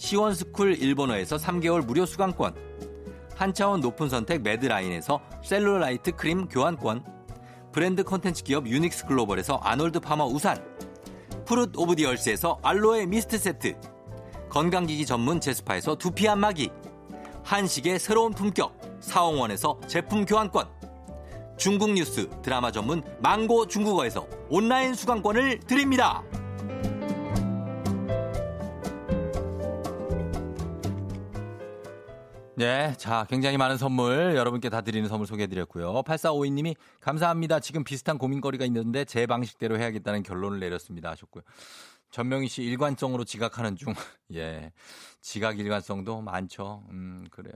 [0.00, 2.54] 시원스쿨 일본어에서 3개월 무료 수강권,
[3.36, 7.04] 한 차원 높은 선택 매드라인에서 셀룰라이트 크림 교환권,
[7.70, 10.56] 브랜드 콘텐츠 기업 유닉스 글로벌에서 아놀드 파머 우산,
[11.44, 13.78] Fruit of the Earth에서 알로에 미스트 세트,
[14.48, 16.70] 건강기기 전문 제스파에서 두피 안마기,
[17.44, 20.66] 한식의 새로운 품격 사홍원에서 제품 교환권,
[21.58, 26.24] 중국 뉴스 드라마 전문 망고 중국어에서 온라인 수강권을 드립니다.
[32.60, 36.02] 네, 자, 굉장히 많은 선물 여러분께 다 드리는 선물 소개해드렸고요.
[36.02, 37.58] 8452님이 감사합니다.
[37.58, 41.10] 지금 비슷한 고민거리가 있는데 제 방식대로 해야겠다는 결론을 내렸습니다.
[41.10, 41.42] 하셨고요.
[42.10, 43.94] 전명희 씨 일관성으로 지각하는 중.
[44.34, 44.72] 예,
[45.22, 46.84] 지각 일관성도 많죠.
[46.90, 47.54] 음, 그래요.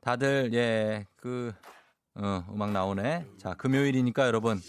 [0.00, 1.52] 다들 예, 그
[2.16, 3.26] 어, 음악 나오네.
[3.38, 4.60] 자, 금요일이니까 여러분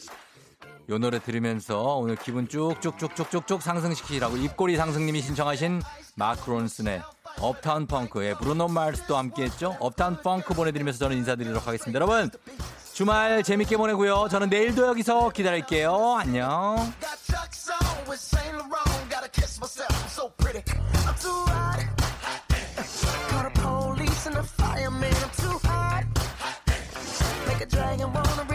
[0.89, 5.81] 요 노래 들으면서 오늘 기분 쭉쭉쭉쭉쭉쭉 상승시키라고 입꼬리 상승님이 신청하신
[6.17, 7.01] 마크 론슨의
[7.39, 9.77] 업타운 펑크의 브루노 마르스도 함께했죠.
[9.79, 11.95] 업타운 펑크 보내드리면서 저는 인사드리도록 하겠습니다.
[11.95, 12.29] 여러분
[12.93, 14.27] 주말 재밌게 보내고요.
[14.29, 16.15] 저는 내일도 여기서 기다릴게요.
[16.17, 16.93] 안녕.
[27.67, 28.54] Dragon wanna